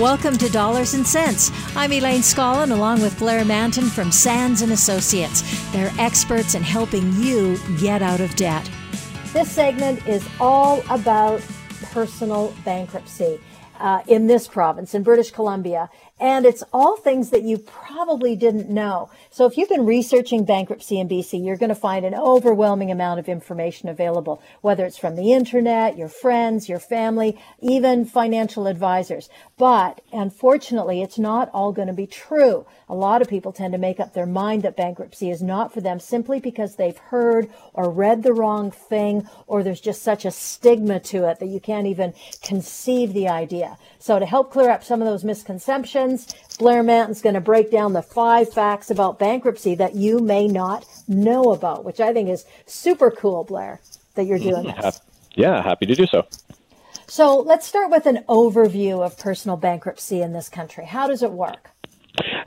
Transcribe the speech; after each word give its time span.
Welcome 0.00 0.38
to 0.38 0.48
Dollars 0.48 0.94
and 0.94 1.06
Cents. 1.06 1.52
I'm 1.76 1.92
Elaine 1.92 2.22
Scollin 2.22 2.70
along 2.72 3.02
with 3.02 3.18
Blair 3.18 3.44
Mantin 3.44 3.90
from 3.90 4.10
Sands 4.10 4.62
and 4.62 4.72
Associates. 4.72 5.42
They're 5.72 5.92
experts 5.98 6.54
in 6.54 6.62
helping 6.62 7.12
you 7.16 7.58
get 7.78 8.00
out 8.00 8.20
of 8.20 8.34
debt. 8.34 8.66
This 9.34 9.50
segment 9.50 10.08
is 10.08 10.26
all 10.40 10.82
about 10.88 11.42
personal 11.92 12.54
bankruptcy. 12.64 13.38
Uh, 13.78 14.02
in 14.08 14.26
this 14.26 14.48
province, 14.48 14.94
in 14.94 15.02
British 15.02 15.30
Columbia. 15.30 15.90
And 16.20 16.44
it's 16.44 16.62
all 16.70 16.96
things 16.96 17.30
that 17.30 17.42
you 17.42 17.56
probably 17.56 18.36
didn't 18.36 18.68
know. 18.68 19.10
So 19.30 19.46
if 19.46 19.56
you've 19.56 19.70
been 19.70 19.86
researching 19.86 20.44
bankruptcy 20.44 21.00
in 21.00 21.08
BC, 21.08 21.42
you're 21.44 21.56
going 21.56 21.70
to 21.70 21.74
find 21.74 22.04
an 22.04 22.14
overwhelming 22.14 22.90
amount 22.90 23.20
of 23.20 23.28
information 23.28 23.88
available, 23.88 24.42
whether 24.60 24.84
it's 24.84 24.98
from 24.98 25.16
the 25.16 25.32
internet, 25.32 25.96
your 25.96 26.08
friends, 26.08 26.68
your 26.68 26.78
family, 26.78 27.40
even 27.60 28.04
financial 28.04 28.66
advisors. 28.66 29.30
But 29.56 30.02
unfortunately, 30.12 31.00
it's 31.00 31.18
not 31.18 31.48
all 31.54 31.72
going 31.72 31.88
to 31.88 31.94
be 31.94 32.06
true. 32.06 32.66
A 32.88 32.94
lot 32.94 33.22
of 33.22 33.28
people 33.28 33.52
tend 33.52 33.72
to 33.72 33.78
make 33.78 33.98
up 33.98 34.12
their 34.12 34.26
mind 34.26 34.62
that 34.62 34.76
bankruptcy 34.76 35.30
is 35.30 35.42
not 35.42 35.72
for 35.72 35.80
them 35.80 36.00
simply 36.00 36.38
because 36.38 36.76
they've 36.76 36.98
heard 36.98 37.48
or 37.72 37.88
read 37.90 38.22
the 38.22 38.34
wrong 38.34 38.70
thing, 38.70 39.26
or 39.46 39.62
there's 39.62 39.80
just 39.80 40.02
such 40.02 40.24
a 40.24 40.30
stigma 40.30 41.00
to 41.00 41.28
it 41.28 41.38
that 41.38 41.46
you 41.46 41.60
can't 41.60 41.86
even 41.86 42.12
conceive 42.42 43.14
the 43.14 43.28
idea. 43.28 43.78
So 44.00 44.18
to 44.18 44.24
help 44.24 44.50
clear 44.50 44.70
up 44.70 44.82
some 44.82 45.02
of 45.02 45.06
those 45.06 45.24
misconceptions, 45.24 46.26
Blair 46.58 46.82
Mantin's 46.82 47.20
going 47.20 47.34
to 47.34 47.40
break 47.40 47.70
down 47.70 47.92
the 47.92 48.02
five 48.02 48.50
facts 48.50 48.90
about 48.90 49.18
bankruptcy 49.18 49.74
that 49.74 49.94
you 49.94 50.20
may 50.20 50.48
not 50.48 50.86
know 51.06 51.52
about, 51.52 51.84
which 51.84 52.00
I 52.00 52.14
think 52.14 52.30
is 52.30 52.46
super 52.66 53.10
cool, 53.10 53.44
Blair, 53.44 53.78
that 54.14 54.24
you're 54.24 54.38
doing 54.38 54.64
mm-hmm. 54.64 54.80
this. 54.80 55.00
Yeah, 55.34 55.62
happy 55.62 55.84
to 55.84 55.94
do 55.94 56.06
so. 56.06 56.26
So 57.06 57.40
let's 57.40 57.66
start 57.66 57.90
with 57.90 58.06
an 58.06 58.24
overview 58.26 59.04
of 59.04 59.18
personal 59.18 59.58
bankruptcy 59.58 60.22
in 60.22 60.32
this 60.32 60.48
country. 60.48 60.86
How 60.86 61.06
does 61.06 61.22
it 61.22 61.32
work? 61.32 61.70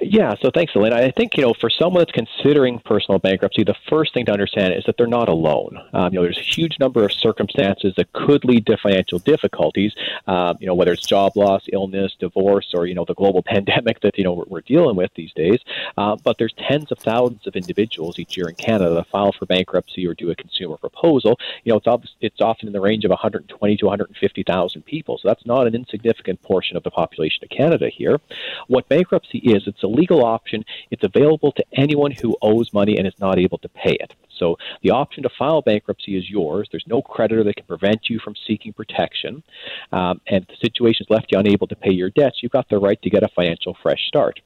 Yeah, 0.06 0.36
so 0.42 0.52
thanks, 0.54 0.76
Elaine. 0.76 0.92
I 0.92 1.12
think, 1.12 1.38
you 1.38 1.44
know, 1.44 1.54
for 1.54 1.70
someone 1.70 2.02
that's 2.02 2.12
considering 2.12 2.80
personal 2.80 3.20
bankruptcy, 3.20 3.64
the 3.64 3.76
first 3.90 4.14
thing 4.14 4.26
to 4.26 4.34
understand 4.34 4.74
is 4.74 4.84
that 4.86 4.98
they're 4.98 5.08
not 5.08 5.30
alone. 5.30 5.80
Um, 5.94 6.14
you 6.14 6.20
know, 6.20 6.24
there's 6.24 6.38
a 6.38 6.42
huge 6.42 6.78
number 6.80 7.06
of 7.06 7.14
circumstances 7.14 7.94
that 7.96 8.12
could 8.12 8.44
lead 8.44 8.66
to 8.66 8.78
financial 8.78 9.20
difficulties, 9.20 9.94
um, 10.28 10.58
you 10.60 10.68
know, 10.68 10.76
whether 10.76 10.92
it's 10.92 11.06
job 11.06 11.38
loss, 11.38 11.68
illness, 11.72 12.16
divorce, 12.20 12.74
or, 12.74 12.86
you 12.86 12.96
know, 12.96 13.06
the 13.06 13.14
global 13.14 13.42
pandemic 13.46 14.02
that, 14.02 14.18
you 14.18 14.26
know, 14.26 14.34
we're, 14.34 14.46
we're 14.48 14.62
dealing 14.62 14.96
with 14.98 15.12
these 15.16 15.32
days. 15.34 15.60
Uh, 15.98 16.18
but 16.24 16.38
there's 16.38 16.54
tens 16.54 16.92
of 16.92 17.00
thousands 17.00 17.48
of 17.48 17.56
individuals 17.56 18.20
each 18.20 18.36
year 18.36 18.50
in 18.50 18.56
Canada 18.56 18.94
that 18.94 19.08
file 19.08 19.32
for 19.32 19.46
bankruptcy 19.46 20.06
or 20.06 20.14
do 20.14 20.30
a 20.32 20.36
consumer 20.36 20.76
proposal. 20.76 21.40
You 21.64 21.72
know, 21.72 21.78
it's, 21.78 21.88
obvious, 21.88 22.14
it's 22.20 22.42
often 22.42 22.68
in 22.68 22.74
the 22.74 22.82
range 22.82 23.06
of 23.06 23.10
120 23.10 23.78
to 23.78 23.86
150,000 23.86 24.82
people. 24.82 25.18
So 25.18 25.30
that's 25.30 25.46
not 25.46 25.66
an 25.66 25.76
insignificant 25.76 26.42
portion 26.42 26.76
of 26.76 26.84
the 26.84 26.92
population 26.92 27.44
of 27.44 27.50
Canada 27.50 27.90
here. 27.90 28.20
What 28.68 28.90
bankruptcy 28.90 29.38
is, 29.38 29.68
it's 29.68 29.84
a 29.84 29.93
legal 29.94 30.26
option. 30.26 30.64
It's 30.92 31.04
available 31.04 31.52
to 31.54 31.64
anyone 31.74 32.12
who 32.12 32.36
owes 32.42 32.74
money 32.74 32.98
and 32.98 33.08
is 33.08 33.20
not 33.20 33.40
able 33.40 33.58
to 33.60 33.70
pay 33.70 33.94
it. 33.94 34.14
So 34.38 34.58
the 34.82 34.92
option 34.92 35.24
to 35.24 35.30
file 35.38 35.62
bankruptcy 35.62 36.18
is 36.18 36.30
yours. 36.30 36.68
There's 36.72 36.88
no 36.88 37.02
creditor 37.02 37.44
that 37.44 37.56
can 37.56 37.66
prevent 37.66 38.10
you 38.10 38.20
from 38.20 38.36
seeking 38.48 38.74
protection. 38.74 39.44
Um, 39.92 40.20
and 40.28 40.44
if 40.44 40.48
the 40.50 40.68
situation 40.68 41.06
has 41.08 41.16
left 41.16 41.32
you 41.32 41.40
unable 41.40 41.68
to 41.68 41.76
pay 41.76 41.94
your 41.94 42.10
debts, 42.10 42.42
you've 42.42 42.52
got 42.52 42.68
the 42.70 42.80
right 42.80 43.02
to 43.02 43.10
get 43.10 43.24
a 43.24 43.30
financial 43.30 43.78
fresh 43.82 44.08
start. 44.08 44.42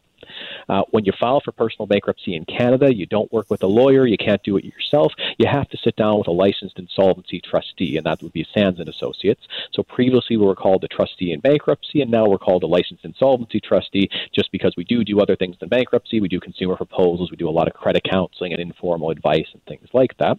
Uh, 0.69 0.83
when 0.91 1.05
you 1.05 1.13
file 1.19 1.41
for 1.43 1.51
personal 1.51 1.87
bankruptcy 1.87 2.35
in 2.35 2.45
Canada, 2.45 2.93
you 2.93 3.05
don't 3.05 3.31
work 3.31 3.49
with 3.49 3.63
a 3.63 3.67
lawyer, 3.67 4.05
you 4.05 4.17
can't 4.17 4.43
do 4.43 4.57
it 4.57 4.65
yourself. 4.65 5.13
You 5.37 5.47
have 5.47 5.69
to 5.69 5.77
sit 5.83 5.95
down 5.95 6.17
with 6.17 6.27
a 6.27 6.31
licensed 6.31 6.79
insolvency 6.79 7.41
trustee, 7.41 7.97
and 7.97 8.05
that 8.05 8.21
would 8.21 8.33
be 8.33 8.45
Sands 8.53 8.79
and 8.79 8.89
Associates. 8.89 9.41
So 9.73 9.83
previously 9.83 10.37
we 10.37 10.45
were 10.45 10.55
called 10.55 10.83
a 10.83 10.87
trustee 10.87 11.31
in 11.31 11.39
bankruptcy, 11.39 12.01
and 12.01 12.11
now 12.11 12.25
we're 12.25 12.37
called 12.37 12.63
a 12.63 12.67
licensed 12.67 13.05
insolvency 13.05 13.59
trustee 13.59 14.09
just 14.33 14.51
because 14.51 14.73
we 14.77 14.83
do 14.83 15.03
do 15.03 15.19
other 15.19 15.35
things 15.35 15.55
than 15.59 15.69
bankruptcy. 15.69 16.19
We 16.19 16.27
do 16.27 16.39
consumer 16.39 16.75
proposals, 16.75 17.31
we 17.31 17.37
do 17.37 17.49
a 17.49 17.51
lot 17.51 17.67
of 17.67 17.73
credit 17.73 18.03
counseling 18.09 18.53
and 18.53 18.61
informal 18.61 19.11
advice 19.11 19.47
and 19.53 19.63
things 19.65 19.87
like 19.93 20.17
that. 20.17 20.37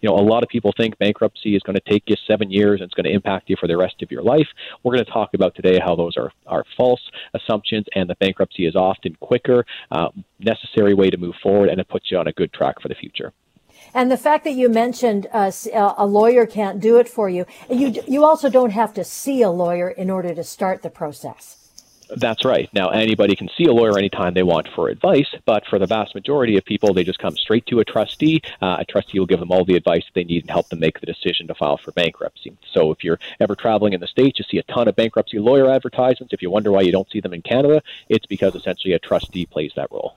You 0.00 0.08
know, 0.08 0.16
a 0.16 0.22
lot 0.22 0.42
of 0.42 0.48
people 0.48 0.72
think 0.76 0.98
bankruptcy 0.98 1.54
is 1.54 1.62
going 1.62 1.76
to 1.76 1.90
take 1.90 2.04
you 2.06 2.16
seven 2.26 2.50
years 2.50 2.80
and 2.80 2.88
it's 2.88 2.94
going 2.94 3.04
to 3.04 3.12
impact 3.12 3.50
you 3.50 3.56
for 3.58 3.66
the 3.66 3.76
rest 3.76 4.02
of 4.02 4.10
your 4.10 4.22
life. 4.22 4.48
We're 4.82 4.94
going 4.94 5.04
to 5.04 5.12
talk 5.12 5.34
about 5.34 5.54
today 5.54 5.78
how 5.78 5.94
those 5.94 6.16
are, 6.16 6.32
are 6.46 6.64
false 6.76 7.00
assumptions 7.34 7.86
and 7.94 8.08
that 8.10 8.18
bankruptcy 8.18 8.66
is 8.66 8.76
often 8.76 9.09
quicker, 9.20 9.66
uh, 9.90 10.08
necessary 10.38 10.94
way 10.94 11.10
to 11.10 11.16
move 11.16 11.34
forward, 11.42 11.68
and 11.68 11.80
it 11.80 11.88
puts 11.88 12.10
you 12.10 12.18
on 12.18 12.26
a 12.26 12.32
good 12.32 12.52
track 12.52 12.80
for 12.80 12.88
the 12.88 12.94
future. 12.94 13.32
And 13.94 14.10
the 14.10 14.16
fact 14.16 14.44
that 14.44 14.52
you 14.52 14.68
mentioned 14.68 15.26
uh, 15.32 15.50
a 15.72 16.06
lawyer 16.06 16.46
can't 16.46 16.80
do 16.80 16.98
it 16.98 17.08
for 17.08 17.28
you, 17.28 17.46
you 17.68 18.02
you 18.06 18.24
also 18.24 18.48
don't 18.48 18.70
have 18.70 18.94
to 18.94 19.04
see 19.04 19.42
a 19.42 19.50
lawyer 19.50 19.90
in 19.90 20.10
order 20.10 20.34
to 20.34 20.44
start 20.44 20.82
the 20.82 20.90
process. 20.90 21.59
That's 22.16 22.44
right. 22.44 22.68
Now, 22.72 22.90
anybody 22.90 23.36
can 23.36 23.48
see 23.56 23.64
a 23.64 23.72
lawyer 23.72 23.96
anytime 23.96 24.34
they 24.34 24.42
want 24.42 24.68
for 24.74 24.88
advice, 24.88 25.28
but 25.44 25.66
for 25.66 25.78
the 25.78 25.86
vast 25.86 26.14
majority 26.14 26.56
of 26.56 26.64
people, 26.64 26.92
they 26.92 27.04
just 27.04 27.18
come 27.18 27.36
straight 27.36 27.66
to 27.66 27.80
a 27.80 27.84
trustee. 27.84 28.42
Uh, 28.60 28.76
a 28.80 28.84
trustee 28.84 29.18
will 29.18 29.26
give 29.26 29.40
them 29.40 29.50
all 29.50 29.64
the 29.64 29.76
advice 29.76 30.04
they 30.14 30.24
need 30.24 30.42
and 30.42 30.50
help 30.50 30.68
them 30.68 30.80
make 30.80 31.00
the 31.00 31.06
decision 31.06 31.46
to 31.46 31.54
file 31.54 31.76
for 31.76 31.92
bankruptcy. 31.92 32.56
So, 32.72 32.90
if 32.90 33.04
you're 33.04 33.18
ever 33.38 33.54
traveling 33.54 33.92
in 33.92 34.00
the 34.00 34.06
States, 34.06 34.38
you 34.38 34.44
see 34.50 34.58
a 34.58 34.62
ton 34.64 34.88
of 34.88 34.96
bankruptcy 34.96 35.38
lawyer 35.38 35.70
advertisements. 35.70 36.32
If 36.32 36.42
you 36.42 36.50
wonder 36.50 36.72
why 36.72 36.82
you 36.82 36.92
don't 36.92 37.10
see 37.10 37.20
them 37.20 37.34
in 37.34 37.42
Canada, 37.42 37.82
it's 38.08 38.26
because 38.26 38.54
essentially 38.54 38.94
a 38.94 38.98
trustee 38.98 39.46
plays 39.46 39.72
that 39.76 39.90
role. 39.90 40.16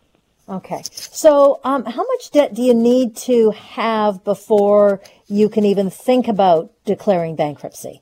Okay. 0.49 0.81
So, 0.91 1.61
um, 1.63 1.85
how 1.85 2.03
much 2.05 2.31
debt 2.31 2.53
do 2.53 2.61
you 2.61 2.73
need 2.73 3.15
to 3.17 3.51
have 3.51 4.23
before 4.23 5.01
you 5.27 5.47
can 5.47 5.63
even 5.63 5.89
think 5.89 6.27
about 6.27 6.71
declaring 6.85 7.35
bankruptcy? 7.35 8.01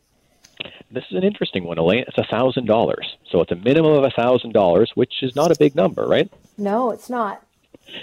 This 0.94 1.06
is 1.09 1.16
an 1.16 1.24
interesting 1.24 1.63
one, 1.63 1.78
Elaine. 1.78 2.03
It's 2.07 2.18
a 2.18 2.25
thousand 2.29 2.66
dollars, 2.66 3.16
so 3.29 3.40
it's 3.41 3.52
a 3.52 3.56
minimum 3.56 3.94
of 3.94 4.03
a 4.03 4.09
thousand 4.09 4.52
dollars, 4.52 4.91
which 4.96 5.24
is 5.24 5.35
not 5.35 5.52
a 5.52 5.56
big 5.57 5.74
number, 5.74 6.06
right? 6.06 6.29
No, 6.57 6.91
it's 6.91 7.09
not. 7.09 7.41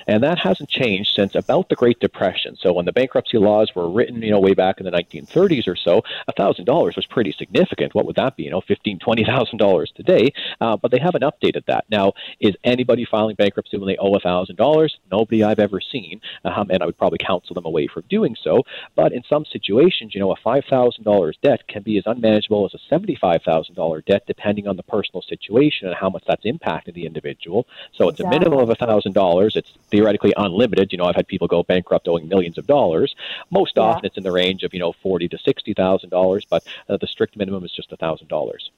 And 0.07 0.23
that 0.23 0.39
hasn't 0.39 0.69
changed 0.69 1.15
since 1.15 1.35
about 1.35 1.69
the 1.69 1.75
Great 1.75 2.01
Depression. 2.01 2.57
So 2.61 2.73
when 2.73 2.85
the 2.85 2.93
bankruptcy 2.93 3.39
laws 3.39 3.75
were 3.75 3.91
written, 3.91 4.23
you 4.23 4.31
know, 4.31 4.41
way 4.41 4.55
back 4.55 4.81
in 4.81 4.85
the 4.85 4.91
1930s 4.91 5.67
or 5.67 5.77
so, 5.77 6.03
$1,000 6.39 6.97
was 6.97 7.07
pretty 7.07 7.33
significant. 7.33 7.95
What 7.95 8.07
would 8.07 8.17
that 8.17 8.37
be? 8.37 8.45
You 8.45 8.51
know, 8.51 8.61
$15,000, 8.61 9.01
$20,000 9.01 9.95
today. 9.95 10.33
Uh, 10.61 10.77
but 10.77 10.91
they 10.91 10.99
haven't 10.99 11.23
updated 11.23 11.65
that. 11.67 11.85
Now, 11.91 12.13
is 12.41 12.55
anybody 12.65 13.05
filing 13.05 13.37
bankruptcy 13.37 13.77
when 13.77 13.89
they 13.89 13.97
owe 13.97 14.13
$1,000? 14.13 14.91
Nobody 15.11 15.45
I've 15.45 15.59
ever 15.59 15.81
seen. 15.81 16.21
Um, 16.45 16.71
and 16.71 16.83
I 16.83 16.87
would 16.87 16.99
probably 16.99 17.19
counsel 17.19 17.55
them 17.55 17.67
away 17.67 17.87
from 17.87 18.05
doing 18.09 18.37
so. 18.43 18.65
But 18.95 19.13
in 19.13 19.23
some 19.29 19.45
situations, 19.45 20.15
you 20.15 20.21
know, 20.21 20.33
a 20.33 20.37
$5,000 20.37 21.35
debt 21.43 21.67
can 21.69 21.83
be 21.83 21.99
as 21.99 22.05
unmanageable 22.07 22.67
as 22.67 22.75
a 22.75 22.95
$75,000 22.95 24.05
debt, 24.05 24.25
depending 24.27 24.67
on 24.67 24.77
the 24.77 24.83
personal 24.83 25.23
situation 25.23 25.89
and 25.89 25.97
how 25.97 26.11
much 26.11 26.25
that's 26.27 26.45
impacted 26.45 26.95
the 26.95 27.07
individual. 27.07 27.67
So 27.93 28.09
it's 28.09 28.21
exactly. 28.21 28.37
a 28.37 28.41
minimum 28.41 28.71
of 28.71 28.77
$1,000. 28.77 29.57
It's 29.57 29.68
theoretically 29.91 30.33
unlimited. 30.37 30.93
You 30.93 30.99
know, 30.99 31.05
I've 31.05 31.17
had 31.17 31.27
people 31.27 31.49
go 31.49 31.63
bankrupt 31.63 32.09
owing 32.09 32.29
millions 32.29 32.59
of 32.59 32.67
dollars. 32.67 33.15
Most 33.51 33.75
yeah. 33.77 33.85
often, 33.85 34.07
it's 34.07 34.17
in 34.17 34.23
the 34.23 34.33
range 34.33 34.63
of 34.63 34.75
you 34.75 34.81
know 34.81 34.93
forty 35.03 35.29
to 35.29 35.39
sixty 35.39 35.75
thousand 35.75 36.11
dollars, 36.11 36.45
but 36.49 36.65
uh, 36.89 36.97
the 36.97 37.07
strict 37.07 37.37
minimum 37.37 37.65
is 37.65 37.73
just 37.73 37.93
a 37.93 37.97
thousand 37.97 38.29
dollars. 38.29 38.71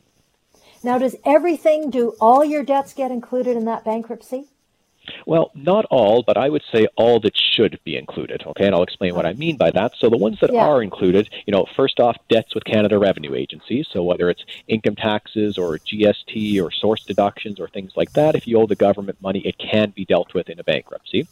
Now, 0.83 0.97
does 0.97 1.17
everything, 1.27 1.91
do 1.91 2.15
all 2.21 2.43
your 2.43 2.65
debts 2.65 2.95
get 2.95 3.11
included 3.11 3.57
in 3.57 3.67
that 3.67 3.85
bankruptcy? 3.85 4.47
Well, 5.27 5.51
not 5.55 5.85
all, 5.87 6.23
but 6.23 6.37
I 6.37 6.49
would 6.49 6.63
say 6.73 6.87
all 6.97 7.21
that 7.21 7.37
should 7.37 7.79
be 7.85 7.97
included. 7.97 8.43
Okay, 8.47 8.67
and 8.67 8.75
I'll 8.75 8.83
explain 8.83 9.15
what 9.15 9.27
I 9.27 9.33
mean 9.35 9.57
by 9.57 9.71
that. 9.73 9.93
So 9.99 10.09
the 10.09 10.17
ones 10.17 10.39
that 10.41 10.53
yeah. 10.53 10.67
are 10.67 10.83
included, 10.83 11.29
you 11.47 11.53
know, 11.53 11.67
first 11.77 12.01
off, 12.01 12.17
debts 12.29 12.55
with 12.55 12.65
Canada 12.65 12.99
Revenue 12.99 13.35
Agency. 13.35 13.85
So 13.91 14.03
whether 14.03 14.31
it's 14.31 14.45
income 14.69 14.97
taxes 14.97 15.59
or 15.59 15.79
GST 15.79 16.63
or 16.63 16.71
source 16.71 17.05
deductions 17.05 17.61
or 17.61 17.69
things 17.69 17.93
like 17.97 18.13
that, 18.13 18.35
if 18.35 18.47
you 18.47 18.59
owe 18.59 18.67
the 18.67 18.77
government 18.77 19.21
money, 19.21 19.41
it 19.41 19.59
can 19.59 19.91
be 19.91 20.05
dealt 20.05 20.35
with 20.35 20.49
in 20.49 20.59
a 20.59 20.65
bankruptcy. 20.65 21.27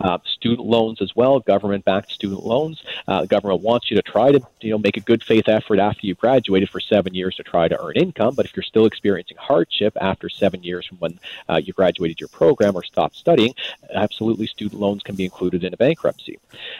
Uh, 0.00 0.18
student 0.24 0.66
loans 0.66 1.02
as 1.02 1.14
well, 1.14 1.40
government-backed 1.40 2.10
student 2.10 2.44
loans. 2.44 2.82
Uh, 3.06 3.22
the 3.22 3.26
government 3.26 3.62
wants 3.62 3.90
you 3.90 3.96
to 3.96 4.02
try 4.02 4.32
to 4.32 4.40
you 4.60 4.70
know 4.70 4.78
make 4.78 4.96
a 4.96 5.00
good 5.00 5.22
faith 5.22 5.48
effort 5.48 5.78
after 5.78 6.06
you 6.06 6.14
graduated 6.14 6.68
for 6.68 6.80
seven 6.80 7.14
years 7.14 7.34
to 7.36 7.42
try 7.42 7.68
to 7.68 7.80
earn 7.80 7.96
income. 7.96 8.34
But 8.34 8.46
if 8.46 8.56
you're 8.56 8.62
still 8.62 8.86
experiencing 8.86 9.36
hardship 9.38 9.96
after 10.00 10.28
seven 10.28 10.62
years 10.62 10.86
from 10.86 10.98
when 10.98 11.18
uh, 11.48 11.60
you 11.62 11.72
graduated 11.72 12.20
your 12.20 12.28
program 12.28 12.76
or 12.76 12.82
stopped 12.82 13.16
studying, 13.18 13.54
absolutely 13.94 14.46
student 14.46 14.80
loans 14.80 15.02
can 15.02 15.14
be 15.14 15.24
included 15.24 15.64
in 15.64 15.74
a 15.74 15.76
bankruptcy. 15.76 16.38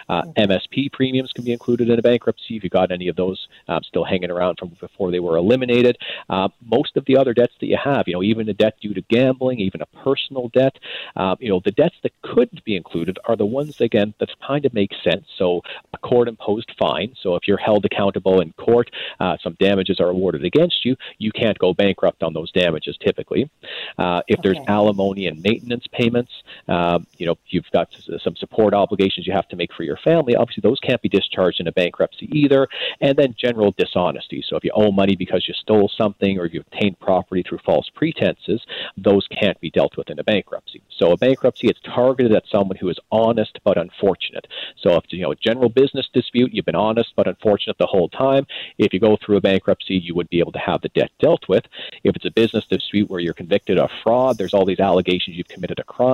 Uh, 0.09 0.23
MSP 0.37 0.93
premiums 0.93 1.33
can 1.33 1.45
be 1.45 1.53
included 1.53 1.91
in 1.91 1.99
a 1.99 2.03
bankruptcy 2.03 2.57
if 2.57 2.65
you 2.65 2.71
got 2.71 2.91
any 2.91 3.09
of 3.09 3.17
those 3.17 3.49
um, 3.69 3.83
still 3.83 4.05
hanging 4.05 4.31
around 4.31 4.59
from 4.59 4.69
before 4.81 5.11
they 5.11 5.21
were 5.21 5.37
eliminated. 5.37 5.99
Uh, 6.29 6.49
most 6.65 6.97
of 6.97 7.05
the 7.07 7.17
other 7.17 7.35
debts 7.35 7.55
that 7.61 7.67
you 7.67 7.79
have, 7.83 8.07
you 8.07 8.15
know, 8.15 8.23
even 8.23 8.49
a 8.49 8.55
debt 8.55 8.77
due 8.81 8.95
to 8.95 9.01
gambling, 9.03 9.59
even 9.59 9.83
a 9.83 9.87
personal 9.87 10.49
debt, 10.49 10.79
uh, 11.17 11.37
you 11.41 11.49
know, 11.49 11.61
the 11.65 11.73
debts 11.73 11.97
that 12.03 12.13
could 12.23 12.63
be 12.65 12.77
included 12.77 13.19
are 13.25 13.37
the 13.37 13.47
ones 13.47 13.81
again 13.81 14.15
that 14.19 14.29
kind 14.47 14.65
of 14.65 14.75
make 14.75 14.93
sense. 15.03 15.27
So 15.37 15.63
a 15.93 15.99
court 15.99 16.29
imposed 16.29 16.73
fine. 16.79 17.15
So 17.21 17.35
if 17.35 17.47
you're 17.47 17.59
held 17.59 17.85
accountable 17.85 18.41
in 18.41 18.53
court, 18.53 18.91
uh, 19.21 19.37
some 19.43 19.57
damages 19.59 20.01
are 20.01 20.09
awarded 20.09 20.45
against 20.45 20.85
you. 20.85 20.97
You 21.19 21.33
can't 21.33 21.59
go 21.59 21.75
bankrupt 21.75 22.23
on 22.23 22.33
those 22.33 22.51
damages 22.53 22.97
typically. 22.99 23.51
Uh, 23.99 24.23
if 24.29 24.39
okay. 24.39 24.49
there's 24.49 24.67
alimony 24.69 25.27
and 25.27 25.43
maintenance 25.43 25.87
payments, 25.93 26.28
uh, 26.69 26.99
you 27.17 27.27
know, 27.27 27.39
you've 27.49 27.71
got 27.73 27.89
some 28.23 28.37
support 28.37 28.75
obligations 28.75 29.27
you 29.27 29.33
have 29.33 29.49
to 29.49 29.57
make 29.57 29.73
for 29.73 29.83
your 29.83 29.97
family. 29.97 30.35
Obviously, 30.35 30.61
those 30.63 30.81
can't 30.81 31.03
be 31.03 31.09
discharged 31.09 31.61
in 31.61 31.67
a 31.67 31.73
bankruptcy 31.73 32.29
either. 32.33 32.69
And 33.01 33.17
then 33.17 33.35
general 33.37 33.73
dishonesty. 33.73 34.45
So 34.47 34.57
if 34.57 34.65
you 34.65 34.71
owe 34.75 34.93
money 34.93 35.17
because 35.17 35.47
you 35.49 35.55
stole 35.55 35.89
something 35.89 36.39
or 36.39 36.47
you 36.47 36.61
obtained 36.61 36.99
property 37.01 37.43
through 37.43 37.59
false 37.59 37.89
pretenses, 37.95 38.65
those 38.97 39.27
can't 39.29 39.61
be 39.61 39.71
dealt 39.71 39.97
with 39.97 40.11
in 40.11 40.19
a 40.19 40.25
bankruptcy. 40.25 40.83
So 40.91 41.13
a 41.13 41.17
bankruptcy, 41.17 41.69
it's 41.69 41.81
targeted 41.81 42.33
at 42.33 42.45
someone 42.51 42.77
who 42.77 42.89
is 42.89 42.99
honest 43.11 43.59
but 43.65 43.79
unfortunate. 43.79 44.47
So 44.77 44.97
if 44.97 45.05
you 45.11 45.23
know 45.23 45.33
a 45.33 45.37
general 45.37 45.69
business 45.69 46.09
dispute, 46.13 46.53
you've 46.53 46.65
been 46.65 46.75
honest 46.75 47.13
but 47.17 47.29
unfortunate 47.29 47.79
the 47.79 47.87
whole 47.87 48.09
time. 48.09 48.47
If 48.79 48.93
you 48.93 49.01
go 49.01 49.17
through 49.17 49.37
a 49.37 49.41
bankruptcy, 49.41 49.95
you 49.95 50.15
would 50.15 50.29
be 50.29 50.41
able 50.41 50.53
to 50.53 50.59
have 50.59 50.83
the 50.83 50.89
debt 50.91 51.11
dealt 51.19 51.49
with. 51.49 51.65
If 52.05 52.17
it's 52.17 52.25
a 52.25 52.31
business 52.31 52.67
dispute 52.67 53.09
where 53.11 53.21
you're 53.21 53.35
convicted 53.35 53.79
of 53.79 53.91
fraud, 54.03 54.39
there's 54.39 54.55
all 54.55 54.65
these 54.65 54.81
allegations 54.81 55.37
you've 55.37 55.49
committed 55.49 55.79
a 55.79 55.85
crime. 55.85 56.08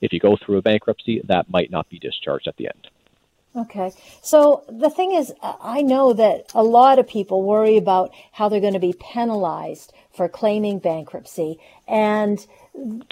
If 0.00 0.12
you 0.12 0.20
go 0.20 0.36
through 0.36 0.58
a 0.58 0.62
bankruptcy, 0.62 1.20
that 1.24 1.50
might 1.50 1.70
not 1.70 1.88
be 1.88 1.98
discharged 1.98 2.48
at 2.48 2.56
the 2.56 2.66
end. 2.66 2.88
Okay. 3.56 3.92
So 4.22 4.62
the 4.68 4.90
thing 4.90 5.12
is, 5.12 5.32
I 5.42 5.82
know 5.82 6.12
that 6.12 6.52
a 6.54 6.62
lot 6.62 7.00
of 7.00 7.08
people 7.08 7.42
worry 7.42 7.76
about 7.76 8.12
how 8.30 8.48
they're 8.48 8.60
going 8.60 8.74
to 8.74 8.78
be 8.78 8.94
penalized 9.00 9.92
for 10.12 10.28
claiming 10.28 10.78
bankruptcy. 10.78 11.58
And 11.88 12.46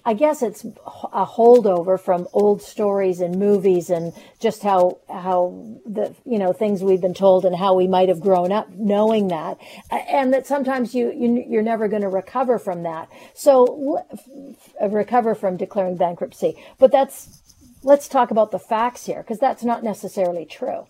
I 0.05 0.14
guess 0.14 0.43
it's 0.43 0.64
a 0.64 1.26
holdover 1.26 2.00
from 2.00 2.26
old 2.32 2.62
stories 2.62 3.20
and 3.20 3.38
movies 3.38 3.90
and 3.90 4.12
just 4.40 4.62
how, 4.62 4.99
how 5.08 5.78
the, 5.84 6.14
you 6.25 6.38
know, 6.38 6.52
things 6.52 6.82
we've 6.82 7.00
been 7.00 7.14
told 7.14 7.44
and 7.44 7.55
how 7.55 7.75
we 7.75 7.87
might 7.87 8.08
have 8.08 8.20
grown 8.20 8.52
up 8.52 8.70
knowing 8.70 9.28
that. 9.28 9.58
And 9.90 10.32
that 10.32 10.46
sometimes 10.46 10.94
you, 10.94 11.12
you 11.12 11.44
you're 11.49 11.62
never 11.62 11.88
going 11.88 12.02
to 12.02 12.08
recover 12.08 12.58
from 12.58 12.84
that. 12.84 13.08
So 13.34 14.06
recover 14.81 15.34
from 15.34 15.56
declaring 15.56 15.96
bankruptcy. 15.96 16.56
But 16.78 16.93
that's 16.93 17.43
let's 17.82 18.08
talk 18.08 18.31
about 18.31 18.50
the 18.50 18.58
facts 18.58 19.06
here 19.06 19.22
because 19.22 19.38
that's 19.38 19.64
not 19.64 19.82
necessarily 19.82 20.46
true. 20.46 20.87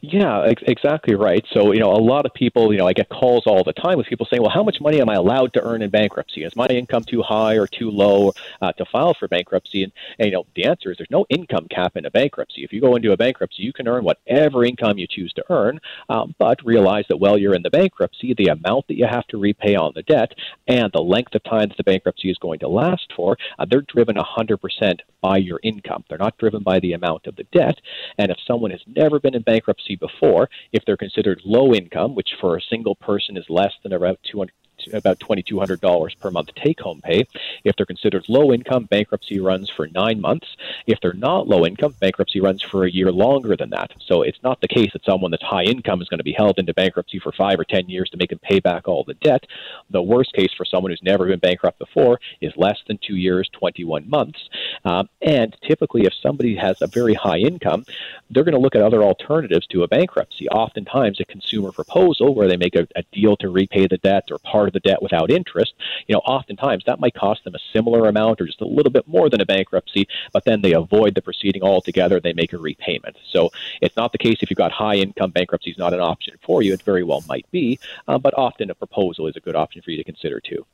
Yeah, 0.00 0.42
ex- 0.42 0.62
exactly 0.66 1.14
right. 1.14 1.44
So, 1.52 1.72
you 1.72 1.80
know, 1.80 1.92
a 1.92 2.02
lot 2.02 2.26
of 2.26 2.34
people, 2.34 2.72
you 2.72 2.78
know, 2.78 2.86
I 2.86 2.92
get 2.92 3.08
calls 3.08 3.46
all 3.46 3.64
the 3.64 3.72
time 3.72 3.98
with 3.98 4.06
people 4.06 4.26
saying, 4.26 4.42
well, 4.42 4.50
how 4.50 4.62
much 4.62 4.80
money 4.80 5.00
am 5.00 5.08
I 5.08 5.14
allowed 5.14 5.52
to 5.54 5.62
earn 5.62 5.82
in 5.82 5.90
bankruptcy? 5.90 6.44
Is 6.44 6.56
my 6.56 6.66
income 6.66 7.04
too 7.04 7.22
high 7.22 7.54
or 7.54 7.66
too 7.66 7.90
low 7.90 8.32
uh, 8.60 8.72
to 8.72 8.84
file 8.84 9.14
for 9.14 9.28
bankruptcy? 9.28 9.84
And, 9.84 9.92
and, 10.18 10.26
you 10.26 10.32
know, 10.32 10.46
the 10.54 10.64
answer 10.64 10.90
is 10.90 10.96
there's 10.98 11.10
no 11.10 11.26
income 11.28 11.66
cap 11.70 11.96
in 11.96 12.06
a 12.06 12.10
bankruptcy. 12.10 12.64
If 12.64 12.72
you 12.72 12.80
go 12.80 12.96
into 12.96 13.12
a 13.12 13.16
bankruptcy, 13.16 13.62
you 13.62 13.72
can 13.72 13.88
earn 13.88 14.04
whatever 14.04 14.64
income 14.64 14.98
you 14.98 15.06
choose 15.06 15.32
to 15.34 15.44
earn, 15.50 15.80
um, 16.08 16.34
but 16.38 16.64
realize 16.64 17.04
that 17.08 17.18
while 17.18 17.38
you're 17.38 17.54
in 17.54 17.62
the 17.62 17.70
bankruptcy, 17.70 18.34
the 18.34 18.48
amount 18.48 18.88
that 18.88 18.96
you 18.96 19.06
have 19.06 19.26
to 19.28 19.38
repay 19.38 19.74
on 19.74 19.92
the 19.94 20.02
debt 20.02 20.32
and 20.66 20.90
the 20.92 21.02
length 21.02 21.34
of 21.34 21.42
time 21.44 21.68
that 21.68 21.76
the 21.76 21.84
bankruptcy 21.84 22.30
is 22.30 22.38
going 22.38 22.58
to 22.60 22.68
last 22.68 23.12
for, 23.14 23.36
uh, 23.58 23.66
they're 23.68 23.82
driven 23.82 24.16
100% 24.16 25.00
by 25.20 25.36
your 25.36 25.60
income. 25.62 26.04
They're 26.08 26.18
not 26.18 26.38
driven 26.38 26.62
by 26.62 26.80
the 26.80 26.92
amount 26.92 27.26
of 27.26 27.36
the 27.36 27.44
debt. 27.52 27.78
And 28.18 28.30
if 28.30 28.38
someone 28.46 28.70
has 28.70 28.80
never 28.86 29.18
been 29.20 29.34
in 29.34 29.42
bankruptcy, 29.42 29.67
bankruptcy 29.68 29.96
before, 29.96 30.48
if 30.72 30.84
they're 30.84 30.96
considered 30.96 31.42
low 31.44 31.74
income, 31.74 32.14
which 32.14 32.30
for 32.40 32.56
a 32.56 32.62
single 32.62 32.94
person 32.94 33.36
is 33.36 33.44
less 33.50 33.74
than 33.82 33.92
about 33.92 34.18
200 34.22 34.52
about 34.92 35.18
$2,200 35.18 36.20
per 36.20 36.30
month 36.30 36.54
take 36.54 36.80
home 36.80 37.00
pay. 37.02 37.26
If 37.64 37.76
they're 37.76 37.84
considered 37.84 38.24
low 38.28 38.52
income, 38.52 38.84
bankruptcy 38.84 39.40
runs 39.40 39.70
for 39.70 39.88
nine 39.88 40.20
months. 40.20 40.46
If 40.86 41.00
they're 41.00 41.12
not 41.12 41.48
low 41.48 41.66
income, 41.66 41.94
bankruptcy 42.00 42.40
runs 42.40 42.62
for 42.62 42.84
a 42.84 42.90
year 42.90 43.12
longer 43.12 43.56
than 43.56 43.70
that. 43.70 43.90
So 44.06 44.22
it's 44.22 44.42
not 44.42 44.60
the 44.60 44.68
case 44.68 44.92
that 44.92 45.04
someone 45.04 45.30
that's 45.30 45.42
high 45.42 45.64
income 45.64 46.00
is 46.00 46.08
going 46.08 46.18
to 46.18 46.24
be 46.24 46.32
held 46.32 46.58
into 46.58 46.74
bankruptcy 46.74 47.18
for 47.18 47.32
five 47.32 47.58
or 47.58 47.64
10 47.64 47.88
years 47.88 48.08
to 48.10 48.16
make 48.16 48.30
them 48.30 48.38
pay 48.38 48.60
back 48.60 48.88
all 48.88 49.04
the 49.04 49.14
debt. 49.14 49.44
The 49.90 50.02
worst 50.02 50.32
case 50.32 50.52
for 50.56 50.64
someone 50.64 50.92
who's 50.92 51.02
never 51.02 51.26
been 51.26 51.40
bankrupt 51.40 51.78
before 51.78 52.20
is 52.40 52.52
less 52.56 52.78
than 52.86 52.98
two 52.98 53.16
years, 53.16 53.48
21 53.52 54.08
months. 54.08 54.38
Um, 54.84 55.08
and 55.20 55.56
typically, 55.62 56.02
if 56.02 56.14
somebody 56.14 56.56
has 56.56 56.80
a 56.82 56.86
very 56.86 57.14
high 57.14 57.38
income, 57.38 57.84
they're 58.30 58.44
going 58.44 58.54
to 58.54 58.60
look 58.60 58.74
at 58.74 58.82
other 58.82 59.02
alternatives 59.02 59.66
to 59.68 59.82
a 59.82 59.88
bankruptcy. 59.88 60.48
Oftentimes, 60.48 61.20
a 61.20 61.24
consumer 61.24 61.72
proposal 61.72 62.34
where 62.34 62.48
they 62.48 62.56
make 62.56 62.74
a, 62.74 62.86
a 62.96 63.02
deal 63.12 63.36
to 63.38 63.48
repay 63.48 63.86
the 63.86 63.98
debt 63.98 64.28
or 64.30 64.38
part 64.38 64.68
of 64.68 64.72
the 64.72 64.80
debt 64.80 65.02
without 65.02 65.30
interest, 65.30 65.74
you 66.06 66.14
know, 66.14 66.20
oftentimes 66.20 66.84
that 66.86 67.00
might 67.00 67.14
cost 67.14 67.44
them 67.44 67.54
a 67.54 67.58
similar 67.72 68.08
amount 68.08 68.40
or 68.40 68.46
just 68.46 68.60
a 68.60 68.66
little 68.66 68.92
bit 68.92 69.06
more 69.06 69.28
than 69.28 69.40
a 69.40 69.46
bankruptcy, 69.46 70.06
but 70.32 70.44
then 70.44 70.62
they 70.62 70.72
avoid 70.72 71.14
the 71.14 71.22
proceeding 71.22 71.62
altogether. 71.62 72.20
They 72.20 72.32
make 72.32 72.52
a 72.52 72.58
repayment. 72.58 73.16
So 73.30 73.50
it's 73.80 73.96
not 73.96 74.12
the 74.12 74.18
case 74.18 74.38
if 74.40 74.50
you've 74.50 74.56
got 74.56 74.72
high 74.72 74.96
income, 74.96 75.30
bankruptcy 75.30 75.70
is 75.70 75.78
not 75.78 75.94
an 75.94 76.00
option 76.00 76.36
for 76.42 76.62
you. 76.62 76.72
It 76.72 76.82
very 76.82 77.04
well 77.04 77.24
might 77.28 77.50
be, 77.50 77.78
uh, 78.06 78.18
but 78.18 78.34
often 78.36 78.70
a 78.70 78.74
proposal 78.74 79.26
is 79.26 79.36
a 79.36 79.40
good 79.40 79.56
option 79.56 79.82
for 79.82 79.90
you 79.90 79.96
to 79.96 80.04
consider 80.04 80.40
too. 80.40 80.64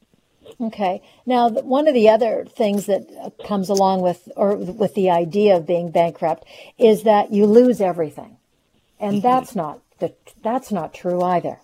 Okay. 0.60 1.02
Now, 1.26 1.48
one 1.50 1.88
of 1.88 1.94
the 1.94 2.08
other 2.08 2.44
things 2.44 2.86
that 2.86 3.32
comes 3.46 3.68
along 3.68 4.02
with 4.02 4.28
or 4.36 4.56
with 4.56 4.94
the 4.94 5.10
idea 5.10 5.56
of 5.56 5.66
being 5.66 5.90
bankrupt 5.90 6.44
is 6.78 7.02
that 7.02 7.32
you 7.32 7.46
lose 7.46 7.80
everything, 7.80 8.36
and 9.00 9.16
mm-hmm. 9.16 9.22
that's 9.22 9.56
not 9.56 9.80
the, 9.98 10.14
that's 10.42 10.70
not 10.70 10.94
true 10.94 11.22
either. 11.22 11.58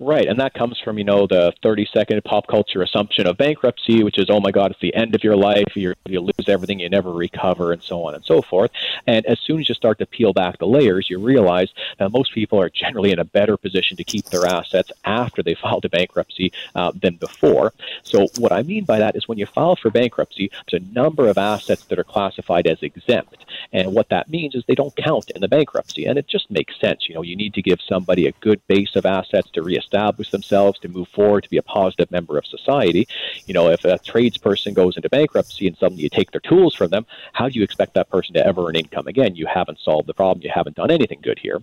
Right, 0.00 0.26
and 0.26 0.38
that 0.40 0.54
comes 0.54 0.78
from 0.80 0.98
you 0.98 1.04
know 1.04 1.26
the 1.26 1.52
30 1.62 1.88
second 1.92 2.22
pop 2.24 2.46
culture 2.46 2.82
assumption 2.82 3.26
of 3.26 3.36
bankruptcy, 3.36 4.02
which 4.02 4.18
is 4.18 4.26
oh 4.30 4.40
my 4.40 4.50
god, 4.50 4.70
it's 4.70 4.80
the 4.80 4.94
end 4.94 5.14
of 5.14 5.24
your 5.24 5.36
life, 5.36 5.76
you 5.76 5.94
you 6.06 6.20
lose 6.20 6.48
everything, 6.48 6.80
you 6.80 6.88
never 6.88 7.12
recover, 7.12 7.72
and 7.72 7.82
so 7.82 8.04
on 8.04 8.14
and 8.14 8.24
so 8.24 8.42
forth. 8.42 8.70
And 9.06 9.24
as 9.26 9.38
soon 9.40 9.60
as 9.60 9.68
you 9.68 9.74
start 9.74 9.98
to 9.98 10.06
peel 10.06 10.32
back 10.32 10.58
the 10.58 10.66
layers, 10.66 11.08
you 11.10 11.18
realize 11.18 11.70
that 11.98 12.12
most 12.12 12.32
people 12.32 12.60
are 12.60 12.70
generally 12.70 13.12
in 13.12 13.18
a 13.18 13.24
better 13.24 13.56
position 13.56 13.96
to 13.96 14.04
keep 14.04 14.26
their 14.26 14.46
assets 14.46 14.90
after 15.04 15.42
they 15.42 15.54
filed 15.62 15.84
a 15.84 15.88
bankruptcy 15.88 16.52
uh, 16.74 16.92
than 17.00 17.16
before. 17.16 17.72
So 18.02 18.26
what 18.38 18.52
I 18.52 18.62
mean 18.62 18.84
by 18.84 18.98
that 18.98 19.16
is 19.16 19.28
when 19.28 19.38
you 19.38 19.46
file 19.46 19.76
for 19.76 19.90
bankruptcy, 19.90 20.50
there's 20.70 20.82
a 20.82 20.92
number 20.92 21.28
of 21.28 21.38
assets 21.38 21.84
that 21.86 21.98
are 21.98 22.04
classified 22.04 22.66
as 22.66 22.82
exempt, 22.82 23.44
and 23.72 23.94
what 23.94 24.08
that 24.10 24.30
means 24.30 24.54
is 24.54 24.64
they 24.66 24.74
don't 24.74 24.94
count 24.96 25.30
in 25.30 25.40
the 25.40 25.48
bankruptcy, 25.48 26.06
and 26.06 26.18
it 26.18 26.26
just 26.26 26.50
makes 26.50 26.78
sense. 26.80 27.08
You 27.08 27.14
know, 27.14 27.22
you 27.22 27.36
need 27.36 27.54
to 27.54 27.62
give 27.62 27.80
somebody 27.80 28.26
a 28.26 28.32
good 28.40 28.60
base 28.66 28.96
of 28.96 29.06
assets 29.06 29.50
to 29.52 29.62
reestablish 29.68 30.30
themselves, 30.30 30.78
to 30.80 30.88
move 30.88 31.08
forward, 31.08 31.42
to 31.44 31.50
be 31.50 31.58
a 31.58 31.62
positive 31.62 32.10
member 32.10 32.38
of 32.38 32.46
society. 32.46 33.06
You 33.46 33.54
know, 33.54 33.68
if 33.68 33.84
a 33.84 33.98
tradesperson 33.98 34.74
goes 34.74 34.96
into 34.96 35.08
bankruptcy 35.08 35.66
and 35.68 35.76
suddenly 35.76 36.02
you 36.02 36.08
take 36.08 36.30
their 36.32 36.40
tools 36.40 36.74
from 36.74 36.90
them, 36.90 37.04
how 37.32 37.48
do 37.48 37.58
you 37.58 37.64
expect 37.64 37.94
that 37.94 38.10
person 38.10 38.34
to 38.34 38.46
ever 38.46 38.68
earn 38.68 38.76
income 38.76 39.06
again? 39.06 39.36
You 39.36 39.46
haven't 39.46 39.78
solved 39.80 40.08
the 40.08 40.14
problem. 40.14 40.42
You 40.42 40.50
haven't 40.54 40.76
done 40.76 40.90
anything 40.90 41.20
good 41.22 41.38
here. 41.38 41.58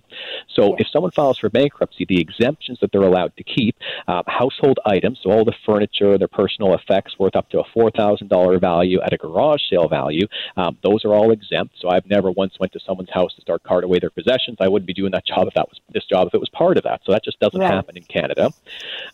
So 0.56 0.62
yeah. 0.70 0.76
if 0.80 0.88
someone 0.88 1.10
files 1.10 1.38
for 1.38 1.50
bankruptcy, 1.50 2.04
the 2.04 2.20
exemptions 2.20 2.78
that 2.80 2.92
they're 2.92 3.02
allowed 3.02 3.36
to 3.36 3.44
keep, 3.44 3.76
uh, 4.08 4.22
household 4.26 4.78
items, 4.86 5.20
so 5.22 5.30
all 5.30 5.44
the 5.44 5.54
furniture, 5.64 6.18
their 6.18 6.28
personal 6.28 6.74
effects 6.74 7.18
worth 7.18 7.36
up 7.36 7.48
to 7.50 7.60
a 7.60 7.64
$4,000 7.64 8.60
value 8.60 9.00
at 9.00 9.12
a 9.12 9.16
garage 9.16 9.62
sale 9.70 9.88
value, 9.88 10.26
um, 10.56 10.76
those 10.82 11.04
are 11.04 11.14
all 11.14 11.30
exempt. 11.32 11.74
So 11.80 11.88
I've 11.88 12.06
never 12.06 12.30
once 12.30 12.58
went 12.58 12.72
to 12.72 12.80
someone's 12.80 13.10
house 13.10 13.34
to 13.34 13.40
start 13.40 13.62
cart 13.62 13.84
away 13.84 13.98
their 13.98 14.10
possessions. 14.10 14.56
I 14.60 14.68
wouldn't 14.68 14.86
be 14.86 14.94
doing 14.94 15.12
that 15.12 15.26
job 15.26 15.46
if 15.48 15.54
that 15.54 15.68
was 15.68 15.80
this 15.92 16.04
job 16.04 16.28
if 16.28 16.34
it 16.34 16.40
was 16.40 16.48
part 16.50 16.76
of 16.76 16.84
that. 16.84 17.00
So 17.04 17.12
that 17.12 17.24
just 17.24 17.38
doesn't 17.40 17.60
right. 17.60 17.70
happen 17.70 17.85
in 17.94 18.02
Canada. 18.04 18.52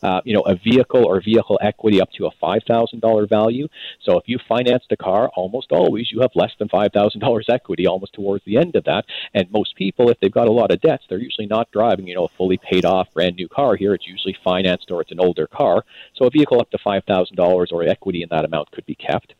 Uh, 0.03 0.21
you 0.25 0.35
know, 0.35 0.43
a 0.43 0.55
vehicle 0.55 1.05
or 1.05 1.21
vehicle 1.21 1.59
equity 1.61 2.01
up 2.01 2.11
to 2.13 2.27
a 2.27 2.31
$5,000 2.43 3.29
value. 3.29 3.69
So 4.01 4.19
if 4.19 4.29
you 4.29 4.39
financed 4.49 4.93
a 4.93 4.97
car, 4.97 5.31
almost 5.35 5.73
always 5.73 6.11
you 6.13 6.21
have 6.21 6.31
less 6.35 6.53
than 6.59 6.69
$5,000 6.69 7.43
equity 7.49 7.87
almost 7.87 8.13
towards 8.15 8.45
the 8.45 8.57
end 8.57 8.77
of 8.77 8.85
that. 8.85 9.05
And 9.35 9.51
most 9.51 9.77
people, 9.77 10.11
if 10.11 10.19
they've 10.21 10.31
got 10.31 10.49
a 10.49 10.53
lot 10.53 10.71
of 10.71 10.81
debts, 10.81 11.05
they're 11.09 11.19
usually 11.19 11.47
not 11.47 11.71
driving, 11.73 12.07
you 12.07 12.15
know, 12.15 12.25
a 12.25 12.37
fully 12.37 12.59
paid 12.59 12.85
off 12.85 13.13
brand 13.13 13.37
new 13.37 13.49
car 13.49 13.77
here. 13.77 13.95
It's 13.95 14.07
usually 14.07 14.37
financed 14.45 14.91
or 14.91 15.01
it's 15.01 15.13
an 15.13 15.21
older 15.21 15.47
car. 15.47 15.85
So 16.15 16.27
a 16.27 16.31
vehicle 16.31 16.61
up 16.61 16.71
to 16.71 16.79
$5,000 16.79 17.73
or 17.73 17.83
equity 17.83 18.23
in 18.23 18.29
that 18.31 18.45
amount 18.45 18.71
could 18.71 18.87
be 18.87 18.95
kept. 18.95 19.35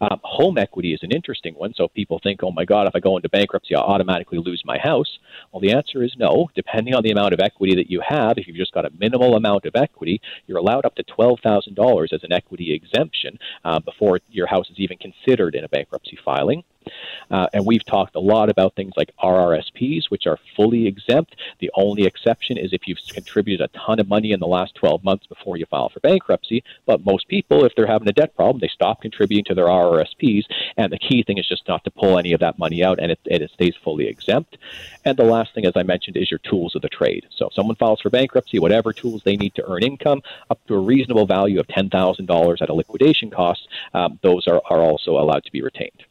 Um, 0.00 0.20
home 0.22 0.58
equity 0.58 0.92
is 0.92 1.00
an 1.02 1.12
interesting 1.12 1.54
one. 1.54 1.74
So 1.74 1.88
people 1.88 2.20
think, 2.22 2.42
oh 2.42 2.50
my 2.50 2.64
God, 2.64 2.86
if 2.86 2.94
I 2.94 3.00
go 3.00 3.16
into 3.16 3.28
bankruptcy, 3.28 3.74
I'll 3.74 3.82
automatically 3.82 4.38
lose 4.38 4.62
my 4.64 4.78
house. 4.78 5.18
Well, 5.52 5.60
the 5.60 5.72
answer 5.72 6.02
is 6.02 6.14
no. 6.18 6.50
Depending 6.54 6.94
on 6.94 7.02
the 7.02 7.10
amount 7.10 7.34
of 7.34 7.40
equity 7.40 7.74
that 7.76 7.90
you 7.90 8.02
have, 8.06 8.38
if 8.38 8.46
you've 8.46 8.56
just 8.56 8.72
got 8.72 8.86
a 8.86 8.90
minimal 8.98 9.36
amount 9.36 9.64
of 9.66 9.76
equity, 9.76 10.20
you're 10.46 10.58
allowed 10.58 10.84
up 10.84 10.94
to 10.96 11.04
$12,000 11.04 12.12
as 12.12 12.22
an 12.22 12.32
equity 12.32 12.72
exemption 12.72 13.38
uh, 13.64 13.78
before 13.80 14.20
your 14.30 14.46
house 14.46 14.68
is 14.70 14.78
even 14.78 14.96
considered 14.98 15.54
in 15.54 15.64
a 15.64 15.68
bankruptcy 15.68 16.18
filing. 16.24 16.62
Uh, 17.30 17.46
and 17.52 17.64
we've 17.64 17.84
talked 17.84 18.16
a 18.16 18.20
lot 18.20 18.48
about 18.48 18.74
things 18.74 18.92
like 18.96 19.10
RRSPs, 19.22 20.10
which 20.10 20.26
are 20.26 20.38
fully 20.56 20.86
exempt. 20.86 21.36
The 21.60 21.70
only 21.74 22.04
exception 22.04 22.56
is 22.56 22.72
if 22.72 22.86
you've 22.86 22.98
contributed 23.08 23.60
a 23.60 23.78
ton 23.78 24.00
of 24.00 24.08
money 24.08 24.32
in 24.32 24.40
the 24.40 24.46
last 24.46 24.74
12 24.74 25.04
months 25.04 25.26
before 25.26 25.56
you 25.56 25.66
file 25.66 25.88
for 25.88 26.00
bankruptcy. 26.00 26.64
But 26.86 27.04
most 27.04 27.28
people, 27.28 27.64
if 27.64 27.74
they're 27.74 27.86
having 27.86 28.08
a 28.08 28.12
debt 28.12 28.34
problem, 28.34 28.60
they 28.60 28.68
stop 28.68 29.02
contributing 29.02 29.44
to 29.44 29.54
their 29.54 29.66
RRSPs. 29.66 30.44
And 30.76 30.92
the 30.92 30.98
key 30.98 31.22
thing 31.22 31.38
is 31.38 31.48
just 31.48 31.68
not 31.68 31.84
to 31.84 31.90
pull 31.90 32.18
any 32.18 32.32
of 32.32 32.40
that 32.40 32.58
money 32.58 32.82
out, 32.82 32.98
and 33.00 33.12
it, 33.12 33.20
and 33.30 33.42
it 33.42 33.50
stays 33.50 33.74
fully 33.82 34.08
exempt. 34.08 34.56
And 35.04 35.16
the 35.16 35.24
last 35.24 35.54
thing, 35.54 35.66
as 35.66 35.72
I 35.76 35.82
mentioned, 35.82 36.16
is 36.16 36.30
your 36.30 36.38
tools 36.38 36.74
of 36.74 36.82
the 36.82 36.88
trade. 36.88 37.26
So 37.30 37.46
if 37.46 37.54
someone 37.54 37.76
files 37.76 38.00
for 38.00 38.10
bankruptcy, 38.10 38.58
whatever 38.58 38.92
tools 38.92 39.22
they 39.24 39.36
need 39.36 39.54
to 39.54 39.70
earn 39.70 39.82
income 39.82 40.22
up 40.50 40.64
to 40.66 40.74
a 40.74 40.80
reasonable 40.80 41.26
value 41.26 41.60
of 41.60 41.66
$10,000 41.68 42.62
at 42.62 42.68
a 42.68 42.74
liquidation 42.74 43.30
cost, 43.30 43.68
um, 43.94 44.18
those 44.22 44.46
are, 44.46 44.60
are 44.68 44.80
also 44.80 45.12
allowed 45.12 45.44
to 45.44 45.52
be 45.52 45.62
retained. 45.62 46.04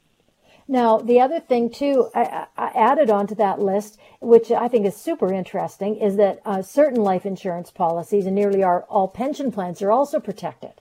Now, 0.71 0.99
the 0.99 1.19
other 1.19 1.39
thing 1.39 1.71
too, 1.71 2.11
I, 2.13 2.45
I, 2.55 2.67
added 2.75 3.09
onto 3.09 3.33
that 3.33 3.59
list, 3.59 3.97
which 4.21 4.51
I 4.51 4.67
think 4.67 4.85
is 4.85 4.95
super 4.95 5.33
interesting, 5.33 5.95
is 5.95 6.15
that 6.17 6.41
uh, 6.45 6.61
certain 6.61 7.01
life 7.01 7.25
insurance 7.25 7.71
policies 7.71 8.27
and 8.27 8.35
nearly 8.35 8.61
our, 8.61 8.83
all 8.83 9.07
pension 9.07 9.51
plans 9.51 9.81
are 9.81 9.89
also 9.89 10.19
protected. 10.19 10.73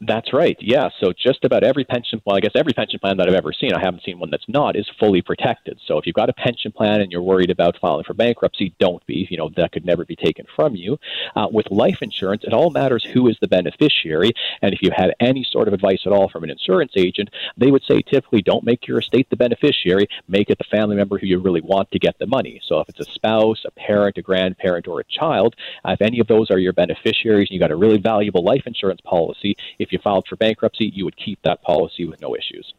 That's 0.00 0.32
right. 0.32 0.56
Yeah. 0.60 0.88
So 1.00 1.12
just 1.12 1.44
about 1.44 1.64
every 1.64 1.84
pension, 1.84 2.20
well, 2.24 2.36
I 2.36 2.40
guess 2.40 2.52
every 2.54 2.72
pension 2.72 2.98
plan 2.98 3.16
that 3.16 3.28
I've 3.28 3.34
ever 3.34 3.52
seen, 3.52 3.72
I 3.72 3.80
haven't 3.80 4.04
seen 4.04 4.18
one 4.18 4.30
that's 4.30 4.48
not, 4.48 4.76
is 4.76 4.88
fully 4.98 5.22
protected. 5.22 5.78
So 5.86 5.98
if 5.98 6.06
you've 6.06 6.14
got 6.14 6.28
a 6.28 6.32
pension 6.34 6.72
plan 6.72 7.00
and 7.00 7.10
you're 7.10 7.22
worried 7.22 7.50
about 7.50 7.78
filing 7.80 8.04
for 8.04 8.14
bankruptcy, 8.14 8.74
don't 8.78 9.04
be. 9.06 9.26
You 9.30 9.36
know, 9.36 9.50
that 9.56 9.72
could 9.72 9.84
never 9.84 10.04
be 10.04 10.16
taken 10.16 10.46
from 10.54 10.74
you. 10.74 10.98
Uh, 11.34 11.48
with 11.50 11.70
life 11.70 11.98
insurance, 12.02 12.44
it 12.44 12.52
all 12.52 12.70
matters 12.70 13.04
who 13.04 13.28
is 13.28 13.36
the 13.40 13.48
beneficiary. 13.48 14.32
And 14.62 14.74
if 14.74 14.82
you 14.82 14.90
had 14.94 15.14
any 15.20 15.44
sort 15.44 15.68
of 15.68 15.74
advice 15.74 16.02
at 16.06 16.12
all 16.12 16.28
from 16.28 16.44
an 16.44 16.50
insurance 16.50 16.92
agent, 16.96 17.30
they 17.56 17.70
would 17.70 17.84
say 17.84 18.02
typically 18.02 18.42
don't 18.42 18.64
make 18.64 18.86
your 18.86 18.98
estate 18.98 19.28
the 19.30 19.36
beneficiary, 19.36 20.08
make 20.28 20.50
it 20.50 20.58
the 20.58 20.64
family 20.64 20.96
member 20.96 21.18
who 21.18 21.26
you 21.26 21.38
really 21.38 21.60
want 21.60 21.90
to 21.90 21.98
get 21.98 22.18
the 22.18 22.26
money. 22.26 22.60
So 22.66 22.80
if 22.80 22.88
it's 22.88 23.00
a 23.00 23.12
spouse, 23.12 23.64
a 23.64 23.70
parent, 23.70 24.18
a 24.18 24.22
grandparent, 24.22 24.88
or 24.88 25.00
a 25.00 25.04
child, 25.04 25.54
uh, 25.84 25.92
if 25.92 26.02
any 26.02 26.20
of 26.20 26.26
those 26.26 26.50
are 26.50 26.58
your 26.58 26.72
beneficiaries 26.72 27.48
and 27.48 27.54
you've 27.54 27.60
got 27.60 27.70
a 27.70 27.76
really 27.76 27.98
valuable 27.98 28.42
life 28.42 28.66
insurance 28.66 29.00
policy, 29.00 29.56
if 29.78 29.92
you 29.92 29.98
filed 30.02 30.26
for 30.28 30.36
bankruptcy, 30.36 30.92
you 30.94 31.04
would 31.04 31.16
keep 31.16 31.40
that 31.42 31.62
policy 31.62 32.04
with 32.06 32.20
no 32.20 32.34
issues. 32.36 32.74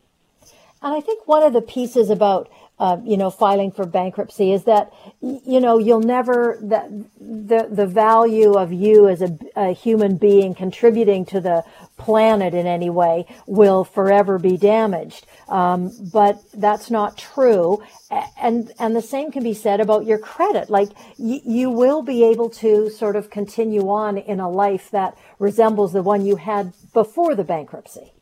And 0.82 0.94
I 0.94 1.02
think 1.02 1.28
one 1.28 1.44
of 1.44 1.54
the 1.54 1.62
pieces 1.62 2.10
about 2.10 2.50
uh, 2.80 2.98
you 3.04 3.18
know 3.18 3.32
filing 3.32 3.72
for 3.72 3.88
bankruptcy 3.88 4.52
is 4.52 4.66
that 4.66 4.94
you 5.22 5.60
know 5.60 5.80
you'll 5.80 6.02
never 6.02 6.60
that 6.62 6.88
the 7.20 7.68
the 7.72 7.88
value 7.88 8.54
of 8.54 8.72
you 8.72 9.08
as 9.08 9.24
a, 9.24 9.36
a, 9.56 9.74
human 9.74 10.18
being 10.18 10.54
contributing 10.54 11.26
to 11.26 11.42
the 11.42 11.64
planet 11.98 12.54
in 12.54 12.68
any 12.68 12.92
way 12.92 13.26
will 13.48 13.84
forever 13.84 14.38
be 14.38 14.58
damaged. 14.58 15.26
Um, 15.50 15.92
but 16.14 16.40
that's 16.54 16.92
not 16.92 17.18
true. 17.18 17.82
And 18.40 18.72
and 18.78 18.96
the 18.96 19.02
same 19.02 19.32
can 19.32 19.44
be 19.44 19.56
said 19.56 19.80
about 19.80 20.06
your 20.06 20.20
credit. 20.20 20.70
Like 20.70 20.90
y- 21.18 21.42
you 21.44 21.72
will 21.72 22.04
be 22.04 22.24
able 22.26 22.50
to 22.52 22.92
sort 22.92 23.16
of 23.16 23.32
continue 23.32 23.90
on 23.90 24.20
in 24.20 24.40
a 24.40 24.50
life 24.50 24.92
that 24.92 25.18
resembles 25.40 25.94
the 25.94 26.04
one 26.04 26.24
you 26.26 26.36
had 26.36 26.74
before 26.94 27.34
the 27.34 27.44
bankruptcy. 27.44 28.14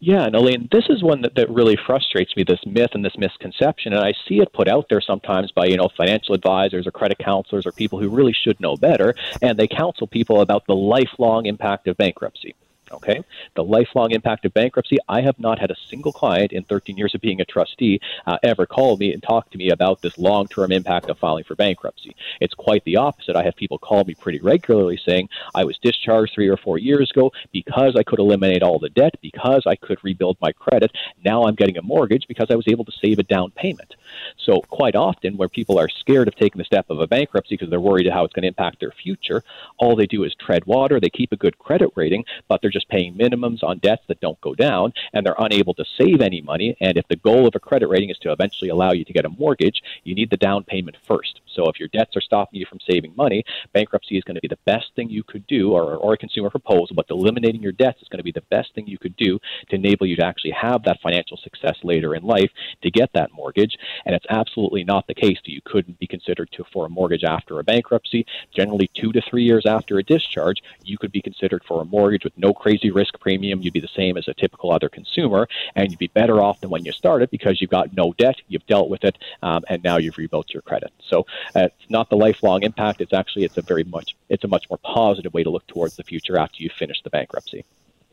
Yeah, 0.00 0.24
and 0.24 0.34
Elaine, 0.34 0.68
this 0.70 0.84
is 0.88 1.02
one 1.02 1.22
that, 1.22 1.34
that 1.36 1.50
really 1.50 1.76
frustrates 1.86 2.36
me, 2.36 2.44
this 2.44 2.60
myth 2.66 2.90
and 2.92 3.04
this 3.04 3.16
misconception. 3.16 3.92
And 3.92 4.04
I 4.04 4.12
see 4.28 4.40
it 4.40 4.52
put 4.52 4.68
out 4.68 4.88
there 4.88 5.00
sometimes 5.00 5.52
by, 5.52 5.66
you 5.66 5.76
know, 5.76 5.88
financial 5.96 6.34
advisors 6.34 6.86
or 6.86 6.90
credit 6.90 7.18
counselors 7.18 7.66
or 7.66 7.72
people 7.72 7.98
who 7.98 8.08
really 8.08 8.34
should 8.34 8.60
know 8.60 8.76
better. 8.76 9.14
And 9.42 9.58
they 9.58 9.68
counsel 9.68 10.06
people 10.06 10.40
about 10.40 10.66
the 10.66 10.74
lifelong 10.74 11.46
impact 11.46 11.88
of 11.88 11.96
bankruptcy. 11.96 12.54
Okay, 12.92 13.22
the 13.56 13.64
lifelong 13.64 14.12
impact 14.12 14.44
of 14.44 14.54
bankruptcy. 14.54 14.98
I 15.08 15.20
have 15.20 15.40
not 15.40 15.58
had 15.58 15.72
a 15.72 15.76
single 15.90 16.12
client 16.12 16.52
in 16.52 16.62
13 16.64 16.96
years 16.96 17.14
of 17.14 17.20
being 17.20 17.40
a 17.40 17.44
trustee 17.44 18.00
uh, 18.26 18.38
ever 18.44 18.64
call 18.64 18.96
me 18.96 19.12
and 19.12 19.20
talk 19.20 19.50
to 19.50 19.58
me 19.58 19.70
about 19.70 20.02
this 20.02 20.16
long-term 20.18 20.70
impact 20.70 21.10
of 21.10 21.18
filing 21.18 21.42
for 21.42 21.56
bankruptcy. 21.56 22.14
It's 22.40 22.54
quite 22.54 22.84
the 22.84 22.96
opposite. 22.96 23.34
I 23.34 23.42
have 23.42 23.56
people 23.56 23.78
call 23.78 24.04
me 24.04 24.14
pretty 24.14 24.40
regularly 24.40 25.00
saying 25.04 25.28
I 25.54 25.64
was 25.64 25.78
discharged 25.82 26.34
three 26.34 26.48
or 26.48 26.56
four 26.56 26.78
years 26.78 27.10
ago 27.10 27.32
because 27.52 27.96
I 27.96 28.04
could 28.04 28.20
eliminate 28.20 28.62
all 28.62 28.78
the 28.78 28.90
debt, 28.90 29.16
because 29.20 29.64
I 29.66 29.74
could 29.74 29.98
rebuild 30.04 30.36
my 30.40 30.52
credit. 30.52 30.92
Now 31.24 31.44
I'm 31.44 31.56
getting 31.56 31.78
a 31.78 31.82
mortgage 31.82 32.26
because 32.28 32.48
I 32.50 32.54
was 32.54 32.68
able 32.68 32.84
to 32.84 32.92
save 33.02 33.18
a 33.18 33.24
down 33.24 33.50
payment. 33.50 33.96
So 34.44 34.60
quite 34.60 34.94
often, 34.94 35.36
where 35.36 35.48
people 35.48 35.78
are 35.78 35.88
scared 35.88 36.28
of 36.28 36.36
taking 36.36 36.58
the 36.58 36.64
step 36.64 36.86
of 36.88 37.00
a 37.00 37.06
bankruptcy 37.06 37.56
because 37.56 37.70
they're 37.70 37.80
worried 37.80 38.06
how 38.06 38.24
it's 38.24 38.32
going 38.32 38.42
to 38.42 38.48
impact 38.48 38.78
their 38.78 38.92
future, 38.92 39.42
all 39.78 39.96
they 39.96 40.06
do 40.06 40.24
is 40.24 40.34
tread 40.34 40.64
water. 40.66 41.00
They 41.00 41.10
keep 41.10 41.32
a 41.32 41.36
good 41.36 41.58
credit 41.58 41.90
rating, 41.96 42.24
but 42.48 42.62
they're 42.62 42.70
just 42.76 42.88
paying 42.88 43.14
minimums 43.14 43.62
on 43.62 43.78
debts 43.78 44.04
that 44.08 44.20
don't 44.20 44.40
go 44.42 44.54
down, 44.54 44.92
and 45.12 45.24
they're 45.24 45.46
unable 45.46 45.74
to 45.74 45.84
save 45.98 46.20
any 46.20 46.40
money. 46.42 46.76
And 46.80 46.98
if 46.98 47.08
the 47.08 47.22
goal 47.28 47.46
of 47.48 47.54
a 47.54 47.60
credit 47.68 47.88
rating 47.88 48.10
is 48.10 48.18
to 48.18 48.32
eventually 48.32 48.70
allow 48.70 48.92
you 48.92 49.04
to 49.06 49.12
get 49.12 49.24
a 49.24 49.30
mortgage, 49.30 49.82
you 50.04 50.14
need 50.14 50.30
the 50.30 50.36
down 50.36 50.64
payment 50.64 50.96
first. 51.10 51.40
So 51.54 51.64
if 51.70 51.80
your 51.80 51.88
debts 51.88 52.16
are 52.16 52.20
stopping 52.20 52.60
you 52.60 52.66
from 52.66 52.80
saving 52.90 53.14
money, 53.16 53.44
bankruptcy 53.72 54.18
is 54.18 54.24
going 54.24 54.34
to 54.34 54.46
be 54.46 54.48
the 54.48 54.58
best 54.66 54.88
thing 54.94 55.08
you 55.08 55.22
could 55.22 55.46
do, 55.46 55.72
or, 55.72 55.96
or 55.96 56.12
a 56.12 56.18
consumer 56.18 56.50
proposal, 56.50 56.94
but 56.94 57.06
eliminating 57.08 57.62
your 57.62 57.72
debts 57.72 58.02
is 58.02 58.08
going 58.08 58.18
to 58.18 58.30
be 58.30 58.32
the 58.32 58.42
best 58.50 58.74
thing 58.74 58.86
you 58.86 58.98
could 58.98 59.16
do 59.16 59.38
to 59.68 59.76
enable 59.76 60.06
you 60.06 60.16
to 60.16 60.26
actually 60.26 60.50
have 60.50 60.82
that 60.82 61.00
financial 61.00 61.38
success 61.38 61.76
later 61.82 62.14
in 62.14 62.22
life 62.22 62.50
to 62.82 62.90
get 62.90 63.10
that 63.14 63.32
mortgage. 63.32 63.76
And 64.04 64.14
it's 64.14 64.26
absolutely 64.28 64.84
not 64.84 65.06
the 65.06 65.14
case 65.14 65.38
that 65.44 65.52
you 65.52 65.62
couldn't 65.64 65.98
be 65.98 66.06
considered 66.06 66.50
to 66.52 66.64
for 66.72 66.86
a 66.86 66.90
mortgage 66.90 67.24
after 67.24 67.58
a 67.58 67.64
bankruptcy. 67.64 68.26
Generally, 68.54 68.90
two 68.94 69.12
to 69.12 69.22
three 69.22 69.44
years 69.44 69.64
after 69.66 69.98
a 69.98 70.02
discharge, 70.02 70.62
you 70.84 70.98
could 70.98 71.12
be 71.12 71.22
considered 71.22 71.62
for 71.66 71.80
a 71.80 71.84
mortgage 71.86 72.24
with 72.24 72.36
no 72.36 72.52
crazy 72.66 72.90
risk 72.90 73.20
premium. 73.20 73.62
You'd 73.62 73.74
be 73.74 73.78
the 73.80 73.96
same 73.96 74.16
as 74.16 74.26
a 74.26 74.34
typical 74.34 74.72
other 74.72 74.88
consumer, 74.88 75.46
and 75.76 75.88
you'd 75.88 76.00
be 76.00 76.08
better 76.08 76.40
off 76.42 76.60
than 76.60 76.68
when 76.68 76.84
you 76.84 76.90
started 76.90 77.30
because 77.30 77.60
you've 77.60 77.70
got 77.70 77.96
no 77.96 78.12
debt, 78.14 78.34
you've 78.48 78.66
dealt 78.66 78.88
with 78.90 79.04
it, 79.04 79.16
um, 79.40 79.62
and 79.68 79.84
now 79.84 79.98
you've 79.98 80.18
rebuilt 80.18 80.52
your 80.52 80.62
credit. 80.62 80.92
So 81.08 81.26
uh, 81.54 81.68
it's 81.70 81.90
not 81.90 82.10
the 82.10 82.16
lifelong 82.16 82.64
impact. 82.64 83.00
It's 83.00 83.12
actually 83.12 83.44
it's 83.44 83.56
a 83.56 83.62
very 83.62 83.84
much 83.84 84.16
it's 84.28 84.42
a 84.42 84.48
much 84.48 84.68
more 84.68 84.78
positive 84.78 85.32
way 85.32 85.44
to 85.44 85.50
look 85.50 85.64
towards 85.68 85.94
the 85.94 86.02
future 86.02 86.36
after 86.36 86.60
you 86.60 86.68
finish 86.76 87.00
the 87.02 87.10
bankruptcy. 87.10 87.64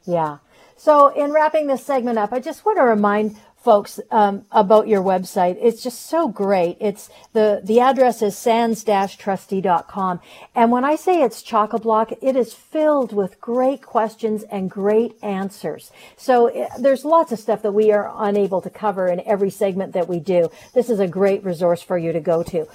Yeah. 0.05 0.37
So 0.77 1.07
in 1.07 1.31
wrapping 1.31 1.65
this 1.65 1.83
segment 1.83 2.19
up, 2.19 2.31
I 2.31 2.39
just 2.39 2.63
want 2.63 2.77
to 2.77 2.83
remind 2.83 3.35
folks 3.63 3.99
um, 4.11 4.45
about 4.51 4.89
your 4.89 5.01
website. 5.01 5.57
It's 5.61 5.81
just 5.81 6.07
so 6.07 6.27
great. 6.27 6.75
It's 6.81 7.09
the 7.31 7.61
the 7.63 7.79
address 7.79 8.21
is 8.21 8.37
sands-trustee.com. 8.37 10.19
And 10.53 10.69
when 10.69 10.83
I 10.83 10.97
say 10.97 11.21
it's 11.21 11.41
chock 11.41 11.71
a 11.71 11.79
block, 11.79 12.11
it 12.21 12.35
is 12.35 12.53
filled 12.53 13.13
with 13.13 13.39
great 13.39 13.81
questions 13.81 14.43
and 14.43 14.69
great 14.69 15.15
answers. 15.23 15.93
So 16.17 16.47
it, 16.47 16.57
eh, 16.57 16.67
there's 16.79 17.05
lots 17.05 17.31
of 17.31 17.39
stuff 17.39 17.61
that 17.61 17.71
we 17.71 17.93
are 17.93 18.11
unable 18.15 18.59
to 18.61 18.69
cover 18.69 19.07
in 19.07 19.21
every 19.25 19.49
segment 19.49 19.93
that 19.93 20.09
we 20.09 20.19
do. 20.19 20.51
This 20.73 20.89
is 20.89 20.99
a 20.99 21.07
great 21.07 21.45
resource 21.45 21.81
for 21.81 21.97
you 21.97 22.11
to 22.11 22.19
go 22.19 22.43
to. 22.43 22.67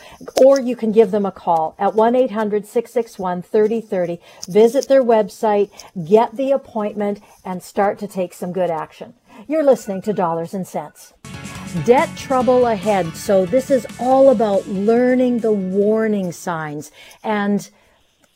Or 0.44 0.58
you 0.58 0.74
can 0.74 0.92
give 0.92 1.10
them 1.10 1.26
a 1.26 1.32
call 1.32 1.74
at 1.78 1.92
1-800-661-3030. 1.92 4.18
Visit 4.48 4.88
their 4.88 5.04
website, 5.04 5.68
get 6.06 6.34
the 6.36 6.52
appointment, 6.52 7.20
and 7.44 7.62
start 7.62 7.98
to 7.98 8.08
take 8.08 8.32
some 8.32 8.52
good 8.52 8.70
action. 8.70 9.12
You're 9.46 9.62
listening 9.62 10.02
to 10.02 10.12
Dollars 10.12 10.52
and 10.52 10.66
Cents. 10.66 11.14
Debt 11.84 12.08
trouble 12.16 12.66
ahead. 12.66 13.14
So, 13.14 13.46
this 13.46 13.70
is 13.70 13.86
all 14.00 14.30
about 14.30 14.66
learning 14.66 15.38
the 15.38 15.52
warning 15.52 16.32
signs. 16.32 16.90
And, 17.22 17.70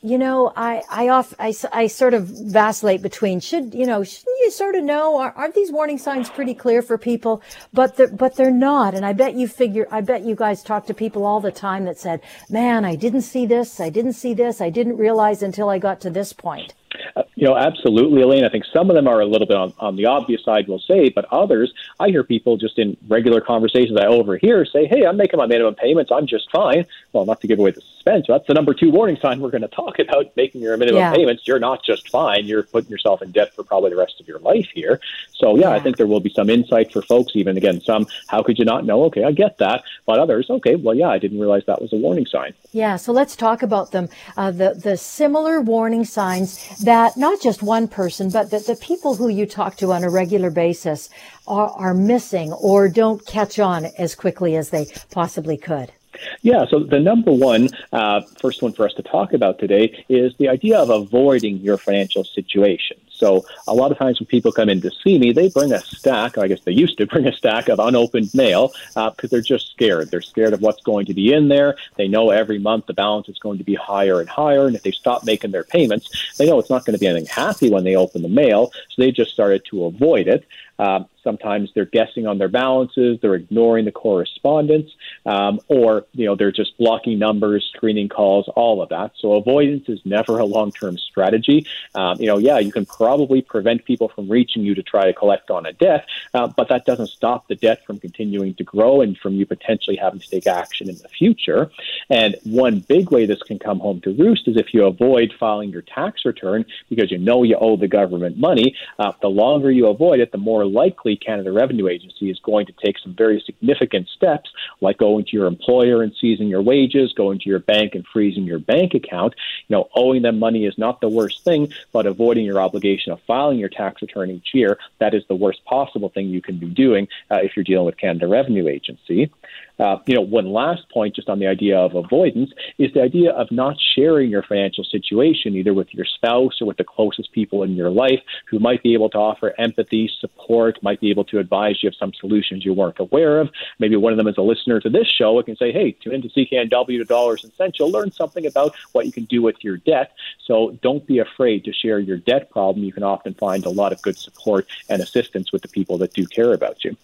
you 0.01 0.17
know, 0.17 0.53
I, 0.55 0.81
I, 0.89 1.09
off, 1.09 1.33
I, 1.39 1.53
I 1.73 1.87
sort 1.87 2.13
of 2.13 2.25
vacillate 2.25 3.01
between 3.01 3.39
should, 3.39 3.73
you 3.73 3.85
know, 3.85 4.03
shouldn't 4.03 4.39
you 4.41 4.51
sort 4.51 4.75
of 4.75 4.83
know? 4.83 5.19
Aren't 5.19 5.55
these 5.55 5.71
warning 5.71 5.97
signs 5.97 6.29
pretty 6.29 6.53
clear 6.53 6.81
for 6.81 6.97
people? 6.97 7.41
But 7.73 7.97
they're, 7.97 8.07
but 8.07 8.35
they're 8.35 8.51
not. 8.51 8.93
And 8.93 9.05
I 9.05 9.13
bet 9.13 9.33
you 9.33 9.47
figure, 9.47 9.87
I 9.91 10.01
bet 10.01 10.23
you 10.23 10.35
guys 10.35 10.63
talk 10.63 10.85
to 10.85 10.93
people 10.93 11.25
all 11.25 11.41
the 11.41 11.51
time 11.51 11.85
that 11.85 11.99
said, 11.99 12.21
man, 12.49 12.85
I 12.85 12.95
didn't 12.95 13.21
see 13.21 13.45
this. 13.45 13.79
I 13.79 13.89
didn't 13.89 14.13
see 14.13 14.33
this. 14.33 14.61
I 14.61 14.69
didn't 14.69 14.97
realize 14.97 15.43
until 15.43 15.69
I 15.69 15.79
got 15.79 15.99
to 16.01 16.09
this 16.09 16.33
point. 16.33 16.75
Uh, 17.15 17.23
you 17.35 17.47
know, 17.47 17.55
absolutely, 17.55 18.21
Elaine. 18.21 18.45
I 18.45 18.49
think 18.49 18.65
some 18.71 18.89
of 18.89 18.95
them 18.95 19.07
are 19.07 19.21
a 19.21 19.25
little 19.25 19.47
bit 19.47 19.57
on, 19.57 19.73
on 19.79 19.95
the 19.95 20.05
obvious 20.05 20.43
side, 20.43 20.67
we'll 20.67 20.79
say, 20.79 21.09
but 21.09 21.25
others, 21.31 21.73
I 21.99 22.09
hear 22.09 22.23
people 22.23 22.57
just 22.57 22.79
in 22.79 22.97
regular 23.07 23.41
conversations 23.41 23.97
I 23.97 24.05
overhear 24.05 24.65
say, 24.65 24.85
hey, 24.85 25.05
I'm 25.05 25.17
making 25.17 25.37
my 25.37 25.45
minimum 25.45 25.75
payments. 25.75 26.11
I'm 26.11 26.27
just 26.27 26.49
fine. 26.51 26.85
Well, 27.11 27.25
not 27.25 27.41
to 27.41 27.47
give 27.47 27.59
away 27.59 27.71
the 27.71 27.81
suspense, 27.81 28.25
that's 28.27 28.47
the 28.47 28.53
number 28.53 28.73
two 28.73 28.91
warning 28.91 29.17
sign 29.21 29.39
we're 29.39 29.51
going 29.51 29.61
to 29.61 29.67
talk 29.67 29.99
about 29.99 30.31
making 30.35 30.61
your 30.61 30.77
minimum 30.77 30.99
yeah. 30.99 31.13
payments. 31.13 31.47
You're 31.47 31.59
not 31.59 31.83
just 31.83 32.09
fine. 32.09 32.45
You're 32.45 32.63
putting 32.63 32.89
yourself 32.89 33.21
in 33.21 33.31
debt 33.31 33.53
for 33.53 33.63
probably 33.63 33.89
the 33.89 33.97
rest 33.97 34.19
of 34.19 34.27
your 34.27 34.39
life 34.39 34.69
here. 34.73 34.99
So, 35.33 35.55
yeah, 35.55 35.69
yeah. 35.69 35.75
I 35.75 35.79
think 35.79 35.97
there 35.97 36.07
will 36.07 36.19
be 36.19 36.33
some 36.33 36.49
insight 36.49 36.91
for 36.91 37.01
folks, 37.01 37.33
even 37.35 37.57
again, 37.57 37.81
some, 37.81 38.07
how 38.27 38.43
could 38.43 38.57
you 38.59 38.65
not 38.65 38.85
know? 38.85 39.03
Okay, 39.05 39.23
I 39.23 39.31
get 39.31 39.57
that. 39.57 39.83
But 40.05 40.19
others, 40.19 40.49
okay, 40.49 40.75
well, 40.75 40.95
yeah, 40.95 41.09
I 41.09 41.17
didn't 41.17 41.39
realize 41.39 41.63
that 41.67 41.81
was 41.81 41.93
a 41.93 41.97
warning 41.97 42.25
sign. 42.25 42.53
Yeah, 42.71 42.95
so 42.95 43.11
let's 43.11 43.35
talk 43.35 43.63
about 43.63 43.91
them. 43.91 44.09
Uh, 44.37 44.51
the, 44.51 44.73
the 44.73 44.97
similar 44.97 45.61
warning 45.61 46.05
signs 46.05 46.82
that 46.83 47.17
not 47.17 47.41
just 47.41 47.63
one 47.63 47.87
person, 47.87 48.29
but 48.29 48.51
that 48.51 48.65
the 48.65 48.75
people 48.75 49.15
who 49.15 49.29
you 49.29 49.45
talk 49.45 49.75
to 49.77 49.91
on 49.91 50.03
a 50.03 50.09
regular 50.09 50.49
basis 50.49 51.09
are, 51.47 51.69
are 51.71 51.93
missing 51.93 52.53
or 52.53 52.89
don't 52.89 53.25
catch 53.25 53.59
on 53.59 53.85
as 53.97 54.15
quickly 54.15 54.55
as 54.55 54.69
they 54.69 54.87
possibly 55.11 55.57
could. 55.57 55.91
Yeah, 56.41 56.65
so 56.65 56.79
the 56.79 56.99
number 56.99 57.31
one, 57.31 57.69
uh, 57.91 58.21
first 58.39 58.61
one 58.61 58.73
for 58.73 58.85
us 58.85 58.93
to 58.95 59.03
talk 59.03 59.33
about 59.33 59.59
today 59.59 60.05
is 60.09 60.35
the 60.37 60.49
idea 60.49 60.77
of 60.77 60.89
avoiding 60.89 61.57
your 61.57 61.77
financial 61.77 62.23
situation. 62.23 62.97
So 63.09 63.45
a 63.67 63.73
lot 63.73 63.91
of 63.91 63.97
times 63.97 64.19
when 64.19 64.27
people 64.27 64.51
come 64.51 64.69
in 64.69 64.81
to 64.81 64.91
see 64.91 65.17
me, 65.17 65.31
they 65.31 65.49
bring 65.49 65.71
a 65.71 65.79
stack. 65.79 66.37
I 66.37 66.47
guess 66.47 66.61
they 66.61 66.71
used 66.71 66.97
to 66.97 67.05
bring 67.13 67.27
a 67.27 67.31
stack 67.31 67.69
of 67.69 67.79
unopened 67.79 68.33
mail 68.33 68.73
because 68.89 69.13
uh, 69.15 69.27
they're 69.29 69.41
just 69.41 69.71
scared. 69.71 70.11
They're 70.11 70.21
scared 70.21 70.53
of 70.53 70.61
what's 70.61 70.81
going 70.83 71.05
to 71.05 71.13
be 71.13 71.31
in 71.31 71.47
there. 71.47 71.75
They 71.95 72.07
know 72.07 72.31
every 72.31 72.59
month 72.59 72.87
the 72.87 72.93
balance 72.93 73.29
is 73.29 73.39
going 73.39 73.59
to 73.59 73.63
be 73.63 73.75
higher 73.75 74.19
and 74.19 74.27
higher, 74.27 74.67
and 74.67 74.75
if 74.75 74.83
they 74.83 74.91
stop 74.91 75.25
making 75.25 75.51
their 75.51 75.63
payments, 75.63 76.35
they 76.37 76.47
know 76.47 76.59
it's 76.59 76.69
not 76.69 76.85
going 76.85 76.95
to 76.95 76.99
be 76.99 77.07
anything 77.07 77.27
happy 77.27 77.69
when 77.69 77.83
they 77.83 77.95
open 77.95 78.23
the 78.23 78.29
mail. 78.29 78.71
So 78.89 79.01
they 79.01 79.11
just 79.11 79.31
started 79.31 79.63
to 79.65 79.85
avoid 79.85 80.27
it. 80.27 80.45
Uh, 80.79 81.03
sometimes 81.23 81.69
they're 81.73 81.85
guessing 81.85 82.27
on 82.27 82.37
their 82.37 82.47
balances, 82.47 83.19
they're 83.21 83.35
ignoring 83.35 83.85
the 83.85 83.91
correspondence, 83.91 84.91
um, 85.25 85.59
or 85.67 86.05
you 86.13 86.25
know 86.25 86.35
they're 86.35 86.51
just 86.51 86.77
blocking 86.77 87.19
numbers, 87.19 87.69
screening 87.75 88.09
calls, 88.09 88.47
all 88.55 88.81
of 88.81 88.89
that. 88.89 89.11
So 89.19 89.33
avoidance 89.33 89.87
is 89.87 89.99
never 90.05 90.39
a 90.39 90.45
long-term 90.45 90.97
strategy. 90.97 91.65
Um, 91.95 92.17
you 92.19 92.27
know, 92.27 92.37
yeah, 92.37 92.59
you 92.59 92.71
can 92.71 92.85
probably 92.85 93.41
prevent 93.41 93.85
people 93.85 94.09
from 94.09 94.29
reaching 94.29 94.63
you 94.63 94.75
to 94.75 94.83
try 94.83 95.05
to 95.05 95.13
collect 95.13 95.49
on 95.49 95.65
a 95.65 95.73
debt, 95.73 96.07
uh, 96.33 96.47
but 96.47 96.69
that 96.69 96.85
doesn't 96.85 97.07
stop 97.07 97.47
the 97.47 97.55
debt 97.55 97.85
from 97.85 97.99
continuing 97.99 98.53
to 98.55 98.63
grow 98.63 99.01
and 99.01 99.17
from 99.17 99.33
you 99.33 99.45
potentially 99.45 99.95
having 99.95 100.19
to 100.19 100.29
take 100.29 100.47
action 100.47 100.89
in 100.89 100.97
the 100.97 101.09
future. 101.09 101.71
And 102.09 102.35
one 102.43 102.79
big 102.79 103.11
way 103.11 103.25
this 103.25 103.41
can 103.43 103.59
come 103.59 103.79
home 103.79 104.01
to 104.01 104.13
roost 104.13 104.47
is 104.47 104.57
if 104.57 104.73
you 104.73 104.85
avoid 104.85 105.33
filing 105.39 105.69
your 105.69 105.81
tax 105.81 106.25
return 106.25 106.65
because 106.89 107.11
you 107.11 107.17
know 107.17 107.43
you 107.43 107.57
owe 107.59 107.77
the 107.77 107.87
government 107.87 108.37
money. 108.37 108.75
Uh, 108.99 109.11
the 109.21 109.29
longer 109.29 109.71
you 109.71 109.87
avoid 109.87 110.19
it, 110.19 110.31
the 110.31 110.37
more 110.37 110.65
likely 110.65 111.12
Canada 111.17 111.51
Revenue 111.51 111.87
Agency 111.87 112.29
is 112.29 112.39
going 112.39 112.65
to 112.65 112.73
take 112.83 112.97
some 112.99 113.13
very 113.13 113.41
significant 113.45 114.07
steps, 114.09 114.49
like 114.81 114.97
going 114.97 115.25
to 115.25 115.31
your 115.31 115.47
employer 115.47 116.01
and 116.01 116.13
seizing 116.19 116.47
your 116.47 116.61
wages, 116.61 117.13
going 117.13 117.39
to 117.39 117.49
your 117.49 117.59
bank 117.59 117.95
and 117.95 118.05
freezing 118.11 118.43
your 118.43 118.59
bank 118.59 118.93
account. 118.93 119.33
You 119.67 119.75
know, 119.75 119.89
owing 119.95 120.21
them 120.21 120.39
money 120.39 120.65
is 120.65 120.77
not 120.77 121.01
the 121.01 121.09
worst 121.09 121.43
thing, 121.43 121.73
but 121.91 122.05
avoiding 122.05 122.45
your 122.45 122.59
obligation 122.59 123.11
of 123.11 123.21
filing 123.21 123.59
your 123.59 123.69
tax 123.69 124.01
return 124.01 124.31
each 124.31 124.53
year, 124.53 124.77
that 124.99 125.13
is 125.13 125.23
the 125.27 125.35
worst 125.35 125.63
possible 125.65 126.09
thing 126.09 126.29
you 126.29 126.41
can 126.41 126.57
be 126.57 126.67
doing 126.67 127.07
uh, 127.31 127.39
if 127.43 127.55
you're 127.55 127.63
dealing 127.63 127.85
with 127.85 127.97
Canada 127.97 128.27
Revenue 128.27 128.67
Agency. 128.67 129.31
Uh, 129.79 129.97
you 130.05 130.15
know, 130.15 130.21
one 130.21 130.51
last 130.51 130.87
point 130.89 131.15
just 131.15 131.29
on 131.29 131.39
the 131.39 131.47
idea 131.47 131.77
of 131.77 131.95
avoidance 131.95 132.51
is 132.77 132.93
the 132.93 133.01
idea 133.01 133.31
of 133.31 133.51
not 133.51 133.75
sharing 133.95 134.29
your 134.29 134.43
financial 134.43 134.83
situation 134.83 135.55
either 135.55 135.73
with 135.73 135.91
your 135.93 136.05
spouse 136.05 136.61
or 136.61 136.67
with 136.67 136.77
the 136.77 136.83
closest 136.83 137.31
people 137.31 137.63
in 137.63 137.75
your 137.75 137.89
life 137.89 138.19
who 138.47 138.59
might 138.59 138.83
be 138.83 138.93
able 138.93 139.09
to 139.09 139.17
offer 139.17 139.53
empathy, 139.57 140.09
support, 140.19 140.81
might 140.83 141.01
be 141.01 141.09
able 141.09 141.23
to 141.23 141.39
advise 141.39 141.81
you 141.81 141.89
of 141.89 141.95
some 141.95 142.13
solutions 142.13 142.63
you 142.63 142.73
weren't 142.73 142.99
aware 142.99 143.39
of. 143.39 143.49
Maybe 143.79 143.95
one 143.95 144.13
of 144.13 144.17
them 144.17 144.27
is 144.27 144.37
a 144.37 144.41
listener 144.41 144.79
to 144.79 144.89
this 144.89 145.07
show 145.07 145.37
and 145.37 145.45
can 145.45 145.55
say, 145.55 145.71
hey, 145.71 145.91
tune 145.91 146.13
into 146.13 146.29
CKNW 146.29 146.99
to 146.99 147.05
Dollars 147.05 147.43
and 147.43 147.51
Cents. 147.53 147.79
You'll 147.79 147.91
learn 147.91 148.11
something 148.11 148.45
about 148.45 148.75
what 148.91 149.07
you 149.07 149.11
can 149.11 149.25
do 149.25 149.41
with 149.41 149.55
your 149.61 149.77
debt. 149.77 150.11
So 150.45 150.77
don't 150.81 151.05
be 151.07 151.17
afraid 151.17 151.63
to 151.65 151.73
share 151.73 151.99
your 151.99 152.17
debt 152.17 152.51
problem. 152.51 152.85
You 152.85 152.93
can 152.93 153.03
often 153.03 153.33
find 153.33 153.65
a 153.65 153.69
lot 153.69 153.91
of 153.91 154.01
good 154.03 154.17
support 154.17 154.67
and 154.87 155.01
assistance 155.01 155.51
with 155.51 155.63
the 155.63 155.67
people 155.67 155.97
that 155.97 156.13
do 156.13 156.27
care 156.27 156.53
about 156.53 156.83
you. 156.83 156.95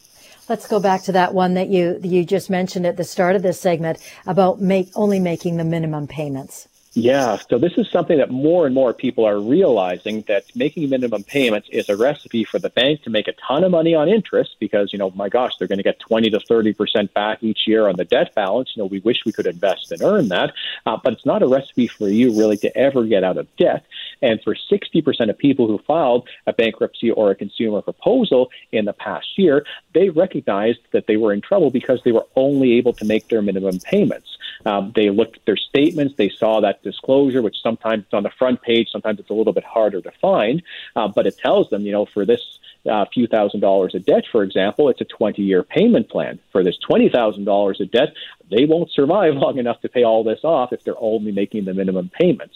Let's 0.49 0.67
go 0.67 0.79
back 0.79 1.03
to 1.03 1.11
that 1.11 1.35
one 1.35 1.53
that 1.53 1.69
you 1.69 1.99
you 2.01 2.25
just 2.25 2.49
mentioned 2.49 2.87
at 2.87 2.97
the 2.97 3.03
start 3.03 3.35
of 3.35 3.43
this 3.43 3.61
segment 3.61 3.99
about 4.25 4.59
make 4.59 4.89
only 4.95 5.19
making 5.19 5.57
the 5.57 5.63
minimum 5.63 6.07
payments. 6.07 6.67
Yeah, 6.93 7.37
so 7.47 7.59
this 7.59 7.73
is 7.77 7.87
something 7.91 8.17
that 8.17 8.31
more 8.31 8.65
and 8.65 8.73
more 8.73 8.95
people 8.95 9.23
are 9.23 9.39
realizing 9.39 10.23
that 10.27 10.45
making 10.55 10.89
minimum 10.89 11.23
payments 11.23 11.69
is 11.71 11.87
a 11.87 11.95
recipe 11.95 12.43
for 12.43 12.57
the 12.57 12.71
bank 12.71 13.03
to 13.03 13.11
make 13.11 13.27
a 13.27 13.33
ton 13.47 13.63
of 13.63 13.69
money 13.69 13.93
on 13.93 14.09
interest 14.09 14.55
because, 14.59 14.91
you 14.91 14.97
know, 14.97 15.11
my 15.11 15.29
gosh, 15.29 15.53
they're 15.59 15.67
going 15.67 15.77
to 15.77 15.83
get 15.83 15.99
20 15.99 16.31
to 16.31 16.39
30% 16.39 17.13
back 17.13 17.43
each 17.43 17.67
year 17.67 17.87
on 17.87 17.95
the 17.95 18.05
debt 18.05 18.33
balance. 18.33 18.73
You 18.75 18.81
know, 18.81 18.87
we 18.87 18.99
wish 19.01 19.17
we 19.23 19.31
could 19.31 19.45
invest 19.45 19.91
and 19.91 20.01
earn 20.01 20.29
that, 20.29 20.51
uh, 20.87 20.97
but 21.03 21.13
it's 21.13 21.27
not 21.27 21.43
a 21.43 21.47
recipe 21.47 21.85
for 21.85 22.09
you 22.09 22.31
really 22.31 22.57
to 22.57 22.75
ever 22.75 23.05
get 23.05 23.23
out 23.23 23.37
of 23.37 23.47
debt. 23.57 23.85
And 24.21 24.41
for 24.43 24.55
60% 24.55 25.29
of 25.29 25.37
people 25.37 25.67
who 25.67 25.77
filed 25.79 26.27
a 26.47 26.53
bankruptcy 26.53 27.11
or 27.11 27.31
a 27.31 27.35
consumer 27.35 27.81
proposal 27.81 28.49
in 28.71 28.85
the 28.85 28.93
past 28.93 29.37
year, 29.37 29.65
they 29.93 30.09
recognized 30.09 30.79
that 30.91 31.07
they 31.07 31.17
were 31.17 31.33
in 31.33 31.41
trouble 31.41 31.69
because 31.69 32.01
they 32.03 32.11
were 32.11 32.25
only 32.35 32.73
able 32.73 32.93
to 32.93 33.05
make 33.05 33.27
their 33.29 33.41
minimum 33.41 33.79
payments. 33.79 34.37
Um, 34.65 34.91
they 34.95 35.09
looked 35.09 35.37
at 35.37 35.45
their 35.45 35.57
statements, 35.57 36.15
they 36.17 36.29
saw 36.29 36.59
that 36.61 36.83
disclosure, 36.83 37.41
which 37.41 37.61
sometimes 37.61 38.03
it's 38.03 38.13
on 38.13 38.23
the 38.23 38.29
front 38.29 38.61
page, 38.61 38.89
sometimes 38.91 39.19
it's 39.19 39.29
a 39.29 39.33
little 39.33 39.53
bit 39.53 39.63
harder 39.63 40.01
to 40.01 40.11
find, 40.11 40.61
uh, 40.95 41.07
but 41.07 41.25
it 41.25 41.37
tells 41.37 41.69
them, 41.69 41.85
you 41.85 41.91
know, 41.91 42.05
for 42.05 42.25
this 42.25 42.59
uh, 42.89 43.05
few 43.13 43.27
thousand 43.27 43.59
dollars 43.59 43.95
of 43.95 44.05
debt, 44.05 44.23
for 44.31 44.43
example, 44.43 44.89
it's 44.89 45.01
a 45.01 45.05
20 45.05 45.41
year 45.41 45.63
payment 45.63 46.09
plan. 46.09 46.39
For 46.51 46.63
this 46.63 46.77
$20,000 46.89 47.79
of 47.79 47.91
debt, 47.91 48.09
they 48.49 48.65
won't 48.65 48.91
survive 48.91 49.33
long 49.35 49.57
enough 49.57 49.81
to 49.81 49.89
pay 49.89 50.03
all 50.03 50.23
this 50.23 50.39
off 50.43 50.73
if 50.73 50.83
they're 50.83 50.99
only 50.99 51.31
making 51.31 51.65
the 51.65 51.73
minimum 51.73 52.09
payments. 52.19 52.55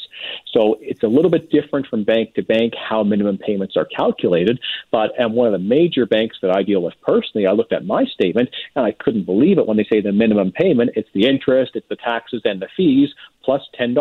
So 0.51 0.77
it's 0.82 1.03
a 1.03 1.08
little 1.08 1.30
bit 1.30 1.50
different 1.50 1.88
from 1.88 2.03
bank 2.03 2.36
to 2.36 2.44
bank 2.44 2.74
how 2.75 3.03
minimum 3.03 3.38
payments 3.38 3.75
are 3.77 3.86
calculated. 3.86 4.60
But 4.92 5.12
and 5.18 5.34
one 5.34 5.48
of 5.48 5.53
the 5.53 5.68
major 5.68 6.06
banks 6.06 6.38
that 6.42 6.56
I 6.56 6.63
deal 6.63 6.82
with 6.82 6.94
personally, 7.01 7.48
I 7.48 7.51
looked 7.51 7.74
at 7.74 7.86
my 7.86 8.06
statement 8.06 8.50
and 8.75 8.86
I 8.86 8.92
couldn't 8.92 9.25
believe 9.25 9.58
it 9.58 9.68
when 9.68 9.77
they 9.77 9.88
say 9.92 10.01
the 10.01 10.12
minimum 10.12 10.51
payment, 10.51 10.92
it's 10.96 11.10
the 11.13 11.27
interest, 11.27 11.72
it's 11.75 11.88
the 11.89 11.96
taxes 11.96 12.42
and 12.46 12.62
the 12.62 12.68
fees 12.75 13.09
plus 13.44 13.62
$10. 13.79 13.96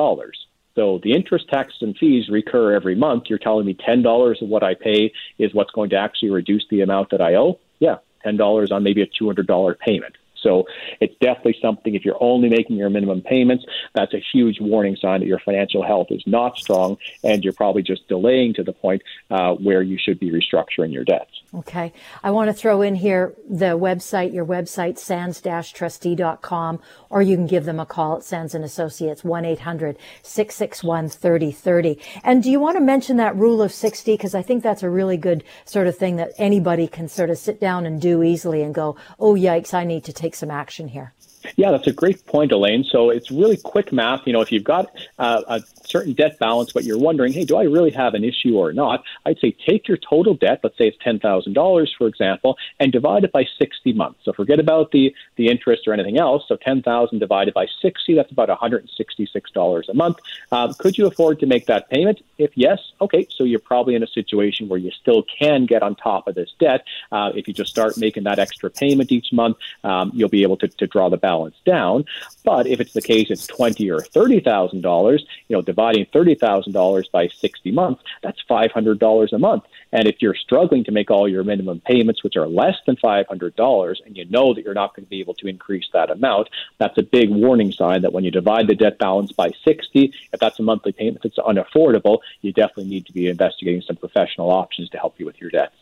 So 0.75 1.01
the 1.03 1.13
interest, 1.13 1.49
taxes, 1.49 1.83
and 1.83 1.97
fees 1.97 2.29
recur 2.29 2.75
every 2.75 2.95
month. 2.95 3.25
You're 3.29 3.39
telling 3.39 3.67
me 3.67 3.75
$10 3.75 4.43
of 4.43 4.49
what 4.49 4.63
I 4.63 4.75
pay 4.75 5.13
is 5.39 5.53
what's 5.53 5.71
going 5.71 5.91
to 5.91 5.97
actually 5.97 6.31
reduce 6.31 6.65
the 6.71 6.81
amount 6.81 7.11
that 7.11 7.21
I 7.21 7.35
owe? 7.35 7.59
Yeah, 7.79 7.97
$10 8.25 8.73
on 8.73 8.83
maybe 8.83 9.03
a 9.03 9.07
$200 9.07 9.79
payment. 9.79 10.17
So 10.43 10.65
it's 11.01 11.15
definitely 11.21 11.57
something, 11.61 11.95
if 11.95 12.05
you're 12.05 12.21
only 12.21 12.49
making 12.49 12.77
your 12.77 12.91
minimum 12.91 13.23
payments, 13.23 13.65
that's 13.95 14.15
a 14.15 14.23
huge 14.33 14.61
warning 14.61 14.97
sign 15.01 15.21
that 15.21 15.27
your 15.27 15.41
financial 15.41 15.85
health 15.85 16.09
is 16.11 16.23
not 16.27 16.57
strong 16.57 16.97
and 17.23 17.45
you're 17.45 17.53
probably 17.53 17.83
just 17.83 18.09
delaying 18.09 18.55
to 18.55 18.63
the 18.63 18.73
point 18.73 19.03
uh, 19.31 19.53
where 19.55 19.83
you 19.83 19.99
should 19.99 20.19
be 20.19 20.31
restructuring 20.31 20.93
your 20.93 21.05
debts. 21.05 21.43
Okay. 21.55 21.93
I 22.23 22.31
want 22.31 22.49
to 22.49 22.55
throw 22.55 22.81
in 22.81 22.95
here 22.95 23.35
the 23.49 23.79
website, 23.79 24.33
your 24.33 24.47
website, 24.47 24.99
sands-trustee.com, 24.99 26.81
or 27.11 27.21
you 27.21 27.37
can 27.37 27.47
give 27.47 27.65
them 27.65 27.79
a 27.79 27.85
call 27.85 28.17
at 28.17 28.25
Sands 28.25 28.55
and 28.55 28.65
Associates, 28.65 29.21
1-800-661-3030. 29.23 32.01
And 32.25 32.43
do 32.43 32.51
you 32.51 32.59
want 32.59 32.79
to 32.79 32.81
mention 32.81 33.19
that 33.19 33.37
rule 33.37 33.61
of 33.61 33.71
60? 33.71 34.15
Because 34.15 34.35
I 34.35 34.41
think 34.41 34.63
that's 34.63 34.83
a 34.83 34.89
really 34.89 35.19
good 35.19 35.45
sort 35.67 35.87
of 35.87 35.95
thing 35.97 36.17
that 36.17 36.33
anybody 36.39 36.89
can 36.89 37.09
sort 37.09 37.29
of 37.29 37.37
sit 37.37 37.61
down 37.61 37.85
and 37.85 38.01
do 38.01 38.23
easily 38.23 38.63
and 38.63 38.75
go, 38.75 38.97
oh, 39.21 39.35
yikes, 39.35 39.75
I 39.75 39.85
need 39.85 40.05
to 40.05 40.13
take 40.13 40.32
some 40.35 40.51
action 40.51 40.89
here. 40.89 41.15
Yeah, 41.57 41.71
that's 41.71 41.87
a 41.87 41.93
great 41.93 42.25
point, 42.27 42.53
Elaine. 42.53 42.85
So 42.85 43.11
it's 43.11 43.31
really 43.31 43.57
quick 43.57 43.93
math. 43.93 44.27
You 44.27 44.33
know, 44.33 44.41
if 44.41 44.53
you've 44.53 44.65
got 44.65 44.95
uh, 45.19 45.43
a 45.49 45.63
certain 45.85 46.13
debt 46.13 46.39
balance, 46.39 46.73
but 46.73 46.85
you're 46.85 46.99
wondering, 46.99 47.33
hey, 47.33 47.45
do 47.45 47.57
I 47.57 47.65
really 47.65 47.91
have 47.91 48.15
an 48.15 48.25
issue 48.25 48.57
or 48.57 48.73
not? 48.73 49.05
I'd 49.27 49.39
say 49.39 49.53
take 49.53 49.89
your 49.89 49.97
total 49.97 50.35
debt, 50.35 50.61
let's 50.63 50.79
say 50.79 50.89
it's 50.89 50.99
$10,000, 50.99 51.89
for 51.97 52.07
example, 52.07 52.57
and 52.81 52.93
divide 52.93 53.25
it 53.25 53.33
by 53.33 53.47
60 53.59 53.93
months. 53.93 54.21
So 54.25 54.33
forget 54.33 54.59
about 54.59 54.93
the, 54.93 55.15
the 55.37 55.49
interest 55.49 55.87
or 55.87 55.93
anything 55.93 56.19
else. 56.19 56.45
So 56.49 56.57
10,000 56.57 57.19
divided 57.19 57.55
by 57.55 57.67
60, 57.81 58.15
that's 58.15 58.33
about 58.33 58.49
$166 58.49 59.89
a 59.89 59.95
month. 59.95 60.19
Uh, 60.51 60.73
could 60.79 60.97
you 60.97 61.07
afford 61.07 61.41
to 61.41 61.47
make 61.47 61.67
that 61.67 61.91
payment? 61.91 62.23
If 62.39 62.53
yes, 62.55 62.79
okay, 63.01 63.27
so 63.31 63.45
you're 63.45 63.61
probably 63.61 63.95
in 63.95 64.03
a 64.03 64.07
situation 64.07 64.69
where 64.69 64.79
you 64.79 64.91
still 64.91 65.25
can 65.39 65.67
get 65.67 65.83
on 65.83 65.95
top 65.95 66.29
of 66.29 66.35
this 66.35 66.51
debt. 66.59 66.85
Uh, 67.11 67.33
if 67.35 67.47
you 67.49 67.55
just 67.55 67.71
start 67.71 67.97
making 67.99 68.25
that 68.25 68.39
extra 68.39 68.71
payment 68.71 69.13
each 69.13 69.33
month, 69.33 69.57
um, 69.85 70.11
you'll 70.15 70.29
be 70.29 70.43
able 70.43 70.57
to, 70.57 70.69
to 70.69 70.87
draw 70.87 71.09
the 71.09 71.17
balance 71.17 71.32
balance 71.33 71.59
down. 71.65 72.05
But 72.45 72.65
if 72.73 72.79
it's 72.83 72.95
the 72.99 73.09
case 73.13 73.29
it's 73.35 73.47
twenty 73.47 73.87
or 73.95 74.01
thirty 74.17 74.41
thousand 74.51 74.83
dollars, 74.91 75.21
you 75.49 75.57
know, 75.57 75.63
dividing 75.73 76.07
thirty 76.17 76.35
thousand 76.45 76.73
dollars 76.81 77.07
by 77.17 77.25
sixty 77.45 77.73
months, 77.83 78.03
that's 78.25 78.41
five 78.55 78.71
hundred 78.77 78.99
dollars 79.07 79.33
a 79.33 79.39
month. 79.39 79.65
And 79.97 80.05
if 80.09 80.17
you're 80.21 80.35
struggling 80.47 80.85
to 80.85 80.93
make 80.99 81.11
all 81.11 81.29
your 81.29 81.45
minimum 81.45 81.79
payments, 81.93 82.23
which 82.25 82.37
are 82.37 82.49
less 82.63 82.77
than 82.87 82.97
five 82.97 83.27
hundred 83.33 83.55
dollars, 83.57 84.01
and 84.05 84.17
you 84.17 84.25
know 84.35 84.55
that 84.55 84.63
you're 84.65 84.81
not 84.83 84.95
going 84.95 85.07
to 85.07 85.11
be 85.11 85.21
able 85.21 85.35
to 85.41 85.49
increase 85.55 85.89
that 85.93 86.11
amount, 86.11 86.49
that's 86.79 86.99
a 86.99 87.03
big 87.03 87.31
warning 87.31 87.73
sign 87.73 88.03
that 88.03 88.13
when 88.13 88.25
you 88.25 88.31
divide 88.31 88.67
the 88.67 88.75
debt 88.75 88.99
balance 88.99 89.33
by 89.33 89.51
sixty, 89.65 90.05
if 90.33 90.39
that's 90.41 90.59
a 90.59 90.63
monthly 90.63 90.93
payment 90.93 91.23
that's 91.23 91.39
unaffordable, 91.39 92.19
you 92.43 92.53
definitely 92.53 92.91
need 92.95 93.07
to 93.07 93.13
be 93.13 93.29
investigating 93.29 93.83
some 93.83 93.97
professional 93.97 94.51
options 94.51 94.89
to 94.91 94.99
help 94.99 95.15
you 95.19 95.27
with 95.27 95.41
your 95.41 95.51
debts. 95.51 95.77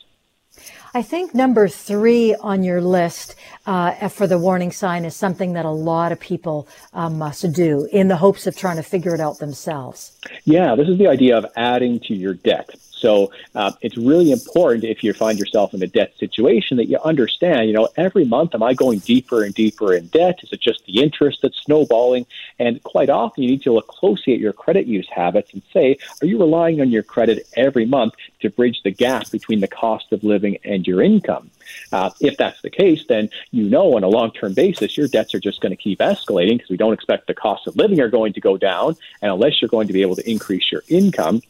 I 0.93 1.03
think 1.03 1.35
number 1.35 1.69
three 1.69 2.35
on 2.35 2.65
your 2.65 2.81
list 2.81 3.37
uh, 3.65 4.09
for 4.09 4.27
the 4.27 4.39
warning 4.39 4.73
sign 4.73 5.05
is 5.05 5.15
something 5.15 5.53
that 5.53 5.65
a 5.65 5.71
lot 5.71 6.11
of 6.11 6.19
people 6.19 6.67
um, 6.93 7.19
must 7.19 7.53
do 7.53 7.89
in 7.93 8.09
the 8.09 8.17
hopes 8.17 8.47
of 8.49 8.57
trying 8.57 8.77
to 8.77 8.83
figure 8.83 9.15
it 9.15 9.21
out 9.21 9.39
themselves. 9.39 10.19
Yeah, 10.45 10.75
this 10.75 10.89
is 10.89 10.99
the 10.99 11.07
idea 11.07 11.39
of 11.39 11.47
adding 11.57 12.01
to 12.01 12.15
your 12.15 12.35
debt. 12.35 12.71
So 13.01 13.33
uh, 13.55 13.73
it's 13.81 13.97
really 13.97 14.31
important 14.31 14.85
if 14.85 15.03
you 15.03 15.13
find 15.13 15.39
yourself 15.39 15.75
in 15.75 15.83
a 15.83 15.87
debt 15.87 16.13
situation 16.19 16.77
that 16.77 16.87
you 16.87 16.99
understand, 16.99 17.67
you 17.67 17.73
know, 17.73 17.89
every 17.97 18.25
month 18.25 18.55
am 18.55 18.63
I 18.63 18.75
going 18.75 18.99
deeper 19.01 19.43
and 19.43 19.55
deeper 19.55 19.95
in 19.95 20.07
debt? 20.09 20.41
Is 20.43 20.53
it 20.53 20.61
just 20.61 20.85
the 20.85 21.03
interest 21.03 21.41
that's 21.43 21.57
snowballing? 21.59 22.27
And 22.59 22.83
quite 22.83 23.11
often 23.11 23.43
you 23.43 23.51
need 23.51 23.63
to 23.63 23.73
look 23.73 23.89
closely 23.89 24.35
at 24.35 24.39
your 24.39 24.53
credit 24.53 24.87
use 24.87 25.09
habits 25.09 25.53
and 25.53 25.63
say, 25.73 25.97
are 26.21 26.27
you 26.27 26.39
relying 26.39 26.81
on 26.81 26.91
your 26.91 27.03
credit 27.03 27.49
every 27.57 27.87
month 27.87 28.15
to 28.41 28.51
bridge 28.51 28.83
the 28.83 28.91
gap 28.91 29.31
between 29.31 29.61
the 29.61 29.69
cost 29.69 30.13
of 30.13 30.23
living 30.23 30.59
and 30.65 30.87
your 30.87 31.03
income? 31.03 31.51
Uh, 31.93 32.11
if 32.21 32.37
that's 32.37 32.61
the 32.63 32.71
case, 32.71 33.05
then 33.09 33.31
you 33.51 33.65
know 33.65 33.97
on 33.97 34.03
a 34.03 34.09
long 34.09 34.31
term 34.33 34.53
basis 34.55 34.97
your 34.97 35.09
debts 35.09 35.35
are 35.35 35.41
just 35.41 35.61
going 35.61 35.71
to 35.71 35.83
keep 35.83 36.01
escalating 36.01 36.55
because 36.55 36.71
we 36.71 36.77
don't 36.77 36.93
expect 36.93 37.27
the 37.27 37.35
cost 37.35 37.67
of 37.67 37.77
living 37.77 38.01
are 38.01 38.09
going 38.09 38.33
to 38.33 38.41
go 38.41 38.57
down. 38.57 38.97
And 39.23 39.33
unless 39.33 39.61
you're 39.61 39.69
going 39.69 39.87
to 39.87 39.93
be 39.93 40.03
able 40.03 40.17
to 40.17 40.31
increase 40.31 40.71
your 40.71 40.83
income, 40.89 41.43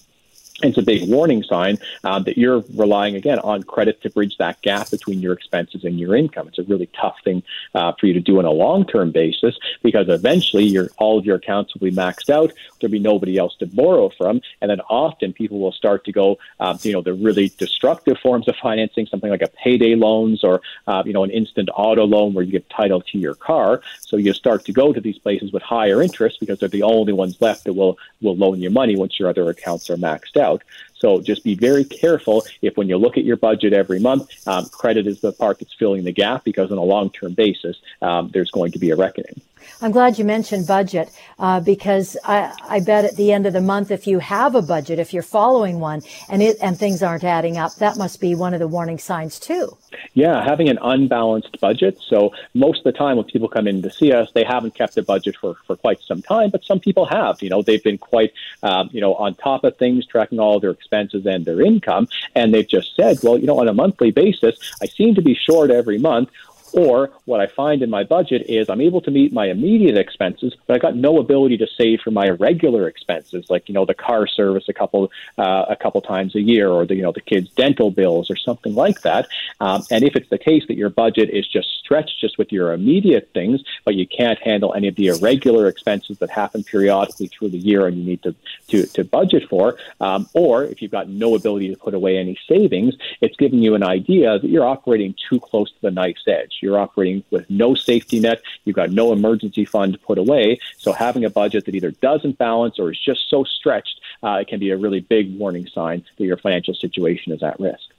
it's 0.63 0.79
a 0.79 0.83
big 0.83 1.09
warning 1.09 1.43
sign 1.43 1.79
um, 2.05 2.25
that 2.25 2.37
you're 2.37 2.63
relying 2.75 3.17
again 3.17 3.39
on 3.41 3.63
credit 3.63 4.01
to 4.03 4.11
bridge 4.11 4.37
that 4.39 4.61
gap 4.63 4.91
between 4.91 5.21
your 5.21 5.33
expenses 5.33 5.85
and 5.85 5.99
your 5.99 6.15
income. 6.15 6.49
It's 6.49 6.59
a 6.59 6.65
really 6.65 6.89
tough 7.01 7.17
thing 7.25 7.43
uh, 7.75 7.93
for 7.99 8.07
you 8.07 8.13
to 8.15 8.21
do 8.21 8.39
on 8.39 8.45
a 8.45 8.51
long-term 8.51 9.11
basis 9.13 9.59
because 9.83 10.09
eventually 10.09 10.65
your 10.65 10.89
all 10.99 11.19
of 11.19 11.25
your 11.25 11.37
accounts 11.37 11.75
will 11.75 11.89
be 11.91 11.97
maxed 11.97 12.31
out. 12.31 12.53
There'll 12.79 12.93
be 12.93 12.99
nobody 12.99 13.39
else 13.39 13.57
to 13.57 13.67
borrow 13.67 14.11
from, 14.11 14.43
and 14.61 14.71
then 14.71 14.81
often 14.89 15.33
people 15.33 15.59
will 15.59 15.73
start 15.73 16.05
to 16.05 16.13
go, 16.13 16.39
um, 16.59 16.79
you 16.83 16.93
know, 16.93 17.01
the 17.01 17.15
really 17.15 17.51
destructive 17.59 18.19
forms 18.19 18.49
of 18.49 18.57
financing, 18.57 19.07
something 19.07 19.31
like 19.31 19.43
a 19.43 19.49
payday 19.49 19.95
loans 19.95 20.45
or 20.45 20.61
uh, 20.87 21.03
you 21.07 21.13
know 21.13 21.25
an 21.25 21.31
instant 21.31 21.69
auto 21.75 22.05
loan 22.05 22.35
where 22.35 22.45
you 22.45 22.53
get 22.53 22.69
title 22.71 23.01
to 23.01 23.19
your 23.19 23.35
car. 23.35 23.83
So 24.01 24.17
you 24.17 24.33
start 24.33 24.65
to 24.67 24.73
go 24.73 24.93
to 24.93 25.01
these 25.01 25.19
places 25.19 25.53
with 25.53 25.63
higher 25.63 26.03
interest 26.03 26.41
because 26.41 26.59
they're 26.59 26.69
the 26.69 26.83
only 26.83 27.13
ones 27.13 27.41
left 27.41 27.65
that 27.65 27.75
will 27.75 27.99
will 28.21 28.37
loan 28.37 28.61
you 28.61 28.71
money 28.71 28.97
once 28.97 29.19
your 29.19 29.29
other 29.29 29.49
accounts 29.49 29.89
are 29.91 29.97
maxed 29.97 30.37
out 30.37 30.50
out. 30.51 30.63
So 31.01 31.21
just 31.21 31.43
be 31.43 31.55
very 31.55 31.85
careful 31.85 32.45
if 32.63 32.77
when 32.77 32.89
you 32.89 32.99
look 32.99 33.17
at 33.17 33.25
your 33.25 33.37
budget 33.37 33.73
every 33.73 33.99
month, 33.99 34.31
um, 34.47 34.67
credit 34.67 35.07
is 35.07 35.21
the 35.21 35.33
part 35.33 35.59
that's 35.59 35.73
filling 35.73 36.05
the 36.05 36.13
gap 36.13 36.45
because 36.45 36.71
on 36.71 36.79
a 36.79 36.83
long 36.83 37.11
term 37.11 37.33
basis, 37.33 37.77
um, 38.03 38.31
there's 38.33 38.51
going 38.51 38.73
to 38.73 38.79
be 38.79 38.91
a 38.91 38.97
reckoning. 38.97 39.41
I'm 39.83 39.93
glad 39.93 40.19
you 40.19 40.25
mentioned 40.25 40.67
budget 40.67 41.11
uh, 41.39 41.61
because 41.61 42.17
I, 42.25 42.55
I, 42.69 42.81
bet 42.81 43.05
at 43.05 43.17
the 43.17 43.33
end 43.33 43.47
of 43.47 43.53
the 43.53 43.61
month, 43.61 43.91
if 43.91 44.07
you 44.07 44.19
have 44.19 44.55
a 44.55 44.63
budget, 44.63 44.99
if 44.99 45.13
you're 45.13 45.23
following 45.23 45.81
one, 45.81 46.03
and 46.29 46.43
it 46.43 46.57
and 46.61 46.79
things 46.79 47.03
aren't 47.03 47.25
adding 47.25 47.57
up, 47.57 47.75
that 47.77 47.97
must 47.97 48.21
be 48.21 48.35
one 48.35 48.53
of 48.53 48.61
the 48.61 48.69
warning 48.69 48.99
signs 48.99 49.39
too. 49.39 49.77
Yeah, 50.15 50.45
having 50.45 50.69
an 50.69 50.79
unbalanced 50.83 51.61
budget. 51.61 51.99
So 52.07 52.33
most 52.55 52.79
of 52.79 52.85
the 52.85 52.93
time, 52.93 53.17
when 53.17 53.27
people 53.27 53.49
come 53.49 53.67
in 53.67 53.83
to 53.83 53.91
see 53.91 54.13
us, 54.13 54.31
they 54.33 54.45
haven't 54.45 54.75
kept 54.75 54.97
a 54.97 55.03
budget 55.03 55.37
for 55.37 55.57
for 55.67 55.77
quite 55.77 56.01
some 56.01 56.23
time, 56.23 56.51
but 56.51 56.65
some 56.65 56.81
people 56.81 57.07
have. 57.07 57.43
You 57.43 57.51
know, 57.51 57.63
they've 57.63 57.83
been 57.83 57.99
quite 57.99 58.33
um, 58.63 58.91
you 58.93 59.01
know 59.01 59.15
on 59.15 59.35
top 59.35 59.65
of 59.65 59.77
things, 59.77 60.07
tracking 60.07 60.41
all 60.41 60.61
their 60.61 60.71
expenses 60.71 60.90
and 60.93 61.45
their 61.45 61.61
income, 61.61 62.09
and 62.35 62.53
they've 62.53 62.69
just 62.69 62.95
said, 62.97 63.19
well, 63.23 63.39
you 63.39 63.47
know, 63.47 63.59
on 63.59 63.69
a 63.69 63.75
monthly 63.75 64.11
basis, 64.11 64.57
I 64.83 64.87
seem 64.87 65.15
to 65.15 65.23
be 65.23 65.35
short 65.35 65.71
every 65.71 65.99
month. 65.99 66.31
Or 66.73 67.11
what 67.25 67.41
I 67.41 67.47
find 67.47 67.83
in 67.83 67.91
my 67.91 68.05
budget 68.05 68.47
is 68.49 68.69
I'm 68.69 68.81
able 68.81 69.01
to 69.03 69.11
meet 69.11 69.33
my 69.33 69.47
immediate 69.47 69.97
expenses, 69.97 70.55
but 70.67 70.75
I've 70.75 70.83
got 70.83 70.97
no 70.97 71.19
ability 71.19 71.57
to 71.59 71.67
save 71.77 72.01
for 72.01 72.11
my 72.11 72.29
regular 72.31 72.89
expenses, 72.89 73.47
like 73.49 73.69
you 73.69 73.75
know 73.75 73.85
the 73.85 73.95
car 73.95 74.27
service 74.27 74.69
a 74.69 74.73
couple 74.73 75.11
uh, 75.39 75.67
a 75.69 75.77
couple 75.77 76.01
times 76.01 76.35
a 76.35 76.41
year, 76.41 76.69
or 76.69 76.87
the 76.87 76.95
you 76.95 77.03
know 77.03 77.13
the 77.13 77.21
kids' 77.21 77.51
dental 77.51 77.91
bills, 77.91 78.31
or 78.31 78.37
something 78.37 78.75
like 78.75 79.03
that. 79.03 79.29
Um, 79.61 79.83
and 79.91 80.05
if 80.05 80.17
it's 80.17 80.31
the 80.31 80.39
case 80.39 80.65
that 80.69 80.77
your 80.77 80.91
budget 80.91 81.31
is 81.31 81.47
just 81.47 81.69
stretched 81.79 82.21
just 82.21 82.39
with 82.39 82.53
your 82.53 82.73
immediate 82.73 83.31
things, 83.35 83.63
but 83.85 83.95
you 83.95 84.07
can't 84.07 84.39
handle 84.39 84.75
any 84.75 84.89
of 84.89 84.97
the 84.97 85.09
irregular 85.09 85.67
expenses 85.67 86.19
that 86.19 86.31
happen 86.31 86.63
periodically 86.63 87.27
through 87.27 87.51
the 87.51 87.59
year, 87.59 87.87
and 87.87 87.97
you 87.99 88.05
need 88.05 88.23
to 88.23 88.35
to, 88.69 88.87
to 88.87 89.05
budget 89.05 89.49
for, 89.49 89.77
um, 90.01 90.29
or 90.35 90.65
if 90.65 90.81
you've 90.81 90.93
got 90.93 91.09
no 91.09 91.35
ability 91.35 91.69
to 91.69 91.77
put 91.77 91.95
away 91.95 92.19
any 92.19 92.39
savings, 92.49 92.95
it's 93.21 93.37
giving 93.37 93.59
you 93.59 93.75
an 93.75 93.83
idea 93.83 94.39
that 94.39 94.49
you're 94.49 94.67
operating 94.67 95.15
too 95.29 95.41
close 95.41 95.71
to 95.71 95.81
the 95.83 95.91
knife's 95.91 96.27
edge. 96.27 96.59
You're 96.63 96.79
operating 96.79 97.25
with 97.31 97.49
no 97.51 97.75
safety 97.75 98.21
net. 98.21 98.43
You've 98.65 98.77
got 98.77 98.91
no 98.91 99.13
emergency 99.13 99.65
fund 99.65 100.01
put 100.03 100.19
away. 100.19 100.59
So 100.79 100.93
having 100.93 101.25
a 101.25 101.31
budget 101.31 101.65
that 101.67 101.75
either 101.75 101.91
doesn't 101.91 102.39
balance 102.39 102.79
or 102.79 102.91
is 102.91 102.99
just 102.99 103.29
so 103.29 103.45
stretched, 103.45 104.01
uh, 104.23 104.39
it 104.41 104.49
can 104.49 104.61
be 104.61 104.71
a 104.71 104.77
really 104.77 105.01
big 105.01 105.39
warning 105.39 105.67
sign 105.67 106.05
that 106.19 106.25
your 106.25 106.37
financial 106.37 106.75
situation 106.75 107.33
is 107.33 107.43
at 107.43 107.59
risk. 107.59 107.91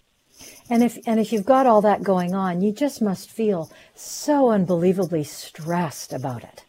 And 0.70 0.84
if 0.84 0.98
and 1.06 1.20
if 1.20 1.34
you've 1.34 1.46
got 1.46 1.68
all 1.68 1.82
that 1.82 2.02
going 2.02 2.34
on, 2.34 2.62
you 2.62 2.72
just 2.72 3.02
must 3.02 3.30
feel 3.30 3.70
so 3.94 4.50
unbelievably 4.50 5.26
stressed 5.26 6.14
about 6.14 6.44
it. 6.44 6.64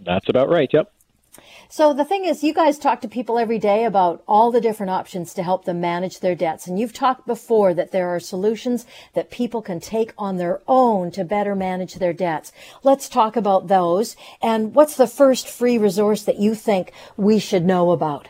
That's 0.00 0.28
about 0.28 0.48
right. 0.48 0.70
Yep. 0.72 0.92
So 1.70 1.92
the 1.92 2.04
thing 2.04 2.24
is, 2.24 2.42
you 2.42 2.54
guys 2.54 2.78
talk 2.78 3.02
to 3.02 3.08
people 3.08 3.38
every 3.38 3.58
day 3.58 3.84
about 3.84 4.22
all 4.26 4.50
the 4.50 4.60
different 4.60 4.90
options 4.90 5.34
to 5.34 5.42
help 5.42 5.66
them 5.66 5.80
manage 5.80 6.20
their 6.20 6.34
debts. 6.34 6.66
And 6.66 6.78
you've 6.78 6.94
talked 6.94 7.26
before 7.26 7.74
that 7.74 7.92
there 7.92 8.08
are 8.08 8.18
solutions 8.18 8.86
that 9.14 9.30
people 9.30 9.60
can 9.60 9.78
take 9.78 10.14
on 10.16 10.36
their 10.36 10.62
own 10.66 11.10
to 11.12 11.24
better 11.24 11.54
manage 11.54 11.94
their 11.96 12.14
debts. 12.14 12.52
Let's 12.82 13.08
talk 13.08 13.36
about 13.36 13.68
those. 13.68 14.16
And 14.40 14.74
what's 14.74 14.96
the 14.96 15.06
first 15.06 15.46
free 15.46 15.76
resource 15.76 16.22
that 16.22 16.38
you 16.38 16.54
think 16.54 16.92
we 17.16 17.38
should 17.38 17.66
know 17.66 17.90
about? 17.90 18.28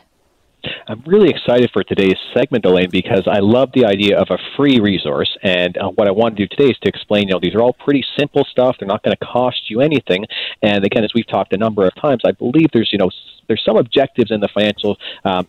I'm 0.86 1.02
really 1.06 1.30
excited 1.30 1.70
for 1.72 1.82
today's 1.84 2.16
segment, 2.34 2.64
Elaine, 2.64 2.90
because 2.90 3.24
I 3.26 3.38
love 3.40 3.70
the 3.74 3.84
idea 3.84 4.18
of 4.18 4.28
a 4.30 4.38
free 4.56 4.80
resource. 4.80 5.36
And 5.42 5.76
uh, 5.76 5.90
what 5.90 6.08
I 6.08 6.10
want 6.10 6.36
to 6.36 6.46
do 6.46 6.48
today 6.48 6.70
is 6.70 6.78
to 6.82 6.88
explain, 6.88 7.28
you 7.28 7.34
know, 7.34 7.40
these 7.40 7.54
are 7.54 7.60
all 7.60 7.72
pretty 7.72 8.04
simple 8.18 8.44
stuff. 8.50 8.76
They're 8.78 8.88
not 8.88 9.02
going 9.02 9.16
to 9.16 9.24
cost 9.24 9.70
you 9.70 9.80
anything. 9.80 10.24
And 10.62 10.84
again, 10.84 11.04
as 11.04 11.10
we've 11.14 11.26
talked 11.26 11.52
a 11.52 11.58
number 11.58 11.86
of 11.86 11.94
times, 11.96 12.22
I 12.24 12.32
believe 12.32 12.68
there's, 12.72 12.90
you 12.92 12.98
know, 12.98 13.10
there's 13.46 13.62
some 13.64 13.76
objectives 13.76 14.30
in 14.30 14.40
the 14.40 14.48
financial 14.48 14.96
um, 15.24 15.46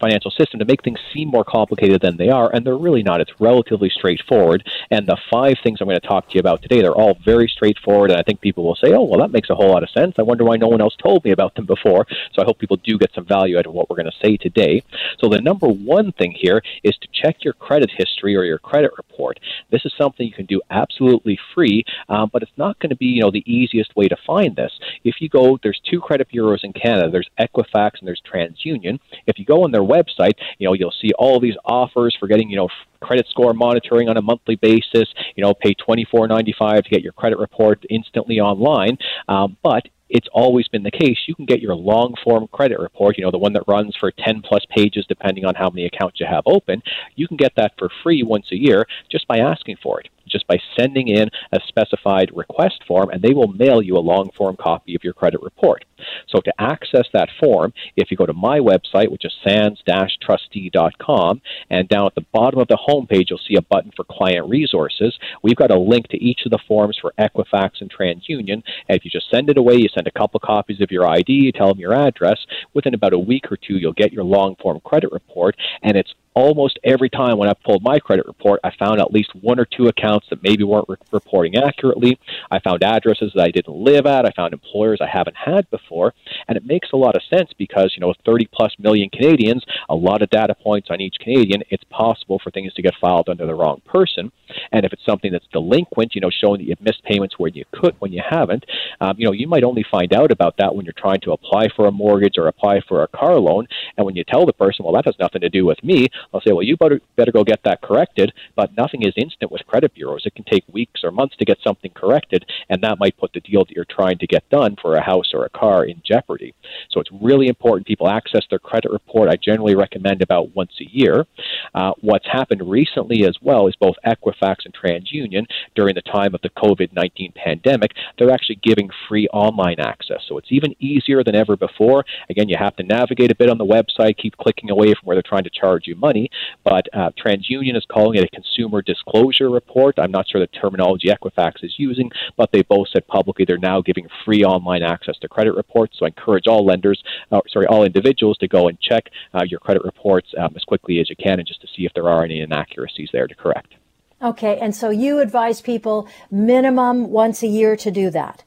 financial 0.00 0.30
system 0.30 0.58
to 0.58 0.64
make 0.64 0.82
things 0.82 0.98
seem 1.12 1.28
more 1.28 1.44
complicated 1.44 2.00
than 2.00 2.16
they 2.16 2.28
are, 2.28 2.54
and 2.54 2.64
they're 2.64 2.76
really 2.76 3.02
not. 3.02 3.20
It's 3.20 3.40
relatively 3.40 3.90
straightforward. 3.90 4.68
And 4.90 5.06
the 5.06 5.18
five 5.30 5.56
things 5.62 5.78
I'm 5.80 5.88
going 5.88 6.00
to 6.00 6.06
talk 6.06 6.28
to 6.28 6.34
you 6.34 6.40
about 6.40 6.62
today, 6.62 6.80
they're 6.80 6.92
all 6.92 7.18
very 7.24 7.48
straightforward, 7.48 8.10
and 8.10 8.18
I 8.18 8.22
think 8.22 8.40
people 8.40 8.64
will 8.64 8.76
say, 8.76 8.92
oh, 8.92 9.02
well, 9.02 9.20
that 9.20 9.30
makes 9.30 9.50
a 9.50 9.54
whole 9.54 9.70
lot 9.70 9.82
of 9.82 9.90
sense. 9.90 10.14
I 10.18 10.22
wonder 10.22 10.44
why 10.44 10.56
no 10.56 10.68
one 10.68 10.80
else 10.80 10.96
told 10.96 11.24
me 11.24 11.32
about 11.32 11.54
them 11.54 11.66
before. 11.66 12.06
So 12.32 12.42
I 12.42 12.44
hope 12.44 12.58
people 12.58 12.76
do 12.76 12.98
get 12.98 13.12
some 13.14 13.24
value 13.24 13.58
out 13.58 13.66
of 13.66 13.72
what 13.72 13.88
we're 13.88 13.96
going 13.96 14.10
to 14.10 14.18
say 14.22 14.36
today. 14.36 14.82
So 15.18 15.28
the 15.28 15.40
number 15.40 15.68
one 15.68 16.12
thing 16.12 16.32
here 16.32 16.62
is 16.82 16.96
to 16.98 17.08
check 17.12 17.44
your 17.44 17.54
credit 17.54 17.90
history 17.96 18.36
or 18.36 18.44
your 18.44 18.58
credit 18.58 18.92
report. 18.96 19.40
This 19.70 19.84
is 19.84 19.92
something 19.98 20.26
you 20.26 20.32
can 20.32 20.46
do 20.46 20.60
absolutely 20.70 21.38
free, 21.54 21.84
um, 22.08 22.30
but 22.32 22.42
it's 22.42 22.52
not 22.56 22.78
going 22.78 22.90
to 22.90 22.96
be, 22.96 23.06
you 23.06 23.22
know, 23.22 23.30
the 23.30 23.44
easiest 23.50 23.94
way 23.96 24.08
to 24.08 24.16
find 24.26 24.56
this. 24.56 24.72
If 25.04 25.16
you 25.20 25.28
go, 25.28 25.58
there's 25.62 25.80
two 25.90 26.00
credit 26.00 26.28
bureaus 26.28 26.60
in 26.62 26.72
Canada. 26.72 27.10
There's 27.10 27.30
Equifax 27.38 27.98
and 27.98 28.08
there's 28.08 28.22
TransUnion. 28.22 28.98
If 29.26 29.38
you 29.38 29.44
go 29.44 29.63
on 29.64 29.72
their 29.72 29.82
website, 29.82 30.34
you 30.58 30.66
know, 30.66 30.72
you'll 30.72 30.94
see 31.00 31.12
all 31.18 31.40
these 31.40 31.56
offers 31.64 32.16
for 32.18 32.26
getting, 32.28 32.48
you 32.50 32.56
know, 32.56 32.68
credit 33.00 33.26
score 33.28 33.52
monitoring 33.52 34.08
on 34.08 34.16
a 34.16 34.22
monthly 34.22 34.56
basis. 34.56 35.08
You 35.36 35.42
know, 35.44 35.54
pay 35.54 35.74
twenty 35.74 36.06
four 36.10 36.26
ninety 36.28 36.54
five 36.58 36.84
to 36.84 36.90
get 36.90 37.02
your 37.02 37.12
credit 37.12 37.38
report 37.38 37.84
instantly 37.90 38.40
online. 38.40 38.96
Um, 39.28 39.56
but 39.62 39.88
it's 40.08 40.28
always 40.32 40.68
been 40.68 40.82
the 40.82 40.90
case. 40.90 41.18
You 41.26 41.34
can 41.34 41.44
get 41.46 41.60
your 41.60 41.74
long 41.74 42.14
form 42.22 42.46
credit 42.52 42.78
report, 42.78 43.18
you 43.18 43.24
know, 43.24 43.30
the 43.30 43.38
one 43.38 43.52
that 43.54 43.64
runs 43.66 43.96
for 43.98 44.12
10 44.12 44.42
plus 44.42 44.64
pages 44.70 45.04
depending 45.08 45.44
on 45.44 45.54
how 45.54 45.70
many 45.70 45.86
accounts 45.86 46.20
you 46.20 46.26
have 46.26 46.44
open. 46.46 46.82
You 47.16 47.26
can 47.26 47.36
get 47.36 47.52
that 47.56 47.72
for 47.78 47.88
free 48.02 48.22
once 48.22 48.46
a 48.52 48.56
year 48.56 48.86
just 49.10 49.26
by 49.26 49.38
asking 49.38 49.76
for 49.82 50.00
it 50.00 50.08
just 50.28 50.46
by 50.46 50.58
sending 50.78 51.08
in 51.08 51.28
a 51.52 51.60
specified 51.68 52.30
request 52.34 52.82
form, 52.86 53.10
and 53.10 53.22
they 53.22 53.32
will 53.32 53.48
mail 53.48 53.82
you 53.82 53.96
a 53.96 53.98
long 53.98 54.30
form 54.36 54.56
copy 54.56 54.94
of 54.94 55.02
your 55.04 55.12
credit 55.12 55.42
report. 55.42 55.84
So 56.28 56.40
to 56.40 56.52
access 56.58 57.06
that 57.12 57.30
form, 57.40 57.72
if 57.96 58.10
you 58.10 58.16
go 58.16 58.26
to 58.26 58.32
my 58.32 58.58
website, 58.58 59.10
which 59.10 59.24
is 59.24 59.32
sands-trustee.com, 59.46 61.40
and 61.70 61.88
down 61.88 62.06
at 62.06 62.14
the 62.14 62.26
bottom 62.32 62.60
of 62.60 62.68
the 62.68 62.78
homepage, 62.88 63.30
you'll 63.30 63.38
see 63.46 63.56
a 63.56 63.62
button 63.62 63.90
for 63.96 64.04
client 64.04 64.48
resources. 64.48 65.18
We've 65.42 65.56
got 65.56 65.70
a 65.70 65.78
link 65.78 66.08
to 66.08 66.22
each 66.22 66.40
of 66.44 66.50
the 66.50 66.58
forms 66.66 66.98
for 67.00 67.14
Equifax 67.18 67.80
and 67.80 67.90
TransUnion, 67.92 68.62
and 68.88 68.96
if 68.96 69.04
you 69.04 69.10
just 69.10 69.30
send 69.30 69.48
it 69.50 69.58
away, 69.58 69.76
you 69.76 69.88
send 69.94 70.06
a 70.06 70.12
couple 70.12 70.40
copies 70.40 70.80
of 70.80 70.90
your 70.90 71.08
ID, 71.08 71.32
you 71.32 71.52
tell 71.52 71.68
them 71.68 71.78
your 71.78 71.94
address, 71.94 72.38
within 72.74 72.94
about 72.94 73.12
a 73.12 73.18
week 73.18 73.50
or 73.50 73.56
two, 73.56 73.76
you'll 73.76 73.92
get 73.92 74.12
your 74.12 74.24
long 74.24 74.56
form 74.56 74.80
credit 74.84 75.12
report, 75.12 75.56
and 75.82 75.96
it's 75.96 76.14
almost 76.34 76.78
every 76.84 77.08
time 77.08 77.38
when 77.38 77.48
I 77.48 77.54
pulled 77.54 77.82
my 77.82 77.98
credit 77.98 78.26
report, 78.26 78.60
I 78.64 78.72
found 78.78 79.00
at 79.00 79.12
least 79.12 79.34
one 79.34 79.58
or 79.58 79.64
two 79.64 79.86
accounts 79.86 80.26
that 80.30 80.42
maybe 80.42 80.64
weren't 80.64 80.88
re- 80.88 80.96
reporting 81.12 81.56
accurately. 81.56 82.18
I 82.50 82.58
found 82.58 82.82
addresses 82.82 83.32
that 83.34 83.42
I 83.42 83.50
didn't 83.50 83.74
live 83.74 84.06
at. 84.06 84.26
I 84.26 84.32
found 84.32 84.52
employers 84.52 84.98
I 85.00 85.06
haven't 85.06 85.36
had 85.36 85.70
before. 85.70 86.12
And 86.48 86.56
it 86.56 86.66
makes 86.66 86.88
a 86.92 86.96
lot 86.96 87.16
of 87.16 87.22
sense 87.30 87.50
because, 87.56 87.92
you 87.96 88.00
know, 88.00 88.12
30 88.24 88.48
plus 88.52 88.74
million 88.78 89.08
Canadians, 89.10 89.64
a 89.88 89.94
lot 89.94 90.22
of 90.22 90.30
data 90.30 90.54
points 90.54 90.88
on 90.90 91.00
each 91.00 91.16
Canadian, 91.20 91.62
it's 91.70 91.84
possible 91.84 92.40
for 92.42 92.50
things 92.50 92.74
to 92.74 92.82
get 92.82 92.94
filed 93.00 93.28
under 93.28 93.46
the 93.46 93.54
wrong 93.54 93.80
person. 93.84 94.32
And 94.72 94.84
if 94.84 94.92
it's 94.92 95.04
something 95.06 95.32
that's 95.32 95.46
delinquent, 95.52 96.14
you 96.14 96.20
know, 96.20 96.30
showing 96.30 96.58
that 96.58 96.66
you've 96.66 96.80
missed 96.80 97.02
payments 97.04 97.38
where 97.38 97.50
you 97.50 97.64
could 97.72 97.94
when 98.00 98.12
you 98.12 98.22
haven't, 98.28 98.64
um, 99.00 99.16
you 99.18 99.26
know, 99.26 99.32
you 99.32 99.46
might 99.46 99.64
only 99.64 99.84
find 99.88 100.12
out 100.12 100.30
about 100.30 100.56
that 100.58 100.74
when 100.74 100.84
you're 100.84 100.94
trying 100.96 101.20
to 101.20 101.32
apply 101.32 101.68
for 101.74 101.86
a 101.86 101.92
mortgage 101.92 102.38
or 102.38 102.48
apply 102.48 102.80
for 102.88 103.02
a 103.02 103.08
car 103.08 103.38
loan. 103.38 103.66
And 103.96 104.04
when 104.04 104.16
you 104.16 104.24
tell 104.24 104.46
the 104.46 104.52
person, 104.52 104.84
well, 104.84 104.94
that 104.94 105.04
has 105.06 105.18
nothing 105.18 105.40
to 105.42 105.48
do 105.48 105.64
with 105.64 105.82
me, 105.82 106.08
I'll 106.32 106.40
say, 106.40 106.52
well, 106.52 106.62
you 106.62 106.76
better, 106.76 107.00
better 107.16 107.32
go 107.32 107.44
get 107.44 107.60
that 107.64 107.82
corrected. 107.82 108.32
But 108.56 108.76
nothing 108.76 109.02
is 109.02 109.14
instant 109.16 109.50
with 109.50 109.66
credit 109.66 109.94
bureaus. 109.94 110.22
It 110.24 110.34
can 110.34 110.44
take 110.44 110.64
weeks 110.72 111.02
or 111.04 111.10
months 111.10 111.36
to 111.36 111.44
get 111.44 111.58
something 111.62 111.90
corrected, 111.92 112.44
and 112.68 112.82
that 112.82 112.98
might 112.98 113.16
put 113.16 113.32
the 113.32 113.40
deal 113.40 113.64
that 113.64 113.74
you're 113.74 113.84
trying 113.84 114.18
to 114.18 114.26
get 114.26 114.48
done 114.50 114.76
for 114.80 114.94
a 114.94 115.02
house 115.02 115.32
or 115.32 115.44
a 115.44 115.50
car 115.50 115.84
in 115.84 116.02
jeopardy. 116.04 116.54
So 116.90 117.00
it's 117.00 117.10
really 117.20 117.48
important 117.48 117.86
people 117.86 118.08
access 118.08 118.42
their 118.50 118.58
credit 118.58 118.90
report. 118.90 119.28
I 119.28 119.36
generally 119.36 119.74
recommend 119.74 120.22
about 120.22 120.54
once 120.54 120.72
a 120.80 120.90
year. 120.90 121.26
Uh, 121.74 121.92
what's 122.00 122.26
happened 122.26 122.68
recently 122.68 123.24
as 123.24 123.36
well 123.42 123.66
is 123.66 123.74
both 123.76 123.96
Equifax 124.06 124.56
and 124.64 124.74
TransUnion 124.74 125.46
during 125.74 125.94
the 125.94 126.02
time 126.02 126.34
of 126.34 126.40
the 126.42 126.50
COVID 126.50 126.92
19 126.92 127.32
pandemic, 127.32 127.92
they're 128.18 128.30
actually 128.30 128.58
giving 128.62 128.88
free 129.08 129.26
online 129.28 129.80
access. 129.80 130.20
So 130.28 130.38
it's 130.38 130.52
even 130.52 130.74
easier 130.78 131.24
than 131.24 131.34
ever 131.34 131.56
before. 131.56 132.04
Again, 132.30 132.48
you 132.48 132.56
have 132.58 132.76
to 132.76 132.82
navigate 132.82 133.30
a 133.30 133.34
bit 133.34 133.50
on 133.50 133.58
the 133.58 133.64
website, 133.64 134.16
keep 134.16 134.36
clicking 134.36 134.70
away 134.70 134.88
from 134.88 135.04
where 135.04 135.16
they're 135.16 135.22
trying 135.22 135.44
to 135.44 135.50
charge 135.50 135.86
you 135.86 135.96
money, 135.96 136.13
but 136.62 136.88
uh, 136.92 137.10
TransUnion 137.22 137.76
is 137.76 137.84
calling 137.90 138.18
it 138.18 138.24
a 138.24 138.28
consumer 138.28 138.82
disclosure 138.82 139.50
report. 139.50 139.98
I'm 139.98 140.10
not 140.10 140.28
sure 140.28 140.40
the 140.40 140.46
terminology 140.46 141.08
Equifax 141.08 141.62
is 141.62 141.74
using, 141.78 142.10
but 142.36 142.50
they 142.52 142.62
both 142.62 142.88
said 142.92 143.06
publicly 143.06 143.44
they're 143.44 143.58
now 143.58 143.80
giving 143.80 144.06
free 144.24 144.44
online 144.44 144.82
access 144.82 145.16
to 145.18 145.28
credit 145.28 145.54
reports. 145.54 145.96
So 145.98 146.06
I 146.06 146.08
encourage 146.08 146.46
all 146.46 146.64
lenders, 146.64 147.02
uh, 147.32 147.40
sorry, 147.52 147.66
all 147.66 147.84
individuals 147.84 148.38
to 148.38 148.48
go 148.48 148.68
and 148.68 148.80
check 148.80 149.10
uh, 149.34 149.44
your 149.44 149.60
credit 149.60 149.84
reports 149.84 150.28
um, 150.38 150.52
as 150.56 150.64
quickly 150.64 151.00
as 151.00 151.10
you 151.10 151.16
can 151.16 151.38
and 151.38 151.46
just 151.46 151.60
to 151.62 151.68
see 151.68 151.84
if 151.84 151.92
there 151.94 152.08
are 152.08 152.24
any 152.24 152.40
inaccuracies 152.40 153.10
there 153.12 153.26
to 153.26 153.34
correct. 153.34 153.74
Okay, 154.22 154.58
and 154.58 154.74
so 154.74 154.88
you 154.90 155.18
advise 155.20 155.60
people 155.60 156.08
minimum 156.30 157.10
once 157.10 157.42
a 157.42 157.46
year 157.46 157.76
to 157.76 157.90
do 157.90 158.10
that? 158.10 158.42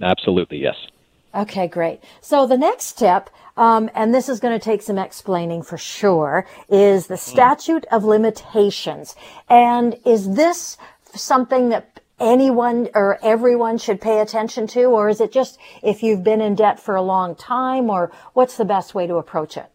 Absolutely, 0.00 0.58
yes. 0.58 0.76
Okay, 1.36 1.68
great. 1.68 2.00
So 2.20 2.46
the 2.46 2.56
next 2.56 2.84
step 2.84 3.30
um, 3.56 3.90
and 3.94 4.14
this 4.14 4.28
is 4.28 4.40
going 4.40 4.58
to 4.58 4.62
take 4.62 4.82
some 4.82 4.98
explaining 4.98 5.62
for 5.62 5.78
sure, 5.78 6.46
is 6.68 7.06
the 7.06 7.16
hmm. 7.16 7.30
statute 7.30 7.84
of 7.90 8.04
limitations. 8.04 9.16
And 9.48 9.98
is 10.04 10.34
this 10.34 10.76
something 11.14 11.70
that 11.70 12.00
anyone 12.18 12.88
or 12.94 13.18
everyone 13.22 13.78
should 13.78 14.00
pay 14.00 14.20
attention 14.20 14.66
to, 14.68 14.84
or 14.84 15.08
is 15.08 15.20
it 15.20 15.32
just 15.32 15.58
if 15.82 16.02
you've 16.02 16.24
been 16.24 16.40
in 16.40 16.54
debt 16.54 16.80
for 16.80 16.96
a 16.96 17.02
long 17.02 17.34
time, 17.34 17.90
or 17.90 18.12
what's 18.34 18.56
the 18.56 18.64
best 18.64 18.94
way 18.94 19.06
to 19.06 19.16
approach 19.16 19.56
it? 19.56 19.70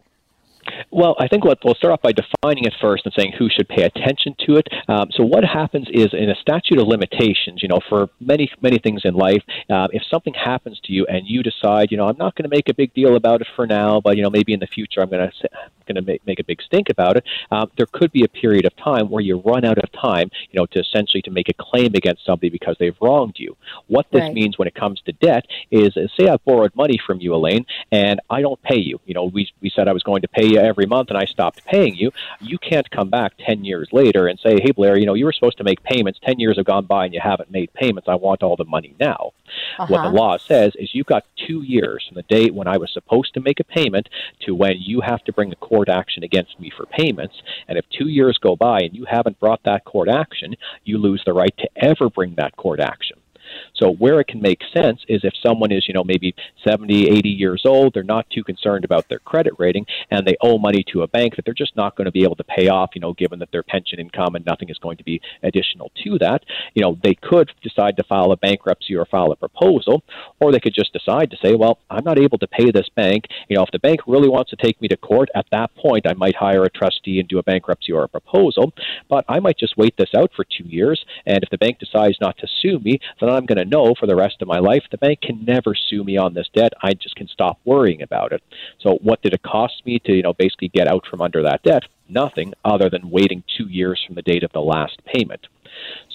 Well, 0.90 1.16
I 1.18 1.28
think 1.28 1.44
what 1.44 1.58
we'll 1.64 1.74
start 1.74 1.92
off 1.92 2.02
by 2.02 2.12
defining 2.12 2.64
it 2.64 2.74
first 2.80 3.04
and 3.04 3.14
saying 3.16 3.32
who 3.38 3.48
should 3.48 3.68
pay 3.68 3.82
attention 3.82 4.34
to 4.46 4.56
it. 4.56 4.68
Um, 4.88 5.08
so, 5.10 5.24
what 5.24 5.44
happens 5.44 5.88
is 5.92 6.08
in 6.12 6.30
a 6.30 6.34
statute 6.36 6.78
of 6.78 6.86
limitations, 6.86 7.62
you 7.62 7.68
know, 7.68 7.80
for 7.88 8.08
many, 8.20 8.50
many 8.60 8.78
things 8.78 9.02
in 9.04 9.14
life, 9.14 9.42
uh, 9.70 9.88
if 9.92 10.02
something 10.10 10.34
happens 10.34 10.80
to 10.84 10.92
you 10.92 11.06
and 11.06 11.26
you 11.26 11.42
decide, 11.42 11.90
you 11.90 11.96
know, 11.96 12.08
I'm 12.08 12.18
not 12.18 12.34
going 12.34 12.48
to 12.48 12.54
make 12.54 12.68
a 12.68 12.74
big 12.74 12.94
deal 12.94 13.16
about 13.16 13.40
it 13.40 13.48
for 13.56 13.66
now, 13.66 14.00
but, 14.00 14.16
you 14.16 14.22
know, 14.22 14.30
maybe 14.30 14.52
in 14.52 14.60
the 14.60 14.66
future 14.66 15.00
I'm 15.00 15.10
going 15.10 15.30
to 15.30 15.48
going 15.86 15.96
to 15.96 16.02
make, 16.02 16.26
make 16.26 16.40
a 16.40 16.44
big 16.44 16.60
stink 16.62 16.88
about 16.88 17.16
it, 17.16 17.24
uh, 17.50 17.66
there 17.76 17.86
could 17.86 18.12
be 18.12 18.24
a 18.24 18.28
period 18.28 18.64
of 18.64 18.74
time 18.76 19.10
where 19.10 19.22
you 19.22 19.40
run 19.40 19.64
out 19.64 19.78
of 19.78 19.90
time, 19.92 20.30
you 20.50 20.58
know, 20.58 20.66
to 20.66 20.80
essentially 20.80 21.22
to 21.22 21.30
make 21.30 21.48
a 21.48 21.54
claim 21.58 21.94
against 21.94 22.24
somebody 22.24 22.50
because 22.50 22.76
they've 22.78 22.96
wronged 23.00 23.36
you. 23.38 23.56
What 23.88 24.06
this 24.12 24.22
right. 24.22 24.34
means 24.34 24.58
when 24.58 24.68
it 24.68 24.74
comes 24.74 25.00
to 25.06 25.12
debt 25.12 25.44
is, 25.70 25.96
uh, 25.96 26.06
say 26.18 26.28
I've 26.28 26.44
borrowed 26.44 26.74
money 26.74 26.98
from 27.04 27.20
you, 27.20 27.34
Elaine, 27.34 27.66
and 27.90 28.20
I 28.30 28.40
don't 28.40 28.60
pay 28.62 28.78
you. 28.78 29.00
You 29.04 29.14
know, 29.14 29.24
we, 29.24 29.50
we 29.60 29.70
said 29.74 29.88
I 29.88 29.92
was 29.92 30.02
going 30.02 30.22
to 30.22 30.28
pay 30.28 30.46
you 30.46 30.60
every 30.62 30.86
month 30.86 31.10
and 31.10 31.18
I 31.18 31.24
stopped 31.24 31.64
paying 31.64 31.94
you, 31.94 32.10
you 32.40 32.58
can't 32.58 32.90
come 32.90 33.10
back 33.10 33.32
10 33.38 33.64
years 33.64 33.88
later 33.92 34.28
and 34.28 34.38
say, 34.38 34.58
hey, 34.62 34.72
Blair, 34.72 34.98
you 34.98 35.06
know, 35.06 35.14
you 35.14 35.24
were 35.24 35.32
supposed 35.32 35.58
to 35.58 35.64
make 35.64 35.82
payments. 35.82 36.20
10 36.24 36.38
years 36.38 36.56
have 36.56 36.66
gone 36.66 36.86
by 36.86 37.04
and 37.04 37.14
you 37.14 37.20
haven't 37.20 37.50
made 37.50 37.72
payments. 37.74 38.08
I 38.08 38.14
want 38.14 38.42
all 38.42 38.56
the 38.56 38.64
money 38.64 38.94
now. 38.98 39.32
Uh-huh. 39.78 39.86
What 39.88 40.02
the 40.02 40.08
uh-huh. 40.08 40.16
law 40.16 40.38
says 40.38 40.72
is 40.76 40.94
you've 40.94 41.06
got 41.06 41.24
two 41.46 41.62
years 41.62 42.04
from 42.06 42.16
the 42.16 42.22
date 42.22 42.54
when 42.54 42.68
I 42.68 42.76
was 42.76 42.92
supposed 42.92 43.34
to 43.34 43.40
make 43.40 43.60
a 43.60 43.64
payment 43.64 44.08
to 44.40 44.54
when 44.54 44.76
you 44.80 45.00
have 45.00 45.24
to 45.24 45.32
bring 45.32 45.52
a 45.52 45.56
court 45.56 45.88
action 45.88 46.22
against 46.22 46.58
me 46.60 46.70
for 46.76 46.86
payments. 46.86 47.42
And 47.68 47.78
if 47.78 47.84
two 47.90 48.08
years 48.08 48.38
go 48.38 48.56
by 48.56 48.80
and 48.80 48.94
you 48.94 49.04
haven't 49.04 49.40
brought 49.40 49.62
that 49.64 49.84
court 49.84 50.08
action, 50.08 50.56
you 50.84 50.98
lose 50.98 51.22
the 51.24 51.32
right 51.32 51.56
to 51.58 51.68
ever 51.76 52.08
bring 52.08 52.34
that 52.36 52.56
court 52.56 52.80
action. 52.80 53.18
So 53.74 53.92
where 53.92 54.20
it 54.20 54.28
can 54.28 54.40
make 54.40 54.60
sense 54.72 55.00
is 55.08 55.22
if 55.24 55.34
someone 55.42 55.72
is, 55.72 55.86
you 55.88 55.94
know, 55.94 56.04
maybe 56.04 56.34
70, 56.66 57.08
80 57.08 57.28
years 57.28 57.62
old, 57.64 57.94
they're 57.94 58.02
not 58.02 58.28
too 58.30 58.44
concerned 58.44 58.84
about 58.84 59.08
their 59.08 59.18
credit 59.18 59.54
rating, 59.58 59.86
and 60.10 60.26
they 60.26 60.36
owe 60.40 60.58
money 60.58 60.84
to 60.92 61.02
a 61.02 61.08
bank 61.08 61.36
that 61.36 61.44
they're 61.44 61.54
just 61.54 61.76
not 61.76 61.96
going 61.96 62.06
to 62.06 62.12
be 62.12 62.24
able 62.24 62.36
to 62.36 62.44
pay 62.44 62.68
off, 62.68 62.90
you 62.94 63.00
know, 63.00 63.12
given 63.12 63.38
that 63.38 63.50
their 63.52 63.62
pension 63.62 63.98
income 63.98 64.34
and 64.34 64.44
nothing 64.44 64.68
is 64.68 64.78
going 64.78 64.96
to 64.96 65.04
be 65.04 65.20
additional 65.42 65.90
to 66.04 66.18
that. 66.18 66.44
You 66.74 66.82
know, 66.82 66.98
they 67.02 67.14
could 67.14 67.50
decide 67.62 67.96
to 67.96 68.04
file 68.04 68.32
a 68.32 68.36
bankruptcy 68.36 68.94
or 68.94 69.06
file 69.06 69.32
a 69.32 69.36
proposal, 69.36 70.02
or 70.40 70.52
they 70.52 70.60
could 70.60 70.74
just 70.74 70.92
decide 70.92 71.30
to 71.30 71.36
say, 71.42 71.54
well, 71.54 71.78
I'm 71.90 72.04
not 72.04 72.18
able 72.18 72.38
to 72.38 72.46
pay 72.46 72.70
this 72.70 72.88
bank. 72.94 73.24
You 73.48 73.56
know, 73.56 73.62
if 73.62 73.70
the 73.70 73.78
bank 73.78 74.00
really 74.06 74.28
wants 74.28 74.50
to 74.50 74.56
take 74.56 74.80
me 74.80 74.88
to 74.88 74.96
court, 74.96 75.28
at 75.34 75.46
that 75.52 75.74
point, 75.74 76.06
I 76.06 76.14
might 76.14 76.36
hire 76.36 76.64
a 76.64 76.70
trustee 76.70 77.18
and 77.20 77.28
do 77.28 77.38
a 77.38 77.42
bankruptcy 77.42 77.92
or 77.92 78.04
a 78.04 78.08
proposal, 78.08 78.72
but 79.08 79.24
I 79.28 79.40
might 79.40 79.58
just 79.58 79.76
wait 79.76 79.96
this 79.96 80.14
out 80.16 80.30
for 80.34 80.44
two 80.44 80.64
years, 80.64 81.04
and 81.26 81.42
if 81.42 81.50
the 81.50 81.58
bank 81.58 81.78
decides 81.78 82.18
not 82.20 82.36
to 82.38 82.46
sue 82.60 82.78
me, 82.78 82.98
then 83.20 83.30
I'm 83.30 83.41
going 83.46 83.58
to 83.58 83.64
know 83.64 83.94
for 83.98 84.06
the 84.06 84.16
rest 84.16 84.42
of 84.42 84.48
my 84.48 84.58
life 84.58 84.84
the 84.90 84.98
bank 84.98 85.20
can 85.20 85.44
never 85.44 85.74
sue 85.74 86.04
me 86.04 86.16
on 86.16 86.34
this 86.34 86.48
debt. 86.54 86.72
I 86.82 86.94
just 86.94 87.16
can 87.16 87.28
stop 87.28 87.58
worrying 87.64 88.02
about 88.02 88.32
it. 88.32 88.42
So 88.80 88.98
what 89.02 89.22
did 89.22 89.34
it 89.34 89.42
cost 89.42 89.82
me 89.84 89.98
to, 90.00 90.12
you 90.12 90.22
know, 90.22 90.34
basically 90.34 90.68
get 90.68 90.88
out 90.88 91.06
from 91.06 91.20
under 91.20 91.42
that 91.42 91.62
debt? 91.62 91.84
Nothing 92.12 92.52
other 92.64 92.90
than 92.90 93.10
waiting 93.10 93.42
2 93.56 93.68
years 93.68 94.02
from 94.04 94.14
the 94.14 94.22
date 94.22 94.42
of 94.42 94.52
the 94.52 94.60
last 94.60 95.00
payment. 95.04 95.46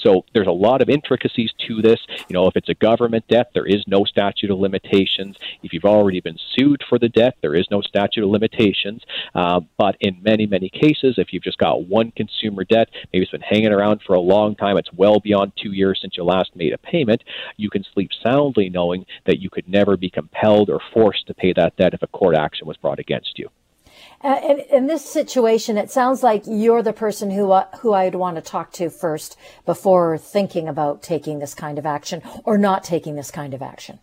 So 0.04 0.26
there's 0.34 0.48
a 0.48 0.52
lot 0.52 0.82
of 0.82 0.90
intricacies 0.90 1.52
to 1.68 1.82
this. 1.82 2.00
You 2.30 2.34
know, 2.34 2.48
if 2.48 2.56
it's 2.56 2.70
a 2.70 2.74
government 2.74 3.28
debt, 3.28 3.52
there 3.54 3.66
is 3.66 3.84
no 3.88 4.04
statute 4.06 4.52
of 4.52 4.60
limitations. 4.60 5.36
If 5.64 5.74
you've 5.74 5.86
already 5.86 6.22
been 6.22 6.38
sued 6.56 6.84
for 6.88 7.00
the 7.00 7.10
debt, 7.10 7.36
there 7.42 7.56
is 7.56 7.68
no 7.72 7.82
statute 7.82 8.24
of 8.24 8.30
limitations. 8.30 9.02
Uh, 9.34 9.62
but 9.78 9.96
in 10.00 10.22
many, 10.22 10.46
many 10.46 10.70
cases, 10.70 11.16
if 11.18 11.34
you've 11.34 11.44
just 11.44 11.58
got 11.58 11.88
one 11.88 12.12
consumer 12.12 12.64
debt, 12.64 12.90
maybe 13.12 13.24
it's 13.24 13.32
been 13.32 13.42
hanging 13.42 13.74
around 13.74 14.02
for 14.06 14.14
a 14.14 14.20
long 14.20 14.56
time, 14.56 14.78
it's 14.78 14.94
well 14.94 15.20
beyond 15.20 15.52
two 15.62 15.74
years 15.74 16.00
since 16.02 16.16
you 16.18 16.24
last 16.24 16.56
made 16.56 16.74
a 16.74 16.78
payment, 16.78 17.24
you 17.58 17.70
can 17.70 17.84
sleep 17.94 18.12
soundly 18.26 18.70
knowing 18.70 19.06
that 19.26 19.40
you 19.40 19.50
could 19.50 19.68
never 19.68 19.98
be 19.98 20.10
compelled 20.10 20.70
or 20.70 20.80
forced 20.94 21.28
to 21.28 21.34
pay 21.34 21.54
that 21.54 21.76
debt 21.78 21.94
if 21.94 22.04
a 22.04 22.08
court 22.08 22.36
action 22.36 22.68
was 22.68 22.78
brought 22.78 23.00
against 23.00 23.40
you. 23.40 23.50
Uh, 24.24 24.40
in, 24.44 24.60
in, 24.72 24.88
this 24.88 25.06
situation, 25.06 25.78
it 25.78 25.92
sounds 25.92 26.24
like 26.24 26.44
you're 26.48 26.82
the 26.82 26.94
person 26.94 27.30
who 27.30 27.52
uh, 27.52 27.68
who 27.82 27.94
I'd 27.94 28.16
want 28.16 28.36
to 28.36 28.42
talk 28.42 28.72
to 28.74 28.90
first 28.90 29.38
before 29.66 30.18
thinking 30.18 30.68
about 30.68 31.04
taking 31.04 31.38
this 31.38 31.54
kind 31.54 31.78
of 31.78 31.86
action 31.86 32.24
or 32.44 32.58
not 32.58 32.84
taking 32.84 33.16
this 33.16 33.30
kind 33.30 33.54
of 33.54 33.62
action. 33.62 34.00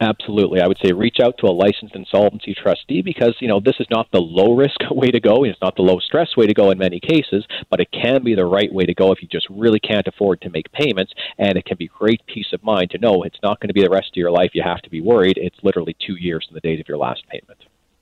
Absolutely. 0.00 0.60
I 0.60 0.68
would 0.68 0.78
say 0.84 0.92
reach 0.92 1.18
out 1.20 1.38
to 1.38 1.46
a 1.46 1.50
licensed 1.50 1.96
insolvency 1.96 2.54
trustee 2.54 3.02
because, 3.02 3.34
you 3.40 3.48
know, 3.48 3.58
this 3.58 3.74
is 3.80 3.86
not 3.90 4.06
the 4.12 4.20
low 4.20 4.54
risk 4.54 4.78
way 4.90 5.10
to 5.10 5.18
go. 5.18 5.44
It's 5.44 5.60
not 5.60 5.74
the 5.74 5.82
low 5.82 5.98
stress 5.98 6.36
way 6.36 6.46
to 6.46 6.54
go 6.54 6.70
in 6.70 6.78
many 6.78 7.00
cases, 7.00 7.44
but 7.68 7.80
it 7.80 7.88
can 7.90 8.22
be 8.22 8.34
the 8.34 8.44
right 8.44 8.72
way 8.72 8.84
to 8.84 8.94
go 8.94 9.10
if 9.12 9.22
you 9.22 9.28
just 9.28 9.48
really 9.50 9.80
can't 9.80 10.06
afford 10.06 10.40
to 10.42 10.50
make 10.50 10.70
payments. 10.72 11.12
And 11.38 11.58
it 11.58 11.64
can 11.64 11.76
be 11.76 11.88
great 11.88 12.24
peace 12.26 12.52
of 12.52 12.62
mind 12.62 12.90
to 12.90 12.98
know 12.98 13.22
it's 13.24 13.42
not 13.42 13.60
going 13.60 13.68
to 13.68 13.74
be 13.74 13.82
the 13.82 13.90
rest 13.90 14.10
of 14.10 14.16
your 14.16 14.30
life. 14.30 14.50
You 14.54 14.62
have 14.62 14.82
to 14.82 14.90
be 14.90 15.00
worried. 15.00 15.36
It's 15.36 15.58
literally 15.62 15.96
two 16.06 16.16
years 16.16 16.46
from 16.46 16.54
the 16.54 16.60
date 16.60 16.80
of 16.80 16.88
your 16.88 16.98
last 16.98 17.26
payment. 17.28 17.58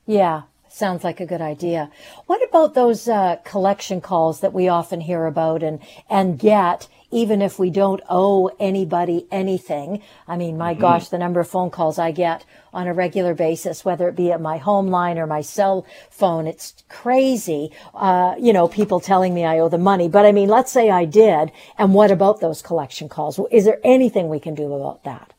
Yeah, 0.07 0.43
Sounds 0.77 1.05
like 1.05 1.21
a 1.21 1.25
good 1.25 1.41
idea. 1.41 1.91
What 2.27 2.47
about 2.47 2.75
those 2.75 3.09
uh, 3.09 3.37
collection 3.45 4.03
calls 4.03 4.41
that 4.41 4.53
we 4.53 4.69
often 4.69 5.01
hear 5.01 5.25
about 5.25 5.63
and 5.63 5.81
and 6.11 6.39
get 6.39 6.87
even 7.11 7.41
if 7.41 7.59
we 7.59 7.71
don't 7.71 8.03
owe 8.11 8.51
anybody 8.59 9.27
anything. 9.31 10.03
I 10.29 10.37
mean, 10.37 10.59
my 10.59 10.73
mm-hmm. 10.73 10.83
gosh, 10.83 11.09
the 11.09 11.17
number 11.17 11.41
of 11.41 11.49
phone 11.49 11.71
calls 11.71 11.99
I 11.99 12.11
get 12.11 12.45
on 12.75 12.89
a 12.89 12.93
regular 12.93 13.33
basis, 13.33 13.87
whether 13.87 14.07
it 14.09 14.17
be 14.17 14.33
at 14.33 14.41
my 14.41 14.59
home 14.59 14.89
line 14.89 15.17
or 15.17 15.27
my 15.27 15.41
cell 15.41 15.87
phone, 16.11 16.47
it's 16.47 16.85
crazy. 16.91 17.71
Uh, 17.95 18.35
you 18.39 18.53
know, 18.53 18.69
people 18.69 19.01
telling 19.01 19.33
me 19.33 19.47
I 19.47 19.59
owe 19.61 19.71
the 19.71 19.79
money. 19.79 20.09
But 20.09 20.27
I 20.27 20.33
mean, 20.33 20.51
let's 20.51 20.73
say 20.73 20.91
I 20.91 21.07
did. 21.07 21.53
And 21.79 21.95
what 21.95 22.11
about 22.11 22.41
those 22.41 22.61
collection 22.61 23.09
calls? 23.09 23.41
Is 23.51 23.65
there 23.65 23.81
anything 23.83 24.29
we 24.29 24.41
can 24.41 24.55
do 24.55 24.75
about 24.75 25.05
that? 25.05 25.33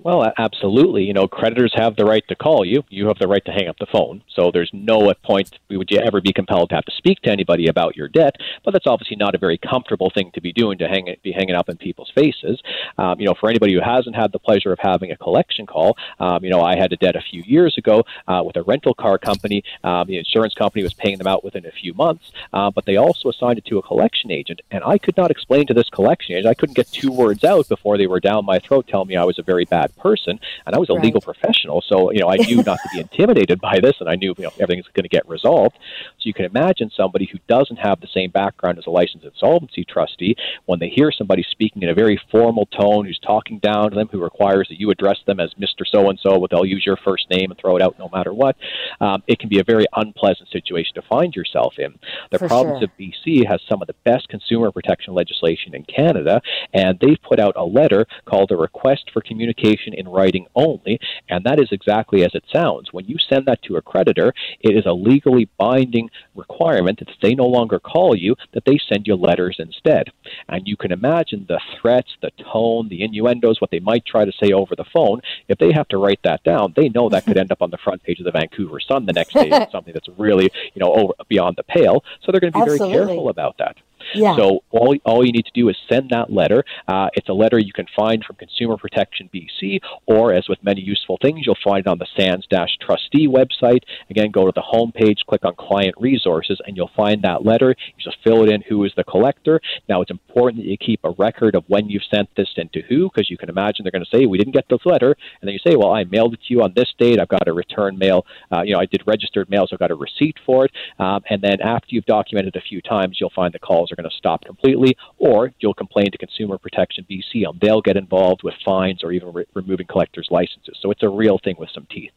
Well, 0.00 0.32
absolutely. 0.38 1.04
You 1.04 1.12
know, 1.12 1.26
creditors 1.26 1.72
have 1.74 1.96
the 1.96 2.04
right 2.04 2.26
to 2.28 2.36
call 2.36 2.64
you. 2.64 2.84
You 2.88 3.08
have 3.08 3.18
the 3.18 3.26
right 3.26 3.44
to 3.44 3.50
hang 3.50 3.66
up 3.66 3.78
the 3.78 3.86
phone. 3.86 4.22
So 4.32 4.50
there's 4.52 4.70
no 4.72 5.12
point 5.24 5.58
would 5.70 5.90
you 5.90 5.98
ever 5.98 6.20
be 6.20 6.32
compelled 6.32 6.68
to 6.68 6.76
have 6.76 6.84
to 6.84 6.96
speak 6.96 7.20
to 7.22 7.30
anybody 7.30 7.66
about 7.66 7.96
your 7.96 8.06
debt. 8.06 8.36
But 8.64 8.72
that's 8.72 8.86
obviously 8.86 9.16
not 9.16 9.34
a 9.34 9.38
very 9.38 9.58
comfortable 9.58 10.10
thing 10.10 10.30
to 10.34 10.40
be 10.40 10.52
doing 10.52 10.78
to 10.78 10.88
hang 10.88 11.16
be 11.24 11.32
hanging 11.32 11.56
up 11.56 11.68
in 11.68 11.76
people's 11.78 12.12
faces. 12.14 12.60
Um, 12.96 13.18
you 13.18 13.26
know, 13.26 13.34
for 13.38 13.48
anybody 13.48 13.74
who 13.74 13.80
hasn't 13.80 14.14
had 14.14 14.30
the 14.30 14.38
pleasure 14.38 14.72
of 14.72 14.78
having 14.80 15.10
a 15.10 15.16
collection 15.16 15.66
call, 15.66 15.96
um, 16.20 16.44
you 16.44 16.50
know, 16.50 16.62
I 16.62 16.76
had 16.76 16.92
a 16.92 16.96
debt 16.96 17.16
a 17.16 17.20
few 17.20 17.42
years 17.44 17.76
ago 17.76 18.04
uh, 18.28 18.42
with 18.44 18.56
a 18.56 18.62
rental 18.62 18.94
car 18.94 19.18
company. 19.18 19.64
Um, 19.82 20.06
the 20.06 20.18
insurance 20.18 20.54
company 20.54 20.84
was 20.84 20.94
paying 20.94 21.18
them 21.18 21.26
out 21.26 21.42
within 21.42 21.66
a 21.66 21.72
few 21.72 21.92
months, 21.94 22.30
uh, 22.52 22.70
but 22.70 22.86
they 22.86 22.96
also 22.96 23.30
assigned 23.30 23.58
it 23.58 23.66
to 23.66 23.78
a 23.78 23.82
collection 23.82 24.30
agent, 24.30 24.60
and 24.70 24.84
I 24.84 24.98
could 24.98 25.16
not 25.16 25.30
explain 25.30 25.66
to 25.66 25.74
this 25.74 25.88
collection 25.88 26.36
agent. 26.36 26.46
I 26.48 26.54
couldn't 26.54 26.76
get 26.76 26.90
two 26.92 27.10
words 27.10 27.42
out 27.42 27.68
before 27.68 27.98
they 27.98 28.06
were 28.06 28.20
down 28.20 28.44
my 28.44 28.60
throat 28.60 28.86
telling 28.86 29.08
me 29.08 29.16
I 29.16 29.24
was 29.24 29.38
a 29.38 29.42
very 29.42 29.64
bad 29.64 29.87
person, 29.96 30.38
and 30.66 30.74
I 30.74 30.78
was 30.78 30.90
a 30.90 30.94
right. 30.94 31.04
legal 31.04 31.20
professional, 31.20 31.82
so 31.86 32.10
you 32.10 32.20
know 32.20 32.30
I 32.30 32.36
knew 32.36 32.62
not 32.62 32.78
to 32.82 32.88
be 32.92 33.00
intimidated 33.06 33.60
by 33.60 33.80
this, 33.80 33.96
and 34.00 34.08
I 34.08 34.16
knew 34.16 34.34
you 34.36 34.44
know 34.44 34.52
everything's 34.60 34.86
going 34.94 35.04
to 35.04 35.08
get 35.08 35.28
resolved. 35.28 35.76
So 35.76 36.22
you 36.24 36.34
can 36.34 36.44
imagine 36.44 36.90
somebody 36.96 37.28
who 37.30 37.38
doesn't 37.48 37.76
have 37.76 38.00
the 38.00 38.08
same 38.12 38.30
background 38.30 38.78
as 38.78 38.86
a 38.86 38.90
licensed 38.90 39.24
insolvency 39.24 39.84
trustee 39.84 40.36
when 40.66 40.78
they 40.78 40.88
hear 40.88 41.10
somebody 41.10 41.44
speaking 41.50 41.82
in 41.82 41.88
a 41.88 41.94
very 41.94 42.20
formal 42.30 42.66
tone, 42.66 43.06
who's 43.06 43.18
talking 43.18 43.58
down 43.58 43.90
to 43.90 43.96
them, 43.96 44.08
who 44.10 44.22
requires 44.22 44.68
that 44.68 44.80
you 44.80 44.90
address 44.90 45.18
them 45.26 45.40
as 45.40 45.50
Mister 45.58 45.84
So 45.84 46.08
and 46.10 46.18
So, 46.18 46.38
but 46.38 46.50
they'll 46.50 46.64
use 46.64 46.84
your 46.84 46.96
first 46.96 47.30
name 47.30 47.50
and 47.50 47.58
throw 47.58 47.76
it 47.76 47.82
out 47.82 47.98
no 47.98 48.08
matter 48.12 48.32
what. 48.32 48.56
Um, 49.00 49.22
it 49.26 49.38
can 49.38 49.48
be 49.48 49.60
a 49.60 49.64
very 49.64 49.86
unpleasant 49.94 50.48
situation 50.50 50.94
to 50.94 51.02
find 51.02 51.34
yourself 51.34 51.74
in. 51.78 51.98
The 52.30 52.38
For 52.38 52.48
province 52.48 52.80
sure. 52.80 52.84
of 52.84 52.90
BC 52.98 53.46
has 53.48 53.60
some 53.68 53.82
of 53.82 53.88
the 53.88 53.94
best 54.04 54.28
consumer 54.28 54.70
protection 54.70 55.14
legislation 55.14 55.74
in 55.74 55.84
Canada, 55.84 56.40
and 56.72 56.98
they've 57.00 57.20
put 57.22 57.38
out 57.38 57.54
a 57.56 57.64
letter 57.64 58.06
called 58.24 58.50
a 58.50 58.56
request 58.56 59.10
for 59.12 59.20
communication 59.20 59.77
in 59.86 60.08
writing 60.08 60.46
only, 60.54 60.98
and 61.28 61.44
that 61.44 61.60
is 61.60 61.68
exactly 61.70 62.24
as 62.24 62.34
it 62.34 62.44
sounds. 62.52 62.92
When 62.92 63.06
you 63.06 63.16
send 63.18 63.46
that 63.46 63.62
to 63.62 63.76
a 63.76 63.82
creditor, 63.82 64.32
it 64.60 64.76
is 64.76 64.86
a 64.86 64.92
legally 64.92 65.48
binding 65.58 66.10
requirement 66.34 66.98
that 66.98 67.08
they 67.22 67.34
no 67.34 67.46
longer 67.46 67.78
call 67.78 68.16
you, 68.16 68.36
that 68.52 68.64
they 68.64 68.78
send 68.88 69.06
you 69.06 69.14
letters 69.14 69.56
instead. 69.58 70.10
And 70.48 70.66
you 70.66 70.76
can 70.76 70.92
imagine 70.92 71.46
the 71.48 71.60
threats, 71.80 72.16
the 72.20 72.30
tone, 72.52 72.88
the 72.88 73.02
innuendos, 73.02 73.60
what 73.60 73.70
they 73.70 73.80
might 73.80 74.04
try 74.04 74.24
to 74.24 74.32
say 74.42 74.52
over 74.52 74.74
the 74.74 74.84
phone. 74.92 75.20
If 75.48 75.58
they 75.58 75.72
have 75.72 75.88
to 75.88 75.98
write 75.98 76.20
that 76.24 76.42
down, 76.44 76.74
they 76.76 76.88
know 76.88 77.08
that 77.08 77.26
could 77.26 77.38
end 77.38 77.52
up 77.52 77.62
on 77.62 77.70
the 77.70 77.78
front 77.78 78.02
page 78.02 78.18
of 78.18 78.24
the 78.24 78.32
Vancouver 78.32 78.80
Sun 78.80 79.06
the 79.06 79.12
next 79.12 79.34
day. 79.34 79.50
something 79.72 79.94
that's 79.94 80.08
really, 80.18 80.50
you 80.74 80.80
know, 80.80 80.92
over 80.92 81.12
beyond 81.28 81.56
the 81.56 81.62
pale. 81.62 82.04
So 82.22 82.32
they're 82.32 82.40
going 82.40 82.52
to 82.52 82.58
be 82.58 82.62
Absolutely. 82.62 82.94
very 82.94 83.06
careful 83.06 83.28
about 83.28 83.58
that. 83.58 83.76
Yeah. 84.14 84.36
So 84.36 84.60
all, 84.70 84.96
all 85.04 85.24
you 85.24 85.32
need 85.32 85.46
to 85.46 85.52
do 85.54 85.68
is 85.68 85.76
send 85.88 86.10
that 86.10 86.32
letter. 86.32 86.64
Uh, 86.86 87.08
it's 87.14 87.28
a 87.28 87.32
letter 87.32 87.58
you 87.58 87.72
can 87.72 87.86
find 87.96 88.24
from 88.24 88.36
Consumer 88.36 88.76
Protection 88.76 89.28
BC, 89.34 89.80
or 90.06 90.32
as 90.32 90.48
with 90.48 90.58
many 90.62 90.80
useful 90.80 91.18
things, 91.20 91.40
you'll 91.44 91.56
find 91.62 91.80
it 91.80 91.86
on 91.86 91.98
the 91.98 92.06
Sands-Trustee 92.16 93.28
website. 93.28 93.82
Again, 94.10 94.30
go 94.30 94.46
to 94.46 94.52
the 94.54 94.62
home 94.62 94.92
page, 94.92 95.20
click 95.28 95.44
on 95.44 95.54
Client 95.56 95.94
Resources, 95.98 96.60
and 96.66 96.76
you'll 96.76 96.90
find 96.96 97.22
that 97.22 97.44
letter. 97.44 97.74
You 97.96 98.04
just 98.04 98.18
fill 98.24 98.44
it 98.44 98.50
in 98.50 98.62
who 98.62 98.84
is 98.84 98.92
the 98.96 99.04
collector. 99.04 99.60
Now, 99.88 100.00
it's 100.00 100.10
important 100.10 100.62
that 100.62 100.68
you 100.68 100.76
keep 100.76 101.00
a 101.04 101.10
record 101.10 101.54
of 101.54 101.64
when 101.68 101.88
you've 101.88 102.02
sent 102.12 102.28
this 102.36 102.48
and 102.56 102.72
to 102.72 102.82
who, 102.82 103.10
because 103.10 103.30
you 103.30 103.38
can 103.38 103.48
imagine 103.48 103.84
they're 103.84 103.92
going 103.92 104.04
to 104.04 104.16
say, 104.16 104.26
we 104.26 104.38
didn't 104.38 104.54
get 104.54 104.68
this 104.68 104.80
letter. 104.84 105.16
And 105.40 105.48
then 105.48 105.52
you 105.52 105.60
say, 105.66 105.76
well, 105.76 105.92
I 105.92 106.04
mailed 106.04 106.34
it 106.34 106.40
to 106.48 106.54
you 106.54 106.62
on 106.62 106.72
this 106.74 106.92
date. 106.98 107.20
I've 107.20 107.28
got 107.28 107.46
a 107.46 107.52
return 107.52 107.98
mail. 107.98 108.26
Uh, 108.52 108.62
you 108.62 108.74
know, 108.74 108.80
I 108.80 108.86
did 108.86 109.02
registered 109.06 109.48
mail, 109.50 109.66
so 109.66 109.74
I've 109.74 109.80
got 109.80 109.90
a 109.90 109.94
receipt 109.94 110.36
for 110.44 110.64
it. 110.64 110.72
Um, 110.98 111.22
and 111.30 111.40
then 111.42 111.60
after 111.60 111.88
you've 111.90 112.06
documented 112.06 112.56
a 112.56 112.60
few 112.60 112.80
times, 112.82 113.18
you'll 113.20 113.30
find 113.34 113.52
the 113.52 113.58
calls 113.58 113.87
are 113.92 113.96
going 113.96 114.08
to 114.08 114.16
stop 114.16 114.44
completely, 114.44 114.96
or 115.18 115.52
you'll 115.60 115.74
complain 115.74 116.10
to 116.10 116.18
Consumer 116.18 116.58
Protection 116.58 117.06
BC 117.10 117.48
and 117.48 117.58
they'll 117.60 117.82
get 117.82 117.96
involved 117.96 118.42
with 118.42 118.54
fines 118.64 119.02
or 119.02 119.12
even 119.12 119.32
re- 119.32 119.46
removing 119.54 119.86
collectors' 119.86 120.28
licenses. 120.30 120.76
So 120.80 120.90
it's 120.90 121.02
a 121.02 121.08
real 121.08 121.38
thing 121.38 121.56
with 121.58 121.70
some 121.74 121.86
teeth. 121.90 122.12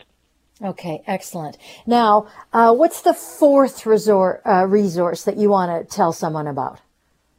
Okay, 0.64 1.02
excellent. 1.08 1.58
Now, 1.88 2.28
uh, 2.54 2.74
what's 2.74 3.02
the 3.02 3.16
fourth 3.16 3.86
resort, 3.86 4.42
uh, 4.46 4.66
resource 4.68 5.24
that 5.24 5.38
you 5.38 5.50
want 5.50 5.90
to 5.90 5.96
tell 5.96 6.14
someone 6.14 6.46
about? 6.46 6.80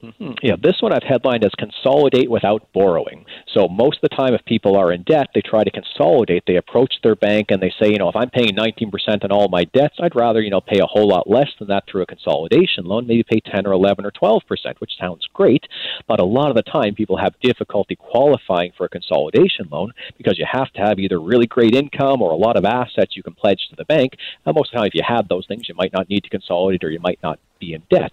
Mm-hmm. 0.02 0.32
Yeah, 0.42 0.56
this 0.60 0.80
one 0.80 0.92
I've 0.92 1.04
headlined 1.04 1.44
as 1.44 1.52
consolidate 1.56 2.28
without 2.28 2.72
borrowing. 2.72 3.24
So 3.54 3.68
most 3.68 3.98
of 4.02 4.10
the 4.10 4.16
time, 4.16 4.34
if 4.34 4.44
people 4.44 4.76
are 4.76 4.92
in 4.92 5.04
debt, 5.04 5.28
they 5.32 5.42
try 5.42 5.62
to 5.62 5.70
consolidate. 5.70 6.42
They 6.44 6.56
approach 6.56 6.94
their 7.04 7.14
bank 7.14 7.50
and 7.50 7.62
they 7.62 7.72
say, 7.80 7.90
you 7.90 7.98
know, 7.98 8.08
if 8.08 8.16
I'm 8.16 8.30
paying 8.30 8.56
19% 8.56 8.90
on 9.22 9.30
all 9.30 9.48
my 9.48 9.62
debts, 9.64 9.96
I'd 10.00 10.16
rather, 10.16 10.40
you 10.40 10.50
know, 10.50 10.60
pay 10.60 10.80
a 10.80 10.86
whole 10.86 11.06
lot 11.06 11.30
less 11.30 11.50
than 11.58 11.68
that 11.68 11.84
through 11.86 12.02
a 12.02 12.06
consolidation 12.06 12.84
loan, 12.84 13.06
maybe 13.06 13.22
pay 13.22 13.40
10 13.40 13.64
or 13.64 13.72
11 13.72 14.04
or 14.04 14.10
12%, 14.10 14.40
which 14.80 14.96
sounds 14.98 15.24
great. 15.32 15.64
But 16.08 16.18
a 16.18 16.24
lot 16.24 16.50
of 16.50 16.56
the 16.56 16.62
time, 16.62 16.96
people 16.96 17.18
have 17.18 17.38
difficulty 17.40 17.94
qualifying 17.94 18.72
for 18.76 18.86
a 18.86 18.88
consolidation 18.88 19.68
loan 19.70 19.92
because 20.18 20.36
you 20.36 20.46
have 20.50 20.72
to 20.72 20.80
have 20.80 20.98
either 20.98 21.20
really 21.20 21.46
great 21.46 21.76
income 21.76 22.22
or 22.22 22.32
a 22.32 22.36
lot 22.36 22.56
of 22.56 22.64
assets 22.64 23.16
you 23.16 23.22
can 23.22 23.34
pledge 23.34 23.68
to 23.70 23.76
the 23.76 23.84
bank. 23.84 24.14
And 24.44 24.54
most 24.56 24.70
of 24.70 24.72
the 24.72 24.78
time, 24.78 24.86
if 24.88 24.94
you 24.94 25.02
have 25.06 25.28
those 25.28 25.46
things, 25.46 25.68
you 25.68 25.76
might 25.76 25.92
not 25.92 26.08
need 26.08 26.24
to 26.24 26.30
consolidate 26.30 26.82
or 26.82 26.90
you 26.90 27.00
might 27.00 27.20
not 27.22 27.38
be 27.62 27.74
in 27.74 27.82
debt. 27.96 28.12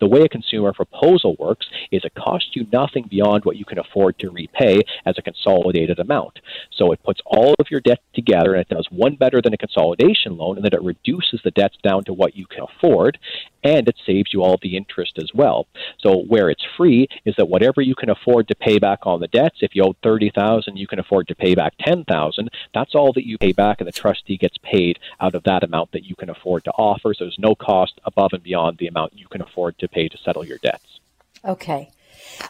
The 0.00 0.10
way 0.12 0.22
a 0.22 0.28
consumer 0.36 0.72
proposal 0.72 1.36
works 1.38 1.66
is 1.94 2.02
it 2.04 2.14
costs 2.26 2.50
you 2.56 2.66
nothing 2.72 3.06
beyond 3.08 3.44
what 3.44 3.56
you 3.60 3.64
can 3.64 3.78
afford 3.78 4.18
to 4.18 4.30
repay 4.30 4.82
as 5.06 5.16
a 5.16 5.22
consolidated 5.22 5.98
amount. 5.98 6.40
So 6.76 6.92
it 6.92 7.04
puts 7.04 7.20
all 7.24 7.54
of 7.58 7.70
your 7.70 7.80
debt 7.80 8.00
together 8.14 8.54
and 8.54 8.62
it 8.62 8.74
does 8.76 8.88
one 8.90 9.14
better 9.14 9.40
than 9.40 9.54
a 9.54 9.64
consolidation 9.66 10.36
loan, 10.36 10.56
and 10.56 10.64
then 10.64 10.74
it 10.78 10.82
reduces 10.82 11.40
the 11.42 11.52
debts 11.52 11.78
down 11.82 12.04
to 12.04 12.12
what 12.12 12.36
you 12.36 12.46
can 12.46 12.64
afford, 12.70 13.18
and 13.64 13.88
it 13.88 13.96
saves 14.06 14.32
you 14.32 14.42
all 14.42 14.58
the 14.62 14.76
interest 14.76 15.18
as 15.18 15.30
well. 15.34 15.66
So 16.00 16.10
where 16.32 16.48
it's 16.50 16.64
free 16.76 17.08
is 17.24 17.34
that 17.36 17.48
whatever 17.48 17.80
you 17.80 17.94
can 17.94 18.10
afford 18.10 18.48
to 18.48 18.54
pay 18.54 18.78
back 18.78 19.00
on 19.02 19.20
the 19.20 19.28
debts, 19.28 19.58
if 19.60 19.74
you 19.74 19.82
owe 19.84 19.96
thirty 20.02 20.30
thousand, 20.30 20.76
you 20.76 20.86
can 20.86 21.00
afford 21.00 21.28
to 21.28 21.34
pay 21.34 21.54
back 21.54 21.74
ten 21.80 22.04
thousand. 22.04 22.50
That's 22.74 22.94
all 22.94 23.12
that 23.14 23.26
you 23.26 23.36
pay 23.38 23.52
back, 23.52 23.80
and 23.80 23.88
the 23.88 23.92
trustee 23.92 24.36
gets 24.36 24.56
paid 24.58 24.98
out 25.20 25.34
of 25.34 25.44
that 25.44 25.64
amount 25.64 25.92
that 25.92 26.04
you 26.04 26.16
can 26.16 26.30
afford 26.30 26.64
to 26.64 26.72
offer. 26.72 27.14
So 27.14 27.24
there's 27.24 27.38
no 27.38 27.54
cost 27.54 27.94
above 28.04 28.30
and 28.32 28.42
beyond 28.42 28.78
the 28.78 28.87
amount 28.88 29.12
you 29.16 29.26
can 29.28 29.42
afford 29.42 29.78
to 29.78 29.88
pay 29.88 30.08
to 30.08 30.18
settle 30.18 30.44
your 30.44 30.58
debts. 30.58 31.00
Okay. 31.44 31.90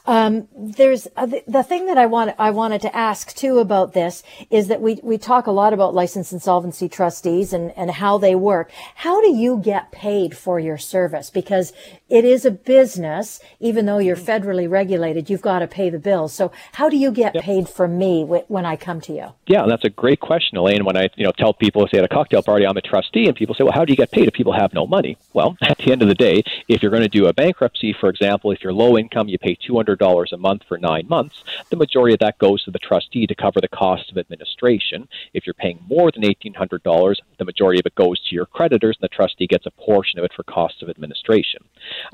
Um, 0.06 0.48
there's 0.56 1.06
uh, 1.16 1.26
the, 1.26 1.62
thing 1.62 1.86
that 1.86 1.98
I 1.98 2.06
want 2.06 2.34
I 2.38 2.50
wanted 2.50 2.80
to 2.82 2.96
ask 2.96 3.34
too 3.34 3.58
about 3.58 3.92
this 3.92 4.22
is 4.50 4.68
that 4.68 4.80
we 4.80 5.00
we 5.02 5.18
talk 5.18 5.46
a 5.46 5.50
lot 5.50 5.72
about 5.72 5.94
licensed 5.94 6.32
insolvency 6.32 6.88
trustees 6.88 7.52
and 7.52 7.72
and 7.76 7.90
how 7.90 8.18
they 8.18 8.34
work. 8.34 8.70
How 8.96 9.20
do 9.20 9.30
you 9.30 9.58
get 9.58 9.92
paid 9.92 10.36
for 10.36 10.58
your 10.58 10.78
service? 10.78 11.30
Because 11.30 11.72
it 12.08 12.24
is 12.24 12.44
a 12.44 12.50
business, 12.50 13.40
even 13.60 13.86
though 13.86 13.98
you're 13.98 14.16
federally 14.16 14.68
regulated, 14.68 15.28
you've 15.28 15.42
got 15.42 15.58
to 15.58 15.66
pay 15.66 15.90
the 15.90 15.98
bills. 15.98 16.32
So 16.32 16.52
how 16.72 16.88
do 16.88 16.96
you 16.96 17.10
get 17.10 17.34
yep. 17.34 17.44
paid 17.44 17.68
from 17.68 17.98
me 17.98 18.24
when 18.24 18.64
I 18.64 18.76
come 18.76 19.00
to 19.02 19.12
you? 19.12 19.26
Yeah, 19.46 19.66
that's 19.66 19.84
a 19.84 19.90
great 19.90 20.20
question, 20.20 20.56
Elaine. 20.56 20.84
When 20.84 20.96
I 20.96 21.08
you 21.16 21.24
know 21.24 21.32
tell 21.32 21.52
people, 21.52 21.86
say 21.92 21.98
at 21.98 22.04
a 22.04 22.08
cocktail 22.08 22.42
party, 22.42 22.66
I'm 22.66 22.76
a 22.76 22.80
trustee, 22.80 23.26
and 23.26 23.36
people 23.36 23.54
say, 23.54 23.64
well, 23.64 23.74
how 23.74 23.84
do 23.84 23.92
you 23.92 23.96
get 23.96 24.10
paid 24.10 24.28
if 24.28 24.34
people 24.34 24.52
have 24.52 24.72
no 24.72 24.86
money? 24.86 25.18
Well, 25.34 25.56
at 25.62 25.78
the 25.78 25.92
end 25.92 26.02
of 26.02 26.08
the 26.08 26.14
day, 26.14 26.42
if 26.68 26.82
you're 26.82 26.90
going 26.90 27.02
to 27.02 27.08
do 27.08 27.26
a 27.26 27.32
bankruptcy, 27.32 27.94
for 27.98 28.08
example, 28.08 28.52
if 28.52 28.62
you're 28.62 28.72
low 28.72 28.96
income, 28.96 29.28
you 29.28 29.38
pay 29.38 29.56
$200 29.58 30.32
a 30.32 30.36
month 30.36 30.62
for 30.68 30.78
nine 30.78 31.06
months. 31.08 31.42
The 31.70 31.76
majority 31.76 32.14
of 32.14 32.20
that 32.20 32.38
goes 32.38 32.64
to 32.64 32.70
the 32.70 32.78
trustee 32.78 33.26
to 33.26 33.34
cover 33.34 33.60
the 33.60 33.68
cost 33.68 34.10
of 34.10 34.18
administration. 34.18 35.08
If 35.34 35.46
you're 35.46 35.54
paying 35.54 35.80
more 35.88 36.10
than 36.10 36.22
$1,800, 36.22 37.16
the 37.38 37.44
majority 37.44 37.80
of 37.80 37.86
it 37.86 37.94
goes 37.94 38.20
to 38.24 38.34
your 38.34 38.46
creditors, 38.46 38.96
and 39.00 39.08
the 39.08 39.14
trustee 39.14 39.46
gets 39.46 39.66
a 39.66 39.70
portion 39.70 40.18
of 40.18 40.24
it 40.24 40.32
for 40.34 40.42
costs 40.42 40.82
of 40.82 40.88
administration. 40.88 41.62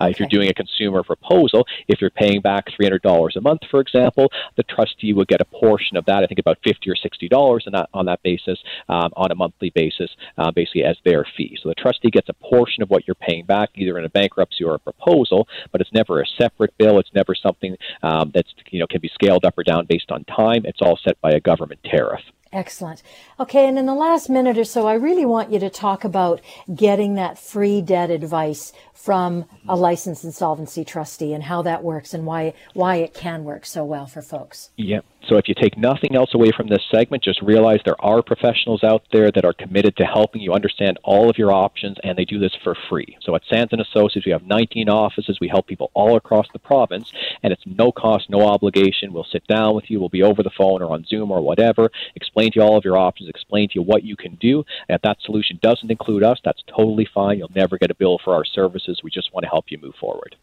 Uh, 0.01 0.07
If 0.07 0.19
you're 0.19 0.29
doing 0.29 0.49
a 0.49 0.55
consumer 0.55 1.03
proposal, 1.03 1.67
if 1.89 2.01
you're 2.01 2.11
paying 2.11 2.41
back 2.41 2.67
$300 2.71 3.37
a 3.37 3.41
month, 3.41 3.63
for 3.71 3.81
example, 3.81 4.31
the 4.57 4.63
trustee 4.65 5.13
would 5.13 5.29
get 5.29 5.41
a 5.41 5.45
portion 5.45 5.97
of 5.97 6.05
that, 6.07 6.23
I 6.23 6.27
think 6.27 6.39
about 6.39 6.59
50 6.65 6.91
or 6.91 6.95
$60 6.95 7.67
on 7.67 7.73
that, 7.73 7.89
on 7.93 8.07
that 8.07 8.23
basis, 8.23 8.59
um, 8.89 9.13
on 9.17 9.31
a 9.31 9.35
monthly 9.35 9.71
basis, 9.71 10.11
uh, 10.39 10.51
basically 10.51 10.85
as 10.85 10.97
their 11.05 11.25
fee. 11.37 11.59
So 11.63 11.69
the 11.69 11.75
trustee 11.75 12.11
gets 12.11 12.29
a 12.29 12.35
portion 12.35 12.83
of 12.83 12.91
what 12.91 13.07
you're 13.07 13.15
paying 13.15 13.45
back, 13.45 13.71
either 13.75 13.99
in 13.99 14.05
a 14.05 14.09
bankruptcy 14.09 14.65
or 14.65 14.75
a 14.75 14.79
proposal, 14.79 15.49
but 15.73 15.81
it's 15.81 15.93
never 15.93 16.21
a 16.21 16.27
separate 16.27 16.77
bill. 16.79 16.99
It's 16.99 17.15
never 17.15 17.34
something 17.35 17.77
um, 18.03 18.31
that's, 18.35 18.53
you 18.71 18.79
know, 18.79 18.87
can 18.87 19.01
be 19.01 19.11
scaled 19.15 19.45
up 19.45 19.57
or 19.59 19.65
down 19.65 19.87
based 19.87 20.11
on 20.11 20.25
time. 20.25 20.65
It's 20.65 20.81
all 20.83 20.99
set 21.05 21.21
by 21.21 21.31
a 21.31 21.41
government 21.41 21.81
tariff. 21.85 22.23
Excellent. 22.55 23.03
Okay, 23.41 23.67
and 23.67 23.77
in 23.77 23.87
the 23.87 23.95
last 23.95 24.31
minute 24.31 24.57
or 24.57 24.65
so, 24.65 24.87
I 24.87 24.95
really 24.95 25.27
want 25.27 25.51
you 25.51 25.59
to 25.59 25.69
talk 25.69 26.05
about 26.05 26.41
getting 26.73 27.17
that 27.17 27.37
free 27.37 27.83
debt 27.83 28.11
advice 28.11 28.73
from 28.95 29.45
a 29.69 29.77
licensed 29.77 30.25
insolvency 30.25 30.85
trustee 30.85 31.35
and 31.35 31.45
how 31.45 31.61
that 31.63 31.83
works 31.83 32.15
and 32.15 32.25
why 32.25 32.55
why 32.73 32.97
it 32.97 33.13
can 33.13 33.45
work 33.45 33.67
so 33.67 33.85
well 33.85 34.07
for 34.07 34.23
folks. 34.23 34.71
Yep. 34.77 35.05
So 35.29 35.37
if 35.37 35.49
you 35.49 35.55
take 35.55 35.79
nothing 35.79 36.15
else 36.15 36.35
away 36.35 36.51
from 36.55 36.69
this 36.69 36.83
segment, 36.91 37.25
just 37.25 37.41
realize 37.41 37.81
there 37.85 38.01
are 38.01 38.23
professionals 38.23 38.85
out 38.85 39.05
there 39.11 39.31
that 39.31 39.45
are 39.45 39.55
committed 39.55 39.97
to 39.97 40.05
helping 40.05 40.43
you 40.43 40.53
understand 40.53 40.99
all 41.03 41.31
of 41.31 41.39
your 41.39 41.51
options, 41.51 41.97
and 42.05 42.17
they 42.17 42.27
do 42.27 42.39
this 42.39 42.55
for 42.63 42.77
free. 42.91 43.17
So 43.23 43.35
at 43.35 43.43
Sands 43.51 43.73
and 43.73 43.81
Associates, 43.81 44.27
we 44.27 44.33
have 44.33 44.43
19 44.43 44.91
offices. 44.91 45.39
We 45.41 45.49
help 45.49 45.67
people 45.67 45.91
all 45.95 46.17
across 46.17 46.47
the 46.53 46.59
province, 46.59 47.11
and 47.43 47.55
it's 47.55 47.63
no 47.65 47.91
cost, 47.91 48.29
no 48.29 48.43
obligation. 48.43 49.15
We'll 49.15 49.25
sit 49.25 49.47
down 49.47 49.75
with 49.75 49.91
you. 49.91 49.99
We'll 49.99 50.11
be 50.11 50.23
over 50.23 50.43
the 50.43 50.51
phone 50.51 50.83
or 50.83 50.93
on 50.93 51.07
Zoom 51.07 51.31
or 51.31 51.41
whatever. 51.41 51.91
Explain 52.17 52.53
to 52.53 52.61
you 52.61 52.63
all 52.63 52.77
of 52.77 52.85
your 52.85 52.99
options. 52.99 53.31
Explain 53.31 53.69
to 53.69 53.77
you 53.77 53.83
what 53.83 54.05
you 54.05 54.17
can 54.17 54.35
do. 54.35 54.63
And 54.89 54.97
if 54.97 55.03
that 55.03 55.23
solution 55.23 55.59
doesn't 55.63 55.91
include 55.91 56.23
us, 56.23 56.39
that's 56.45 56.63
totally 56.69 57.09
fine. 57.15 57.39
You'll 57.39 57.51
never 57.55 57.79
get 57.79 57.91
a 57.91 57.95
bill 57.95 58.19
for 58.23 58.35
our 58.35 58.45
services. 58.45 58.84
We 59.03 59.11
just 59.11 59.33
want 59.33 59.45
to 59.45 59.51
help 59.51 59.67
you 59.71 59.79
move 59.79 59.95
forward. 60.01 60.37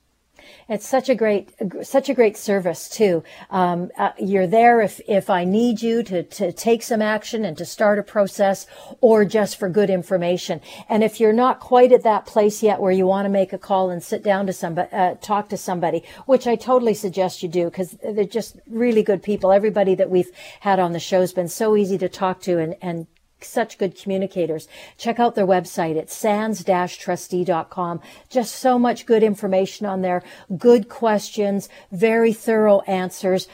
It's 0.69 0.87
such 0.87 1.09
a 1.09 1.15
great, 1.15 1.53
such 1.83 2.09
a 2.09 2.13
great 2.13 2.37
service 2.37 2.89
too. 2.89 3.23
Um, 3.49 3.91
uh, 3.97 4.11
you're 4.17 4.47
there 4.47 4.81
if, 4.81 5.01
if 5.07 5.29
I 5.29 5.43
need 5.43 5.81
you 5.81 6.03
to, 6.03 6.23
to 6.23 6.51
take 6.51 6.83
some 6.83 7.01
action 7.01 7.45
and 7.45 7.57
to 7.57 7.65
start 7.65 7.99
a 7.99 8.03
process 8.03 8.67
or 9.01 9.25
just 9.25 9.57
for 9.57 9.69
good 9.69 9.89
information. 9.89 10.61
And 10.87 11.03
if 11.03 11.19
you're 11.19 11.33
not 11.33 11.59
quite 11.59 11.91
at 11.91 12.03
that 12.03 12.25
place 12.25 12.63
yet 12.63 12.79
where 12.79 12.91
you 12.91 13.05
want 13.05 13.25
to 13.25 13.29
make 13.29 13.53
a 13.53 13.57
call 13.57 13.89
and 13.89 14.01
sit 14.01 14.23
down 14.23 14.47
to 14.47 14.53
somebody, 14.53 14.89
uh, 14.91 15.15
talk 15.15 15.49
to 15.49 15.57
somebody, 15.57 16.03
which 16.25 16.47
I 16.47 16.55
totally 16.55 16.93
suggest 16.93 17.43
you 17.43 17.49
do 17.49 17.65
because 17.65 17.97
they're 18.03 18.25
just 18.25 18.59
really 18.67 19.03
good 19.03 19.23
people. 19.23 19.51
Everybody 19.51 19.95
that 19.95 20.09
we've 20.09 20.31
had 20.61 20.79
on 20.79 20.93
the 20.93 20.99
show 20.99 21.21
has 21.21 21.33
been 21.33 21.49
so 21.49 21.75
easy 21.75 21.97
to 21.97 22.09
talk 22.09 22.41
to 22.41 22.59
and, 22.59 22.75
and 22.81 23.07
such 23.45 23.77
good 23.77 23.95
communicators. 23.95 24.67
Check 24.97 25.19
out 25.19 25.35
their 25.35 25.47
website 25.47 25.97
at 25.97 26.09
sands-trustee.com. 26.09 28.01
Just 28.29 28.55
so 28.55 28.79
much 28.79 29.05
good 29.05 29.23
information 29.23 29.85
on 29.85 30.01
there, 30.01 30.23
good 30.57 30.89
questions, 30.89 31.69
very 31.91 32.33
thorough 32.33 32.81
answers 32.81 33.47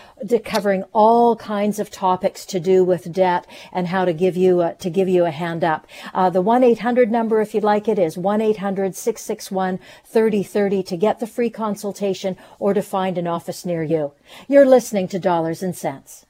covering 0.43 0.83
all 0.93 1.35
kinds 1.35 1.77
of 1.79 1.91
topics 1.91 2.45
to 2.45 2.59
do 2.59 2.83
with 2.83 3.11
debt 3.11 3.47
and 3.71 3.87
how 3.87 4.05
to 4.05 4.13
give 4.13 4.37
you 4.37 4.61
a, 4.61 4.75
to 4.75 4.89
give 4.89 5.09
you 5.09 5.25
a 5.25 5.31
hand 5.31 5.63
up. 5.63 5.87
Uh, 6.13 6.29
the 6.29 6.43
1-800 6.43 7.09
number, 7.09 7.41
if 7.41 7.53
you'd 7.53 7.63
like 7.63 7.87
it, 7.87 7.99
is 7.99 8.17
1-800-661-3030 8.17 10.85
to 10.85 10.97
get 10.97 11.19
the 11.19 11.27
free 11.27 11.49
consultation 11.49 12.37
or 12.59 12.73
to 12.73 12.81
find 12.81 13.17
an 13.17 13.27
office 13.27 13.65
near 13.65 13.83
you. 13.83 14.13
You're 14.47 14.65
listening 14.65 15.07
to 15.09 15.19
Dollars 15.19 15.61
and 15.61 15.75
Cents. 15.75 16.25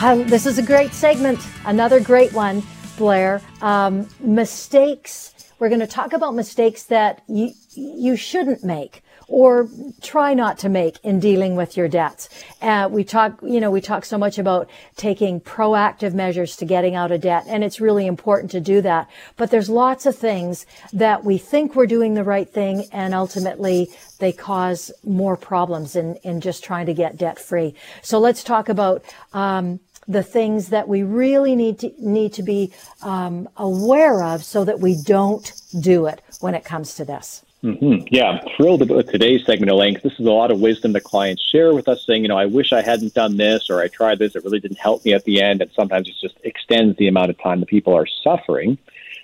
Uh, 0.00 0.16
this 0.24 0.44
is 0.46 0.58
a 0.58 0.62
great 0.62 0.92
segment, 0.92 1.40
another 1.64 2.00
great 2.00 2.32
one. 2.32 2.62
Blair. 2.96 3.40
Um, 3.60 4.08
mistakes. 4.20 5.34
We're 5.58 5.68
going 5.68 5.80
to 5.80 5.86
talk 5.86 6.12
about 6.12 6.34
mistakes 6.34 6.84
that 6.84 7.22
you, 7.28 7.52
you 7.74 8.16
shouldn't 8.16 8.62
make 8.62 9.02
or 9.28 9.68
try 10.02 10.34
not 10.34 10.58
to 10.58 10.68
make 10.68 10.98
in 11.02 11.18
dealing 11.18 11.56
with 11.56 11.76
your 11.76 11.88
debts. 11.88 12.28
Uh, 12.62 12.88
we 12.90 13.02
talk, 13.02 13.40
you 13.42 13.58
know, 13.58 13.70
we 13.70 13.80
talk 13.80 14.04
so 14.04 14.16
much 14.16 14.38
about 14.38 14.70
taking 14.96 15.40
proactive 15.40 16.14
measures 16.14 16.56
to 16.56 16.64
getting 16.64 16.94
out 16.94 17.10
of 17.10 17.20
debt, 17.20 17.44
and 17.48 17.64
it's 17.64 17.80
really 17.80 18.06
important 18.06 18.50
to 18.52 18.60
do 18.60 18.80
that. 18.80 19.08
But 19.36 19.50
there's 19.50 19.68
lots 19.68 20.06
of 20.06 20.16
things 20.16 20.64
that 20.92 21.24
we 21.24 21.38
think 21.38 21.74
we're 21.74 21.86
doing 21.86 22.14
the 22.14 22.22
right 22.22 22.48
thing, 22.48 22.84
and 22.92 23.14
ultimately 23.14 23.88
they 24.20 24.32
cause 24.32 24.92
more 25.04 25.36
problems 25.36 25.96
in, 25.96 26.16
in 26.16 26.40
just 26.40 26.62
trying 26.62 26.86
to 26.86 26.94
get 26.94 27.16
debt 27.16 27.40
free. 27.40 27.74
So 28.02 28.18
let's 28.18 28.44
talk 28.44 28.68
about, 28.68 29.04
um, 29.32 29.80
the 30.08 30.22
things 30.22 30.68
that 30.68 30.88
we 30.88 31.02
really 31.02 31.56
need 31.56 31.78
to 31.80 31.92
need 31.98 32.32
to 32.34 32.42
be 32.42 32.72
um, 33.02 33.48
aware 33.56 34.22
of 34.22 34.44
so 34.44 34.64
that 34.64 34.80
we 34.80 34.96
don't 35.02 35.52
do 35.80 36.06
it 36.06 36.22
when 36.40 36.54
it 36.54 36.64
comes 36.64 36.94
to 36.94 37.04
this. 37.04 37.44
Mm-hmm. 37.64 38.06
Yeah, 38.10 38.26
I'm 38.26 38.48
thrilled 38.56 38.82
about 38.82 39.08
today's 39.08 39.44
segment, 39.44 39.70
Elaine. 39.70 39.94
because 39.94 40.12
This 40.12 40.20
is 40.20 40.26
a 40.26 40.30
lot 40.30 40.52
of 40.52 40.60
wisdom 40.60 40.92
that 40.92 41.02
clients 41.02 41.42
share 41.42 41.74
with 41.74 41.88
us, 41.88 42.04
saying, 42.06 42.22
you 42.22 42.28
know, 42.28 42.38
I 42.38 42.46
wish 42.46 42.72
I 42.72 42.82
hadn't 42.82 43.14
done 43.14 43.38
this, 43.38 43.70
or 43.70 43.80
I 43.80 43.88
tried 43.88 44.18
this, 44.18 44.36
it 44.36 44.44
really 44.44 44.60
didn't 44.60 44.78
help 44.78 45.04
me 45.04 45.14
at 45.14 45.24
the 45.24 45.42
end, 45.42 45.62
and 45.62 45.70
sometimes 45.72 46.08
it 46.08 46.14
just 46.20 46.36
extends 46.44 46.96
the 46.98 47.08
amount 47.08 47.30
of 47.30 47.38
time 47.38 47.60
that 47.60 47.66
people 47.66 47.94
are 47.94 48.06
suffering. 48.06 48.78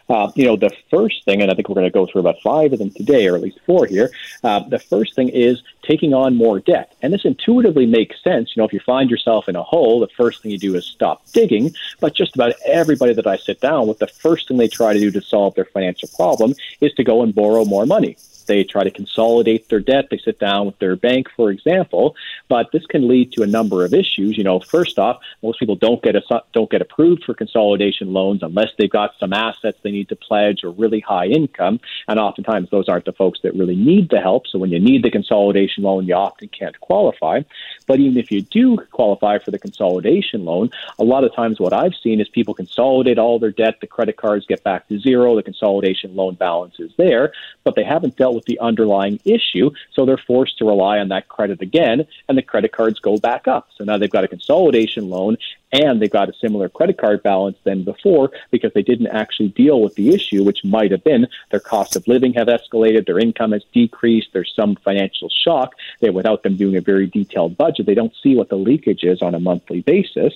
Uh, 0.08 0.30
you 0.34 0.44
know, 0.44 0.56
the 0.56 0.70
first 0.90 1.24
thing, 1.24 1.42
and 1.42 1.50
I 1.50 1.54
think 1.54 1.68
we're 1.68 1.74
going 1.74 1.86
to 1.86 1.90
go 1.90 2.06
through 2.06 2.20
about 2.20 2.40
five 2.42 2.72
of 2.72 2.78
them 2.78 2.90
today, 2.90 3.26
or 3.28 3.36
at 3.36 3.42
least 3.42 3.60
four 3.66 3.86
here. 3.86 4.10
Uh, 4.42 4.60
the 4.60 4.78
first 4.78 5.14
thing 5.14 5.28
is 5.28 5.62
taking 5.82 6.14
on 6.14 6.36
more 6.36 6.60
debt. 6.60 6.94
And 7.02 7.12
this 7.12 7.24
intuitively 7.24 7.86
makes 7.86 8.22
sense. 8.22 8.54
You 8.54 8.60
know, 8.60 8.66
if 8.66 8.72
you 8.72 8.80
find 8.80 9.10
yourself 9.10 9.48
in 9.48 9.56
a 9.56 9.62
hole, 9.62 10.00
the 10.00 10.08
first 10.08 10.42
thing 10.42 10.50
you 10.50 10.58
do 10.58 10.74
is 10.74 10.86
stop 10.86 11.24
digging. 11.32 11.74
But 12.00 12.14
just 12.14 12.34
about 12.34 12.54
everybody 12.66 13.14
that 13.14 13.26
I 13.26 13.36
sit 13.36 13.60
down 13.60 13.88
with, 13.88 13.98
the 13.98 14.06
first 14.06 14.48
thing 14.48 14.56
they 14.56 14.68
try 14.68 14.92
to 14.92 14.98
do 14.98 15.10
to 15.10 15.20
solve 15.20 15.54
their 15.54 15.64
financial 15.64 16.08
problem 16.14 16.54
is 16.80 16.92
to 16.94 17.04
go 17.04 17.22
and 17.22 17.34
borrow 17.34 17.64
more 17.64 17.86
money. 17.86 18.16
They 18.46 18.64
try 18.64 18.84
to 18.84 18.90
consolidate 18.90 19.68
their 19.68 19.80
debt. 19.80 20.08
They 20.10 20.18
sit 20.18 20.38
down 20.38 20.66
with 20.66 20.78
their 20.78 20.96
bank, 20.96 21.28
for 21.36 21.50
example. 21.50 22.16
But 22.48 22.70
this 22.72 22.86
can 22.86 23.08
lead 23.08 23.32
to 23.32 23.42
a 23.42 23.46
number 23.46 23.84
of 23.84 23.94
issues. 23.94 24.36
You 24.36 24.44
know, 24.44 24.60
first 24.60 24.98
off, 24.98 25.20
most 25.42 25.58
people 25.58 25.76
don't 25.76 26.02
get 26.02 26.16
a, 26.16 26.42
don't 26.52 26.70
get 26.70 26.82
approved 26.82 27.24
for 27.24 27.34
consolidation 27.34 28.12
loans 28.12 28.42
unless 28.42 28.70
they've 28.78 28.90
got 28.90 29.14
some 29.18 29.32
assets 29.32 29.78
they 29.82 29.90
need 29.90 30.08
to 30.08 30.16
pledge 30.16 30.64
or 30.64 30.70
really 30.70 31.00
high 31.00 31.26
income. 31.26 31.80
And 32.08 32.18
oftentimes, 32.18 32.70
those 32.70 32.88
aren't 32.88 33.04
the 33.04 33.12
folks 33.12 33.40
that 33.42 33.54
really 33.54 33.76
need 33.76 34.10
the 34.10 34.20
help. 34.20 34.46
So 34.46 34.58
when 34.58 34.70
you 34.70 34.80
need 34.80 35.02
the 35.02 35.10
consolidation 35.10 35.84
loan, 35.84 36.06
you 36.06 36.14
often 36.14 36.48
can't 36.48 36.78
qualify. 36.80 37.42
But 37.86 38.00
even 38.00 38.18
if 38.18 38.30
you 38.30 38.42
do 38.42 38.76
qualify 38.90 39.38
for 39.38 39.50
the 39.50 39.58
consolidation 39.58 40.44
loan, 40.44 40.70
a 40.98 41.04
lot 41.04 41.24
of 41.24 41.34
times 41.34 41.60
what 41.60 41.72
I've 41.72 41.94
seen 41.94 42.20
is 42.20 42.28
people 42.28 42.54
consolidate 42.54 43.18
all 43.18 43.38
their 43.38 43.50
debt. 43.50 43.80
The 43.80 43.86
credit 43.86 44.16
cards 44.16 44.46
get 44.46 44.62
back 44.62 44.88
to 44.88 44.98
zero. 44.98 45.36
The 45.36 45.42
consolidation 45.42 46.14
loan 46.14 46.34
balance 46.34 46.78
is 46.78 46.92
there, 46.96 47.32
but 47.64 47.74
they 47.74 47.84
haven't 47.84 48.16
dealt 48.16 48.31
with 48.34 48.44
the 48.44 48.58
underlying 48.60 49.20
issue. 49.24 49.70
So 49.92 50.04
they're 50.04 50.16
forced 50.16 50.58
to 50.58 50.64
rely 50.66 50.98
on 50.98 51.08
that 51.08 51.28
credit 51.28 51.62
again, 51.62 52.06
and 52.28 52.36
the 52.36 52.42
credit 52.42 52.72
cards 52.72 53.00
go 53.00 53.18
back 53.18 53.48
up. 53.48 53.68
So 53.76 53.84
now 53.84 53.98
they've 53.98 54.10
got 54.10 54.24
a 54.24 54.28
consolidation 54.28 55.10
loan 55.10 55.36
and 55.72 56.00
they've 56.00 56.10
got 56.10 56.28
a 56.28 56.34
similar 56.34 56.68
credit 56.68 56.98
card 56.98 57.22
balance 57.22 57.56
than 57.64 57.82
before 57.82 58.30
because 58.50 58.72
they 58.74 58.82
didn't 58.82 59.06
actually 59.08 59.48
deal 59.48 59.80
with 59.80 59.94
the 59.94 60.14
issue, 60.14 60.44
which 60.44 60.64
might 60.64 60.90
have 60.90 61.02
been 61.02 61.26
their 61.50 61.60
cost 61.60 61.96
of 61.96 62.06
living 62.06 62.34
have 62.34 62.48
escalated, 62.48 63.06
their 63.06 63.18
income 63.18 63.52
has 63.52 63.64
decreased, 63.72 64.28
there's 64.32 64.52
some 64.54 64.76
financial 64.76 65.28
shock 65.44 65.74
that 66.00 66.14
without 66.14 66.42
them 66.42 66.56
doing 66.56 66.76
a 66.76 66.80
very 66.80 67.06
detailed 67.06 67.56
budget, 67.56 67.86
they 67.86 67.94
don't 67.94 68.14
see 68.22 68.36
what 68.36 68.50
the 68.50 68.56
leakage 68.56 69.02
is 69.02 69.22
on 69.22 69.34
a 69.34 69.40
monthly 69.40 69.80
basis. 69.80 70.34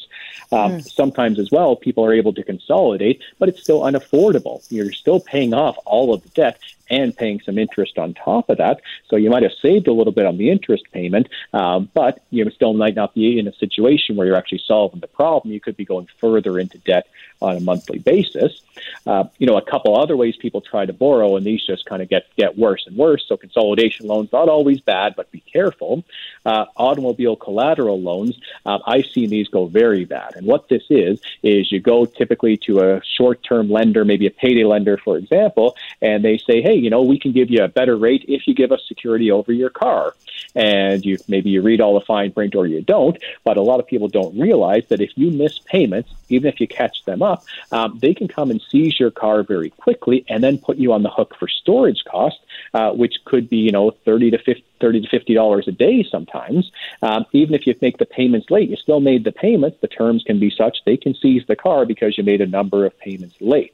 Um, 0.53 0.79
mm. 0.79 0.89
Sometimes 0.89 1.39
as 1.39 1.51
well, 1.51 1.77
people 1.77 2.05
are 2.05 2.15
able 2.15 2.33
to 2.33 2.43
consolidate, 2.43 3.21
but 3.39 3.49
it's 3.49 3.63
still 3.63 3.81
unaffordable. 3.81 4.65
You're 4.71 4.93
still 4.93 5.21
paying 5.21 5.53
off 5.53 5.77
all 5.85 6.15
of 6.15 6.23
the 6.23 6.29
debt 6.31 6.59
and 6.89 7.17
paying 7.17 7.41
some 7.41 7.59
interest 7.59 7.99
on 7.99 8.15
top 8.15 8.49
of 8.49 8.59
that. 8.59 8.81
So 9.09 9.17
you 9.17 9.29
might 9.29 9.43
have 9.43 9.53
saved 9.61 9.89
a 9.89 9.93
little 9.93 10.13
bit 10.13 10.25
on 10.25 10.39
the 10.39 10.51
interest 10.51 10.85
payment, 10.93 11.29
um, 11.53 11.91
but 11.95 12.23
you 12.31 12.49
still 12.51 12.75
might 12.75 12.95
not 12.95 13.13
be 13.13 13.41
in 13.41 13.49
a 13.49 13.53
situation 13.55 14.15
where 14.15 14.27
you're 14.27 14.37
actually 14.37 14.63
solving 14.65 15.01
the 15.01 15.09
problem 15.09 15.26
problem, 15.27 15.53
you 15.53 15.61
could 15.61 15.77
be 15.77 15.85
going 15.85 16.09
further 16.21 16.59
into 16.59 16.79
debt 16.79 17.07
on 17.43 17.57
a 17.57 17.61
monthly 17.61 17.99
basis. 17.99 18.63
Uh, 19.07 19.25
you 19.39 19.47
know, 19.47 19.57
a 19.57 19.63
couple 19.73 19.99
other 19.99 20.17
ways 20.17 20.37
people 20.37 20.61
try 20.61 20.87
to 20.87 20.93
borrow, 20.93 21.37
and 21.37 21.45
these 21.45 21.65
just 21.67 21.85
kind 21.87 22.01
of 22.03 22.09
get 22.09 22.25
get 22.37 22.57
worse 22.57 22.87
and 22.87 22.97
worse. 22.97 23.25
So 23.29 23.37
consolidation 23.37 24.07
loans 24.07 24.31
not 24.33 24.49
always 24.49 24.81
bad, 24.81 25.15
but 25.17 25.31
be 25.31 25.41
careful. 25.41 26.05
Uh, 26.45 26.67
automobile 26.77 27.37
collateral 27.37 28.01
loans, 28.01 28.35
uh, 28.65 28.79
I've 28.87 29.07
seen 29.07 29.29
these 29.31 29.49
go 29.49 29.67
very 29.67 30.05
bad. 30.05 30.37
And 30.37 30.47
what 30.47 30.69
this 30.69 30.85
is 30.91 31.21
is 31.43 31.73
you 31.73 31.81
go 31.81 32.07
typically 32.07 32.57
to 32.67 32.73
a 32.81 33.03
short-term 33.17 33.69
lender, 33.69 34.05
maybe 34.05 34.27
a 34.27 34.31
payday 34.31 34.65
lender, 34.65 34.97
for 34.97 35.17
example, 35.19 35.77
and 36.01 36.25
they 36.25 36.39
say, 36.39 36.63
hey, 36.63 36.75
you 36.75 36.91
know, 36.91 37.03
we 37.03 37.19
can 37.19 37.33
give 37.33 37.51
you 37.51 37.63
a 37.65 37.69
better 37.69 37.97
rate 37.97 38.25
if 38.29 38.47
you 38.47 38.55
give 38.55 38.71
us 38.73 38.83
security 38.87 39.31
over 39.31 39.53
your 39.53 39.71
car. 39.71 40.15
And 40.55 41.05
you 41.05 41.19
maybe 41.29 41.51
you 41.51 41.61
read 41.63 41.81
all 41.81 41.95
the 41.99 42.05
fine 42.05 42.31
print 42.33 42.55
or 42.55 42.67
you 42.67 42.81
don't, 42.83 43.17
but 43.45 43.57
a 43.57 43.63
lot 43.63 43.81
of 43.81 43.87
people 43.87 44.09
don't 44.09 44.39
realize 44.39 44.85
that 44.89 45.01
if 45.01 45.16
you 45.17 45.31
miss 45.31 45.59
payments, 45.59 46.11
even 46.29 46.49
if 46.49 46.61
you 46.61 46.69
catch 46.69 47.05
them 47.07 47.23
up, 47.23 47.45
um, 47.73 47.99
they 48.01 48.15
can 48.15 48.29
come 48.29 48.51
and 48.51 48.61
seize 48.71 49.01
your 49.01 49.11
car 49.11 49.43
very 49.43 49.71
quickly 49.71 50.25
and 50.29 50.45
then 50.45 50.59
put 50.59 50.77
you 50.77 50.93
on 50.93 51.03
the 51.03 51.11
hook 51.11 51.35
for 51.39 51.49
storage 51.49 52.05
costs, 52.05 52.41
uh, 52.75 52.91
which 52.93 53.15
could 53.25 53.49
be 53.49 53.57
you 53.57 53.73
know 53.73 53.91
thirty 54.05 54.31
to 54.31 54.39
50, 54.39 54.65
30 54.81 55.01
to 55.01 55.09
fifty 55.09 55.35
dollars 55.35 55.67
a 55.67 55.73
day 55.73 56.07
sometimes. 56.11 56.71
Um, 57.03 57.25
even 57.33 57.55
if 57.55 57.67
you 57.67 57.75
make 57.81 57.99
the 57.99 58.07
payments 58.07 58.51
late, 58.51 58.69
you 58.69 58.77
still 58.77 59.01
made 59.01 59.25
the 59.25 59.33
payments. 59.33 59.79
The 59.81 59.89
terms 59.89 60.23
can 60.25 60.39
be 60.39 60.51
such 60.51 60.79
they 60.85 60.97
can 60.97 61.15
seize 61.15 61.43
the 61.49 61.57
car 61.57 61.87
because 61.87 62.17
you 62.19 62.25
made 62.25 62.41
a 62.41 62.47
number 62.47 62.85
of 62.85 62.97
payments 62.99 63.37
late. 63.41 63.73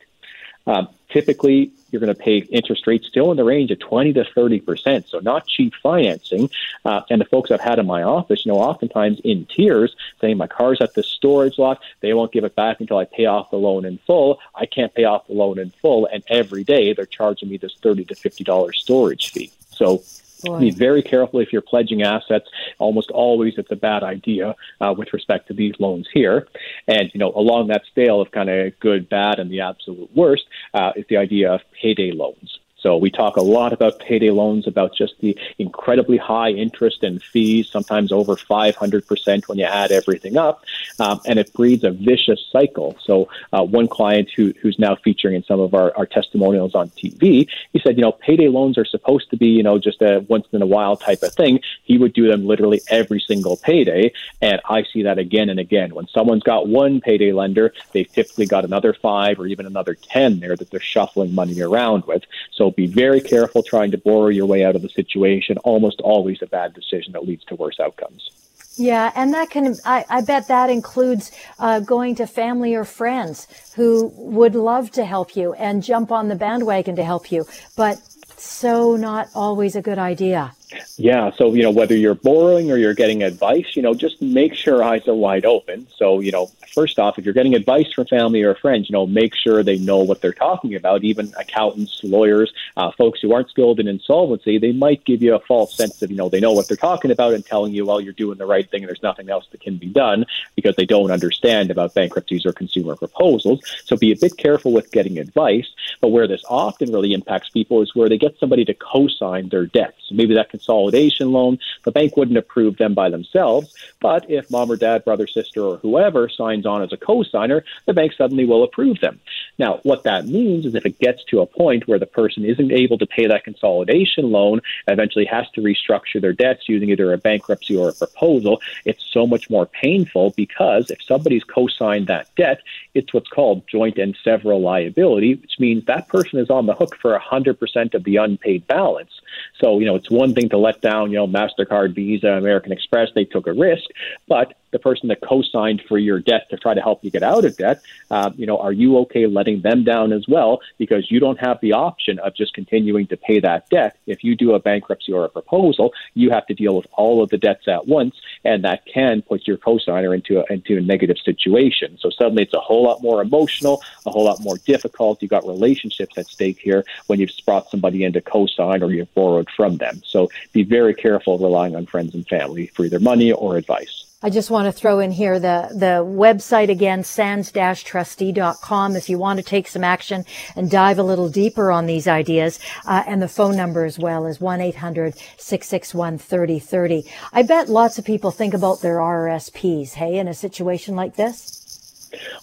Um, 0.67 0.89
typically, 1.13 1.71
you're 1.91 2.01
going 2.01 2.15
to 2.15 2.21
pay 2.21 2.39
interest 2.39 2.87
rates 2.87 3.07
still 3.07 3.31
in 3.31 3.37
the 3.37 3.45
range 3.45 3.71
of 3.71 3.79
20 3.79 4.15
to 4.15 4.25
30 4.25 4.61
percent, 4.61 5.09
so 5.09 5.19
not 5.19 5.47
cheap 5.47 5.75
financing. 5.83 6.49
Uh, 6.85 7.03
and 7.11 7.21
the 7.21 7.25
folks 7.27 7.51
I've 7.51 7.61
had 7.61 7.79
in 7.79 7.87
my 7.87 8.03
office, 8.03 8.47
you 8.47 8.53
know, 8.53 8.59
oftentimes 8.59 9.21
in 9.23 9.45
tears, 9.47 9.95
saying 10.21 10.39
my 10.39 10.47
car's 10.47 10.81
at 10.81 10.95
the 10.95 11.03
storage 11.03 11.59
lot, 11.59 11.81
they 12.01 12.15
won't 12.15 12.33
give 12.33 12.45
it 12.45 12.57
back 12.57 12.81
until 12.81 12.97
I 12.97 13.05
pay 13.05 13.27
off 13.27 13.51
the 13.51 13.59
loan 13.59 13.85
in 13.85 13.99
full. 13.99 14.41
I 14.55 14.67
can't 14.67 14.95
pay 14.95 15.05
off 15.05 15.27
the 15.27 15.35
loan 15.35 15.59
in 15.59 15.71
full, 15.71 16.07
and 16.07 16.25
every 16.29 16.65
day 16.65 16.95
they're 16.95 17.07
charging 17.07 17.51
me 17.51 17.59
this 17.59 17.75
30 17.83 18.07
to 18.07 18.15
50 18.15 18.45
dollars 18.45 18.81
storage 18.81 19.31
fee. 19.31 19.53
So 19.71 20.03
Boy. 20.43 20.61
Be 20.61 20.71
very 20.71 21.03
careful 21.03 21.41
if 21.41 21.53
you're 21.53 21.63
pledging 21.63 22.03
assets. 22.03 22.49
Almost 22.79 23.11
always, 23.11 23.55
it's 23.59 23.71
a 23.71 23.77
bad 23.77 24.03
idea 24.03 24.55
uh, 24.81 24.95
with 24.97 25.13
respect 25.13 25.49
to 25.49 25.55
these 25.55 25.75
loans 25.79 26.09
here. 26.13 26.49
And 26.89 27.11
you 27.13 27.19
know, 27.19 27.33
along 27.35 27.69
that 27.69 27.83
scale 27.87 28.21
of 28.21 28.31
kind 28.31 28.51
of 28.51 28.79
good, 28.81 29.09
bad, 29.09 29.39
and 29.39 29.51
the 29.51 29.61
absolute 29.61 30.15
worst 30.15 30.45
uh, 30.75 30.93
is 30.97 31.05
the 31.09 31.17
idea 31.17 31.53
of 31.53 31.61
payday 31.81 32.13
loans. 32.13 32.59
So 32.83 32.97
we 32.97 33.11
talk 33.11 33.37
a 33.37 33.43
lot 33.43 33.73
about 33.73 34.01
payday 34.01 34.31
loans, 34.31 34.67
about 34.67 34.95
just 34.95 35.15
the 35.21 35.39
incredibly 35.59 36.17
high 36.17 36.51
interest 36.51 37.05
and 37.05 37.23
fees, 37.23 37.71
sometimes 37.71 38.11
over 38.11 38.35
500% 38.35 39.49
when 39.49 39.59
you 39.59 39.65
add 39.65 39.93
everything 39.93 40.37
up. 40.37 40.65
Um, 40.99 41.21
and 41.25 41.39
it 41.39 41.53
breeds 41.53 41.85
a 41.85 41.91
vicious 41.91 42.45
cycle. 42.51 42.97
So 43.05 43.29
uh, 43.53 43.63
one 43.63 43.87
client 43.87 44.31
who, 44.35 44.53
who's 44.61 44.79
now 44.79 44.97
featuring 44.97 45.37
in 45.37 45.45
some 45.45 45.61
of 45.61 45.75
our, 45.75 45.97
our 45.97 46.07
testimonials 46.07 46.75
on 46.75 46.91
TV, 46.91 47.49
he 47.73 47.79
said, 47.79 47.97
you 47.97 48.03
know, 48.03 48.13
payday 48.13 48.49
loans 48.49 48.77
are 48.79 48.85
supposed 48.85 49.31
to 49.31 49.37
be, 49.37 49.47
you 49.47 49.63
know, 49.63 49.79
just 49.79 50.03
a 50.03 50.25
once 50.29 50.47
in 50.53 50.61
a 50.61 50.67
while 50.67 50.97
type 50.97 51.23
of 51.23 51.33
thing. 51.35 51.61
He 51.85 51.99
would 51.99 52.13
do 52.13 52.29
them 52.29 52.47
literally 52.47 52.81
every 52.91 53.21
single 53.21 53.57
payday. 53.57 54.13
And 54.41 54.61
I 54.69 54.83
see 54.83 55.05
that 55.05 55.19
again 55.19 55.49
and 55.49 55.61
again. 55.61 55.95
When 55.95 56.09
someone's 56.09 56.43
got 56.43 56.67
one 56.67 57.01
payday 57.01 57.33
lender, 57.33 57.73
they've 57.93 58.11
typically 58.11 58.47
got 58.47 58.65
another 58.65 58.93
five 58.93 59.39
or 59.39 59.47
even 59.47 59.67
another 59.67 59.95
10 59.95 60.41
there 60.41 60.57
that 60.57 60.71
they're 60.71 60.81
shuffling 60.81 61.35
money 61.35 61.61
around 61.61 62.05
with. 62.07 62.25
So 62.51 62.72
be 62.77 62.87
very 62.87 63.21
careful 63.21 63.63
trying 63.63 63.91
to 63.93 63.99
borrow 63.99 64.29
your 64.29 64.47
way 64.47 64.65
out 64.65 64.77
of 64.77 64.83
the 64.83 64.89
situation. 64.89 65.59
Almost 65.59 66.01
always 66.01 66.43
a 66.43 66.47
bad 66.47 66.75
decision 66.75 67.13
that 67.13 67.25
leads 67.25 67.45
to 67.47 67.55
worse 67.55 67.79
outcomes. 67.81 68.31
Yeah, 68.77 69.13
and 69.15 69.35
that 69.35 69.51
can, 69.51 69.77
I, 69.85 70.05
I 70.09 70.23
bet 70.23 70.49
that 70.49 70.71
includes 70.71 71.31
uh, 71.59 71.81
going 71.81 72.15
to 72.17 72.27
family 72.27 72.75
or 72.75 72.85
friends 72.85 73.47
who 73.77 74.13
would 74.17 74.55
love 74.55 74.91
to 74.93 75.05
help 75.05 75.37
you 75.37 75.53
and 75.55 75.83
jump 75.83 76.11
on 76.11 76.29
the 76.29 76.37
bandwagon 76.37 76.97
to 76.97 77.05
help 77.05 77.31
you, 77.31 77.47
but 77.77 77.99
so 78.39 78.97
not 78.97 79.29
always 79.35 79.77
a 79.77 79.83
good 79.83 79.99
idea. 79.99 80.55
Yeah, 80.97 81.31
so 81.33 81.55
you 81.55 81.63
know 81.63 81.71
whether 81.71 81.97
you're 81.97 82.15
borrowing 82.15 82.71
or 82.71 82.77
you're 82.77 82.95
getting 82.95 83.23
advice, 83.23 83.75
you 83.75 83.83
know, 83.83 83.95
just 83.95 84.21
make 84.21 84.55
sure 84.55 84.83
eyes 84.83 85.07
are 85.09 85.15
wide 85.15 85.45
open. 85.45 85.87
So 85.97 86.21
you 86.21 86.33
know, 86.33 86.47
first 86.75 86.99
off, 86.99 87.19
if 87.19 87.25
you're 87.25 87.35
getting 87.35 87.55
advice 87.55 87.93
from 87.93 88.07
family 88.07 88.43
or 88.43 88.55
friends, 88.55 88.89
you 88.89 88.93
know, 88.93 89.07
make 89.07 89.35
sure 89.35 89.63
they 89.63 89.79
know 89.79 89.99
what 89.99 90.21
they're 90.21 90.33
talking 90.33 90.75
about. 90.75 91.05
Even 91.05 91.33
accountants, 91.39 92.01
lawyers, 92.03 92.53
uh, 92.77 92.91
folks 92.93 93.21
who 93.21 93.33
aren't 93.33 93.51
skilled 93.51 93.81
in 93.81 93.89
insolvency, 93.89 94.59
they 94.59 94.73
might 94.73 95.05
give 95.05 95.23
you 95.23 95.35
a 95.35 95.41
false 95.41 95.77
sense 95.77 96.03
of 96.03 96.11
you 96.11 96.17
know 96.17 96.29
they 96.29 96.41
know 96.41 96.53
what 96.53 96.69
they're 96.69 96.77
talking 96.77 97.11
about 97.11 97.35
and 97.35 97.45
telling 97.45 97.73
you, 97.73 97.87
well, 97.87 98.01
you're 98.01 98.13
doing 98.13 98.39
the 98.39 98.47
right 98.47 98.71
thing 98.71 98.83
and 98.83 98.89
there's 98.89 99.03
nothing 99.03 99.31
else 99.31 99.47
that 99.51 99.61
can 99.61 99.77
be 99.77 99.89
done 99.89 100.25
because 100.57 100.77
they 100.77 100.87
don't 100.87 101.11
understand 101.11 101.71
about 101.71 101.95
bankruptcies 101.95 102.47
or 102.47 102.53
consumer 102.53 102.97
proposals. 102.97 103.61
So 103.85 103.97
be 103.97 104.13
a 104.13 104.17
bit 104.17 104.37
careful 104.37 104.73
with 104.73 104.91
getting 104.91 105.19
advice. 105.19 105.69
But 106.01 106.09
where 106.09 106.27
this 106.27 106.43
often 106.49 106.93
really 106.93 107.13
impacts 107.13 107.51
people 107.51 107.83
is 107.83 107.95
where 107.95 108.09
they 108.09 108.19
get 108.19 108.39
somebody 108.39 108.65
to 108.65 108.75
co-sign 108.75 109.49
their 109.49 109.67
debts. 109.67 110.11
Maybe 110.11 110.35
that 110.35 110.51
can 110.51 110.61
consolidation 110.63 111.33
loan. 111.33 111.59
The 111.85 111.91
bank 111.91 112.17
wouldn't 112.17 112.39
approve 112.39 112.77
them 112.77 112.95
by 112.95 113.11
themselves, 113.11 113.73
but 114.01 114.31
if 114.31 114.51
mom 114.51 114.71
or 114.71 114.77
dad, 114.77 115.05
brother, 115.05 115.27
sister, 115.27 115.63
or 115.63 115.77
whoever 115.79 116.29
signs 116.29 116.67
on 116.67 116.83
as 116.83 116.93
a 116.93 116.97
co-signer, 116.97 117.65
the 117.87 117.93
bank 117.93 118.13
suddenly 118.17 118.45
will 118.45 118.65
approve 118.65 119.01
them. 119.01 119.21
Now, 119.59 119.81
what 119.83 120.05
that 120.05 120.27
means 120.27 120.67
is 120.67 120.75
if 120.75 120.87
it 120.87 120.99
gets 120.99 121.23
to 121.25 121.41
a 121.41 121.47
point 121.47 121.87
where 121.87 121.99
the 121.99 122.07
person 122.07 122.45
isn't 122.45 122.73
able 122.73 122.99
to 122.99 123.07
pay 123.07 123.27
that 123.27 123.45
consolidation 123.45 124.31
loan 124.31 124.61
eventually 124.89 125.25
has 125.27 125.49
to 125.55 125.61
restructure 125.61 126.21
their 126.21 126.33
debts 126.33 126.69
using 126.69 126.91
either 126.91 127.13
a 127.13 127.19
bankruptcy 127.19 127.77
or 127.77 127.91
a 127.91 127.93
proposal, 127.93 128.61
it's 128.85 129.05
so 129.13 129.27
much 129.27 129.51
more 129.51 129.67
painful 129.67 130.31
because 130.37 130.91
if 130.91 131.03
somebody's 131.03 131.45
co-signed 131.45 132.07
that 132.07 132.29
debt, 132.37 132.61
it's 132.95 133.13
what's 133.13 133.29
called 133.29 133.67
joint 133.69 133.99
and 133.99 134.17
several 134.25 134.61
liability, 134.61 135.35
which 135.35 135.59
means 135.59 135.85
that 135.85 136.09
person 136.09 136.39
is 136.39 136.51
on 136.51 136.67
the 136.67 136.75
hook 136.75 136.97
for 137.01 137.19
100% 137.19 137.95
of 137.95 138.05
the 138.05 138.17
unpaid 138.17 138.67
balance. 138.67 139.21
So, 139.61 139.79
you 139.79 139.87
know, 139.87 139.97
it's 139.97 140.11
one 140.11 140.35
thing 140.35 140.49
to 140.51 140.59
let 140.59 140.81
down, 140.81 141.11
you 141.11 141.17
know, 141.17 141.27
MasterCard, 141.27 141.95
Visa, 141.95 142.29
American 142.29 142.73
Express, 142.73 143.11
they 143.15 143.25
took 143.25 143.47
a 143.47 143.53
risk, 143.53 143.85
but 144.29 144.55
the 144.73 144.79
person 144.79 145.09
that 145.09 145.21
co-signed 145.21 145.83
for 145.87 145.99
your 145.99 146.19
debt 146.19 146.49
to 146.51 146.57
try 146.57 146.75
to 146.75 146.81
help 146.81 147.05
you 147.05 147.11
get 147.11 147.23
out 147.23 147.45
of 147.45 147.57
debt, 147.57 147.83
uh, 148.11 148.31
you 148.37 148.47
know, 148.47 148.59
are 148.59 148.73
you 148.73 148.99
okay 148.99 149.27
letting 149.27 149.61
them 149.61 149.85
down 149.85 150.13
as 150.13 150.27
well? 150.27 150.61
Because 150.79 151.11
you 151.11 151.21
don't 151.21 151.39
have 151.39 151.61
the 151.61 151.73
option 151.73 152.19
of 152.19 152.35
just 152.35 152.55
continuing 152.55 153.07
to 153.09 153.17
pay 153.17 153.39
that 153.41 153.69
debt. 153.71 153.97
If 154.07 154.25
you 154.25 154.35
do 154.35 154.53
a 154.53 154.59
bankruptcy 154.59 155.13
or 155.13 155.25
a 155.25 155.29
proposal, 155.29 155.93
you 156.15 156.31
have 156.31 156.47
to 156.47 156.55
deal 156.55 156.75
with 156.77 156.87
all 156.93 157.23
of 157.23 157.31
the 157.31 157.39
debts 157.39 157.69
at 157.69 157.87
once, 157.87 158.17
and 158.45 158.65
that 158.65 158.85
can 158.87 159.23
put 159.23 159.47
your 159.47 159.59
co-signer 159.59 160.15
into 160.15 160.41
a, 160.41 160.53
into 160.53 160.77
a 160.77 160.81
negative 160.81 161.19
situation. 161.19 161.99
So 162.01 162.11
suddenly 162.11 162.43
it's 162.43 162.55
a 162.55 162.61
whole 162.61 162.83
lot 162.83 163.03
more 163.03 163.21
emotional, 163.21 163.83
a 164.07 164.11
whole 164.11 164.25
lot 164.25 164.41
more 164.41 164.57
difficult. 164.59 165.23
You've 165.23 165.31
got 165.31 165.47
relationships 165.47 166.17
at 166.17 166.27
stake 166.27 166.59
here 166.59 166.85
when 167.07 167.21
you've 167.21 167.33
brought 167.45 167.71
somebody 167.71 168.05
in 168.05 168.13
to 168.15 168.21
co-sign 168.21 168.83
or 168.83 168.91
you've 168.93 169.15
borrowed 169.15 169.49
from 169.55 169.77
them. 169.77 170.01
So 170.05 170.31
be 170.53 170.63
very 170.63 170.95
careful 170.95 171.39
relying 171.39 171.77
on 171.77 171.87
friends 171.87 172.15
and 172.15 172.27
family 172.27 172.69
for 172.69 172.85
either 172.85 172.99
money 172.99 173.33
or 173.33 173.57
advice. 173.57 174.02
I 174.25 174.31
just 174.31 174.51
want 174.51 174.67
to 174.67 174.73
throw 174.73 175.01
in 175.01 175.11
here 175.11 175.41
the, 175.41 175.71
the 175.73 176.05
website 176.05 176.69
again, 176.69 177.03
sands-trustee.com 177.03 178.95
if 178.95 179.09
you 179.09 179.19
want 179.19 179.39
to 179.39 179.43
take 179.43 179.67
some 179.67 179.83
action 179.83 180.25
and 180.55 180.71
dive 180.71 181.01
a 181.01 181.03
little 181.03 181.29
deeper 181.29 181.73
on 181.73 181.87
these 181.87 182.07
ideas. 182.07 182.61
Uh, 182.87 183.03
and 183.07 183.21
the 183.21 183.27
phone 183.27 183.57
number 183.57 183.85
as 183.85 183.99
well 183.99 184.27
is 184.27 184.39
1-800-661-3030. 184.39 187.09
I 187.33 187.43
bet 187.43 187.69
lots 187.69 187.99
of 187.99 188.05
people 188.05 188.31
think 188.31 188.55
about 188.55 188.81
their 188.81 188.99
RRSPs, 188.99 189.95
hey, 189.95 190.19
in 190.19 190.29
a 190.29 190.35
situation 190.35 190.95
like 190.95 191.17
this. 191.17 191.62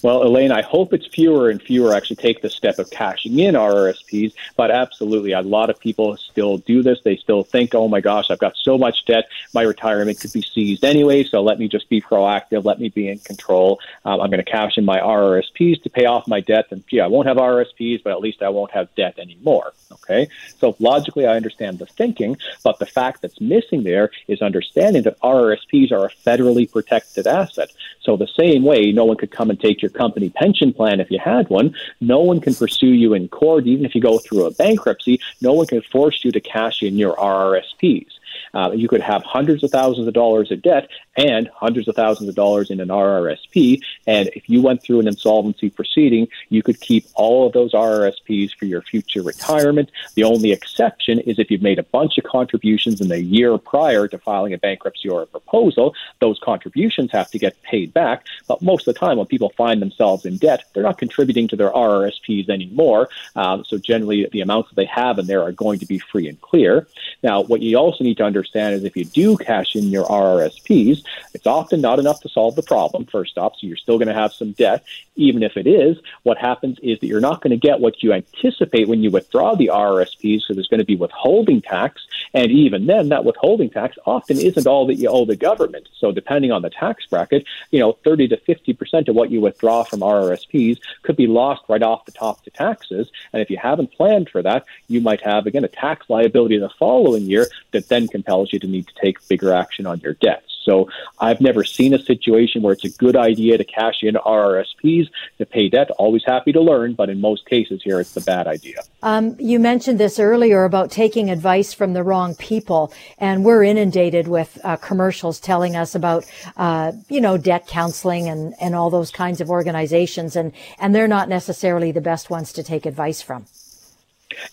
Well, 0.02 0.24
Elaine, 0.24 0.52
I 0.52 0.62
hope 0.62 0.94
it's 0.94 1.08
fewer 1.08 1.50
and 1.50 1.62
fewer 1.62 1.94
actually 1.94 2.18
take 2.18 2.42
the 2.42 2.50
step 2.50 2.80
of 2.80 2.90
cashing 2.90 3.40
in 3.40 3.56
RRSPs, 3.56 4.34
but 4.56 4.72
absolutely, 4.72 5.34
a 5.34 5.42
lot 5.42 5.70
of 5.70 5.80
people 5.80 6.18
still 6.18 6.58
do 6.58 6.82
this. 6.84 7.00
They 7.04 7.18
still 7.18 7.44
think, 7.44 7.76
oh 7.76 7.88
my 7.88 8.02
gosh, 8.02 8.30
I've 8.30 8.40
got 8.40 8.56
so 8.58 8.78
much 8.78 9.06
debt, 9.06 9.26
my 9.54 9.62
retirement 9.62 10.20
could 10.20 10.34
be 10.34 10.42
seized 10.42 10.84
anyway, 10.84 11.24
so 11.24 11.42
let 11.42 11.60
me 11.60 11.68
just 11.68 11.90
be 11.90 12.02
proactive, 12.02 12.66
let 12.66 12.80
me 12.80 12.90
be 12.90 13.08
in 13.08 13.20
control. 13.20 13.80
Um, 14.06 14.22
I'm 14.22 14.30
going 14.30 14.44
to 14.44 14.50
cash 14.50 14.78
in 14.78 14.86
my 14.86 15.00
RRSPs 15.00 15.84
to 15.84 15.90
pay 15.90 16.06
off 16.06 16.28
my 16.28 16.40
debt, 16.40 16.68
and 16.72 16.86
gee, 16.88 17.02
I 17.02 17.08
won't 17.08 17.28
have 17.28 17.38
RRSPs, 17.38 18.04
but 18.04 18.12
at 18.12 18.20
least 18.20 18.42
I 18.42 18.50
won't 18.50 18.72
have 18.72 18.94
debt 18.96 19.20
anymore. 19.20 19.74
Okay, 19.92 20.30
so 20.60 20.76
logically, 20.80 21.26
I 21.26 21.36
understand 21.36 21.80
the 21.80 21.86
thinking, 21.86 22.38
but 22.64 22.80
the 22.80 22.86
fact 22.86 23.22
that's 23.22 23.42
missing 23.42 23.84
there 23.84 24.12
is 24.28 24.42
understanding 24.42 25.04
that 25.04 25.20
RRSPs 25.20 25.92
are 25.92 26.06
a 26.06 26.10
federally 26.10 26.72
protected 26.72 27.28
asset. 27.28 27.72
So 28.02 28.18
the 28.18 28.28
same 28.28 28.64
way, 28.64 28.92
no 28.92 29.06
one 29.06 29.18
could 29.18 29.32
come 29.32 29.50
and 29.50 29.59
take 29.60 29.82
your 29.82 29.92
company 29.92 30.30
pension 30.30 30.74
plan 30.74 31.00
if 31.00 31.12
you 31.12 31.20
had 31.20 31.50
one. 31.50 31.76
No 32.02 32.20
one 32.20 32.42
can 32.42 32.56
pursue 32.56 32.88
you 32.88 33.14
in 33.14 33.28
court, 33.28 33.68
even 33.68 33.86
if 33.86 33.94
you 33.96 34.02
go 34.02 34.18
through 34.18 34.46
a 34.46 34.52
bankruptcy. 34.52 35.20
No 35.42 35.54
one 35.54 35.68
can 35.68 35.82
force 35.82 36.24
you 36.24 36.32
to 36.32 36.40
cash 36.40 36.82
in 36.82 36.98
your 36.98 37.16
RRSPs. 37.16 38.19
Uh, 38.54 38.72
you 38.74 38.88
could 38.88 39.02
have 39.02 39.24
hundreds 39.24 39.64
of 39.64 39.72
thousands 39.72 40.08
of 40.08 40.14
dollars 40.14 40.52
of 40.52 40.62
debt 40.62 40.90
and 41.16 41.50
hundreds 41.54 41.88
of 41.88 41.96
thousands 41.96 42.30
of 42.30 42.36
dollars 42.36 42.70
in 42.70 42.80
an 42.80 42.88
RRSP. 42.88 43.82
And 44.08 44.30
if 44.30 44.50
you 44.50 44.62
went 44.62 44.82
through 44.82 45.02
an 45.02 45.08
insolvency 45.08 45.70
proceeding, 45.70 46.28
you 46.50 46.64
could 46.64 46.80
keep 46.80 47.06
all 47.16 47.48
of 47.48 47.54
those 47.54 47.74
RRSPs 47.74 48.56
for 48.58 48.66
your 48.66 48.82
future 48.82 49.22
retirement. 49.22 49.92
The 50.16 50.24
only 50.24 50.52
exception 50.52 51.20
is 51.20 51.38
if 51.38 51.52
you've 51.52 51.62
made 51.62 51.80
a 51.80 51.84
bunch 51.84 52.18
of 52.18 52.24
contributions 52.24 53.02
in 53.02 53.10
the 53.10 53.22
year 53.22 53.58
prior 53.58 54.08
to 54.08 54.18
filing 54.18 54.54
a 54.54 54.58
bankruptcy 54.58 55.10
or 55.10 55.24
a 55.24 55.28
proposal, 55.28 55.94
those 56.20 56.40
contributions 56.40 57.12
have 57.12 57.30
to 57.32 57.40
get 57.40 57.62
paid 57.64 57.94
back. 57.94 58.26
But 58.48 58.62
most 58.62 58.88
of 58.88 58.94
the 58.94 59.00
time, 59.00 59.18
when 59.18 59.28
people 59.28 59.52
find 59.58 59.82
themselves 59.82 60.26
in 60.26 60.38
debt, 60.38 60.64
they're 60.74 60.84
not 60.84 60.98
contributing 60.98 61.48
to 61.50 61.56
their 61.56 61.72
RRSPs 61.72 62.50
anymore. 62.50 63.10
Um, 63.36 63.64
so 63.66 63.78
generally, 63.78 64.28
the 64.32 64.42
amounts 64.42 64.70
that 64.70 64.76
they 64.76 64.86
have 64.86 65.20
in 65.20 65.28
there 65.28 65.44
are 65.44 65.52
going 65.52 65.80
to 65.80 65.86
be 65.86 66.00
free 66.00 66.28
and 66.28 66.40
clear. 66.40 66.88
Now, 67.24 67.42
what 67.42 67.62
you 67.62 67.78
also 67.78 68.04
need 68.04 68.18
to 68.18 68.24
understand 68.24 68.39
is 68.44 68.84
if 68.84 68.96
you 68.96 69.06
do 69.06 69.38
cash 69.38 69.76
in 69.76 69.86
your 69.86 70.06
RRSPs, 70.06 71.04
it's 71.34 71.48
often 71.48 71.82
not 71.82 72.00
enough 72.00 72.22
to 72.22 72.30
solve 72.30 72.56
the 72.56 72.64
problem, 72.64 73.06
first 73.06 73.38
off, 73.38 73.54
so 73.60 73.68
you're 73.68 73.78
still 73.78 73.98
going 73.98 74.08
to 74.08 74.14
have 74.14 74.34
some 74.34 74.52
debt. 74.54 74.84
Even 75.16 75.44
if 75.44 75.58
it 75.58 75.68
is, 75.68 75.98
what 76.24 76.38
happens 76.38 76.78
is 76.82 77.00
that 77.00 77.08
you're 77.08 77.20
not 77.20 77.42
going 77.42 77.52
to 77.52 77.58
get 77.58 77.80
what 77.80 78.02
you 78.02 78.14
anticipate 78.14 78.88
when 78.88 79.02
you 79.04 79.12
withdraw 79.12 79.56
the 79.56 79.68
RRSPs, 79.68 80.44
so 80.44 80.54
there's 80.54 80.68
going 80.68 80.80
to 80.80 80.86
be 80.86 80.96
withholding 80.96 81.62
tax. 81.62 82.06
And 82.34 82.52
even 82.52 82.86
then, 82.86 83.10
that 83.10 83.26
withholding 83.26 83.70
tax 83.70 83.98
often 84.06 84.38
isn't 84.38 84.68
all 84.68 84.88
that 84.88 84.96
you 84.96 85.10
owe 85.10 85.26
the 85.26 85.36
government. 85.36 85.90
So 85.98 86.12
depending 86.12 86.52
on 86.52 86.62
the 86.62 86.70
tax 86.70 87.06
bracket, 87.06 87.46
you 87.72 87.80
know, 87.80 87.94
30 88.04 88.30
to 88.30 88.38
50% 88.38 89.08
of 89.08 89.16
what 89.16 89.32
you 89.32 89.42
withdraw 89.42 89.84
from 89.84 90.00
RRSPs 90.00 90.80
could 91.04 91.16
be 91.16 91.28
lost 91.28 91.64
right 91.68 91.82
off 91.82 92.06
the 92.06 92.12
top 92.12 92.44
to 92.44 92.52
taxes. 92.52 93.10
And 93.34 93.42
if 93.42 93.50
you 93.50 93.58
haven't 93.58 93.92
planned 93.92 94.30
for 94.30 94.42
that, 94.42 94.66
you 94.88 95.02
might 95.02 95.22
have, 95.22 95.46
again, 95.46 95.64
a 95.64 95.68
tax 95.68 96.10
liability 96.10 96.58
the 96.58 96.70
following 96.70 97.24
year 97.24 97.48
that 97.72 97.90
then 97.90 98.08
compels 98.30 98.54
you 98.54 98.60
to 98.60 98.68
need 98.68 98.88
to 98.88 98.94
take 99.02 99.28
bigger 99.28 99.52
action 99.54 99.86
on 99.88 100.00
your 100.02 100.14
debts. 100.14 100.46
So 100.64 100.88
I've 101.20 101.42
never 101.42 101.64
seen 101.64 101.96
a 101.96 102.00
situation 102.00 102.62
where 102.62 102.74
it's 102.74 102.86
a 102.86 102.90
good 102.90 103.16
idea 103.16 103.58
to 103.58 103.64
cash 103.64 104.04
in 104.04 104.16
RRSPs 104.16 105.10
to 105.40 105.46
pay 105.46 105.68
debt. 105.68 105.90
Always 105.92 106.24
happy 106.24 106.52
to 106.52 106.62
learn, 106.62 106.94
but 106.94 107.10
in 107.10 107.20
most 107.20 107.48
cases 107.48 107.82
here, 107.84 108.00
it's 108.00 108.16
a 108.16 108.22
bad 108.22 108.46
idea. 108.46 108.82
Um, 109.02 109.36
you 109.40 109.58
mentioned 109.60 110.00
this 110.00 110.20
earlier 110.20 110.66
about 110.66 110.92
taking 110.92 111.32
advice 111.32 111.74
from 111.74 111.94
the 111.94 112.04
wrong 112.04 112.36
people, 112.36 112.94
and 113.18 113.44
we're 113.44 113.64
inundated 113.64 114.28
with 114.28 114.60
uh, 114.64 114.78
commercials 114.78 115.40
telling 115.40 115.76
us 115.76 115.96
about, 115.96 116.26
uh, 116.58 116.92
you 117.08 117.22
know, 117.22 117.36
debt 117.38 117.66
counseling 117.66 118.28
and, 118.28 118.54
and 118.62 118.76
all 118.76 118.92
those 118.92 119.10
kinds 119.12 119.42
of 119.42 119.50
organizations, 119.50 120.36
and, 120.36 120.52
and 120.78 120.94
they're 120.94 121.08
not 121.08 121.30
necessarily 121.30 121.92
the 121.92 122.02
best 122.02 122.30
ones 122.30 122.54
to 122.54 122.62
take 122.62 122.86
advice 122.86 123.24
from. 123.24 123.46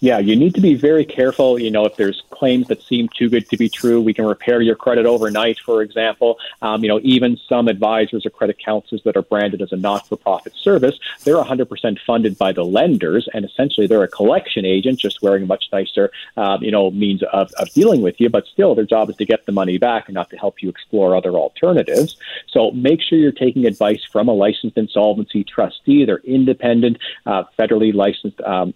Yeah, 0.01 0.18
you 0.18 0.37
need 0.37 0.55
to 0.55 0.61
be 0.61 0.74
very 0.74 1.05
careful. 1.05 1.59
You 1.59 1.70
know, 1.70 1.84
if 1.84 1.97
there's 1.97 2.22
claims 2.30 2.68
that 2.68 2.82
seem 2.82 3.09
too 3.09 3.28
good 3.28 3.49
to 3.49 3.57
be 3.57 3.68
true, 3.68 4.01
we 4.01 4.12
can 4.12 4.26
repair 4.26 4.61
your 4.61 4.76
credit 4.76 5.07
overnight, 5.07 5.59
for 5.59 5.82
example. 5.82 6.39
Um, 6.62 6.82
you 6.82 6.89
know, 6.89 7.01
even 7.03 7.39
some 7.49 7.68
advisors 7.68 8.26
or 8.26 8.30
credit 8.30 8.59
counselors 8.59 9.03
that 9.05 9.16
are 9.16 9.22
branded 9.22 9.62
as 9.62 9.72
a 9.72 9.76
not 9.76 10.07
for 10.07 10.16
profit 10.16 10.55
service, 10.55 10.99
they're 11.24 11.37
100% 11.37 11.99
funded 12.07 12.37
by 12.39 12.53
the 12.53 12.64
lenders, 12.64 13.28
and 13.32 13.45
essentially 13.45 13.87
they're 13.87 14.03
a 14.03 14.09
collection 14.09 14.64
agent 14.64 14.99
just 14.99 15.22
wearing 15.22 15.45
a 15.45 15.47
much 15.47 15.66
nicer, 15.72 16.11
um, 16.37 16.62
you 16.62 16.70
know, 16.70 16.91
means 16.91 17.22
of, 17.32 17.51
of 17.53 17.70
dealing 17.70 18.03
with 18.03 18.20
you. 18.20 18.28
But 18.28 18.47
still, 18.47 18.74
their 18.74 18.84
job 18.84 19.11
is 19.11 19.16
to 19.16 19.24
get 19.24 19.47
the 19.47 19.53
money 19.53 19.78
back 19.78 20.09
and 20.09 20.14
not 20.14 20.30
to 20.30 20.37
help 20.37 20.62
you 20.62 20.68
explore 20.68 21.16
other 21.16 21.32
alternatives. 21.32 22.16
So 22.49 22.70
make 22.72 23.01
sure 23.01 23.18
you're 23.18 23.32
taking 23.32 23.66
advice 23.66 24.05
from 24.11 24.28
a 24.28 24.32
licensed 24.32 24.76
insolvency 24.76 25.45
trustee. 25.45 26.05
They're 26.05 26.18
independent, 26.18 26.99
uh, 27.24 27.45
federally 27.59 27.95
licensed. 27.95 28.41
Um, 28.43 28.74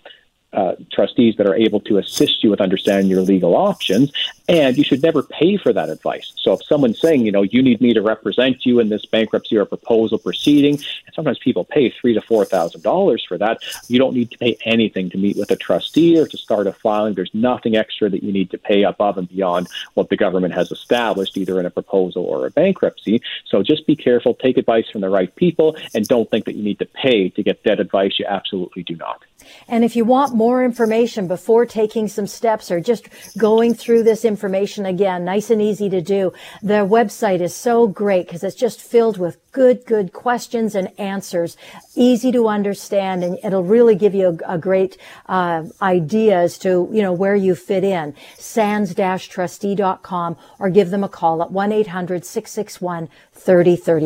uh, 0.53 0.75
trustees 0.93 1.37
that 1.37 1.47
are 1.47 1.55
able 1.55 1.81
to 1.81 1.99
assist 1.99 2.43
you 2.43 2.51
with 2.51 2.61
understanding 2.61 3.11
your 3.11 3.23
legal 3.23 3.57
options. 3.57 4.13
And 4.49 4.77
you 4.77 4.83
should 4.83 5.03
never 5.03 5.23
pay 5.23 5.57
for 5.57 5.73
that 5.73 5.89
advice. 5.89 6.33
So 6.37 6.55
if 6.55 6.65
someone's 6.65 7.01
saying, 7.01 7.25
you 7.25 7.31
know, 7.31 7.43
you 7.43 7.63
need 7.63 7.81
me 7.81 7.95
to 7.95 8.03
represent 8.03 8.67
you 8.67 8.81
in 8.81 8.89
this 8.89 9.07
bankruptcy 9.07 9.57
or 9.57 9.65
proposal 9.65 10.19
proceeding, 10.19 10.75
and 10.75 11.15
sometimes 11.15 11.39
people 11.39 11.65
pay 11.65 11.91
three 11.91 12.15
to 12.15 12.21
four 12.21 12.45
thousand 12.45 12.83
dollars 12.83 13.25
for 13.25 13.39
that, 13.39 13.59
you 13.87 13.99
don't 13.99 14.15
need 14.15 14.31
to 14.33 14.39
pay 14.39 14.59
anything 14.65 15.09
to 15.11 15.19
meet 15.19 15.37
with 15.37 15.53
a 15.53 15.57
trustee 15.57 16.19
or 16.19 16.27
to 16.27 16.37
start 16.37 16.67
a 16.67 16.73
filing. 16.73 17.15
There's 17.15 17.31
nothing 17.33 17.77
extra 17.77 18.11
that 18.11 18.25
you 18.25 18.33
need 18.33 18.51
to 18.51 18.59
pay 18.59 18.83
above 18.83 19.19
and 19.19 19.29
beyond 19.29 19.69
what 19.95 20.09
the 20.09 20.17
government 20.17 20.55
has 20.55 20.73
established, 20.73 21.37
either 21.37 21.61
in 21.61 21.67
a 21.67 21.71
proposal 21.71 22.25
or 22.25 22.47
a 22.47 22.51
bankruptcy. 22.51 23.23
So 23.47 23.63
just 23.63 23.87
be 23.87 23.95
careful, 23.95 24.35
take 24.35 24.59
advice 24.59 24.89
from 24.91 25.01
the 25.03 25.11
right 25.11 25.33
people, 25.37 25.77
and 25.95 26.09
don't 26.09 26.29
think 26.29 26.47
that 26.47 26.57
you 26.57 26.65
need 26.65 26.81
to 26.81 26.87
pay 26.87 27.29
to 27.29 27.43
get 27.43 27.63
that 27.65 27.79
advice. 27.79 28.19
You 28.19 28.27
absolutely 28.29 28.83
do 28.83 28.97
not. 28.97 29.23
And 29.69 29.85
if 29.85 29.97
you 29.97 30.05
want 30.05 30.35
more 30.35 30.65
information 30.65 31.29
before 31.29 31.67
taking 31.67 32.09
some 32.09 32.27
steps 32.27 32.71
or 32.71 32.81
just 32.81 33.09
going 33.39 33.75
through 33.75 34.05
this 34.05 34.25
information 34.25 34.87
again, 34.87 35.25
nice 35.25 35.51
and 35.51 35.63
easy 35.63 35.89
to 35.91 36.01
do, 36.01 36.33
the 36.63 36.87
website 36.87 37.41
is 37.41 37.55
so 37.55 37.87
great 37.87 38.27
because 38.27 38.43
it's 38.43 38.57
just 38.57 38.81
filled 38.81 39.19
with 39.19 39.39
good, 39.53 39.85
good 39.85 40.13
questions 40.13 40.75
and 40.75 40.91
answers, 40.99 41.57
easy 41.95 42.33
to 42.33 42.49
understand, 42.49 43.23
and 43.25 43.39
it'll 43.43 43.65
really 43.65 43.95
give 43.95 44.15
you 44.15 44.39
a, 44.47 44.55
a 44.55 44.59
great 44.59 44.99
uh, 45.27 45.63
idea 45.83 46.39
as 46.39 46.57
to, 46.59 46.89
you 46.93 47.03
know, 47.03 47.13
where 47.13 47.37
you 47.37 47.55
fit 47.55 47.85
in. 47.85 48.15
sands-trustee.com 48.39 50.37
or 50.59 50.71
give 50.71 50.89
them 50.91 51.05
a 51.05 51.09
call 51.09 51.43
at 51.43 51.51
1-800-661-3030, 51.51 53.09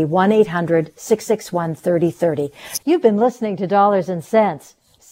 1-800-661-3030. 0.09 2.53
You've 2.85 3.03
been 3.03 3.17
listening 3.17 3.57
to 3.57 3.67
Dollars 3.67 4.09
and 4.09 4.25
Cents. 4.25 4.77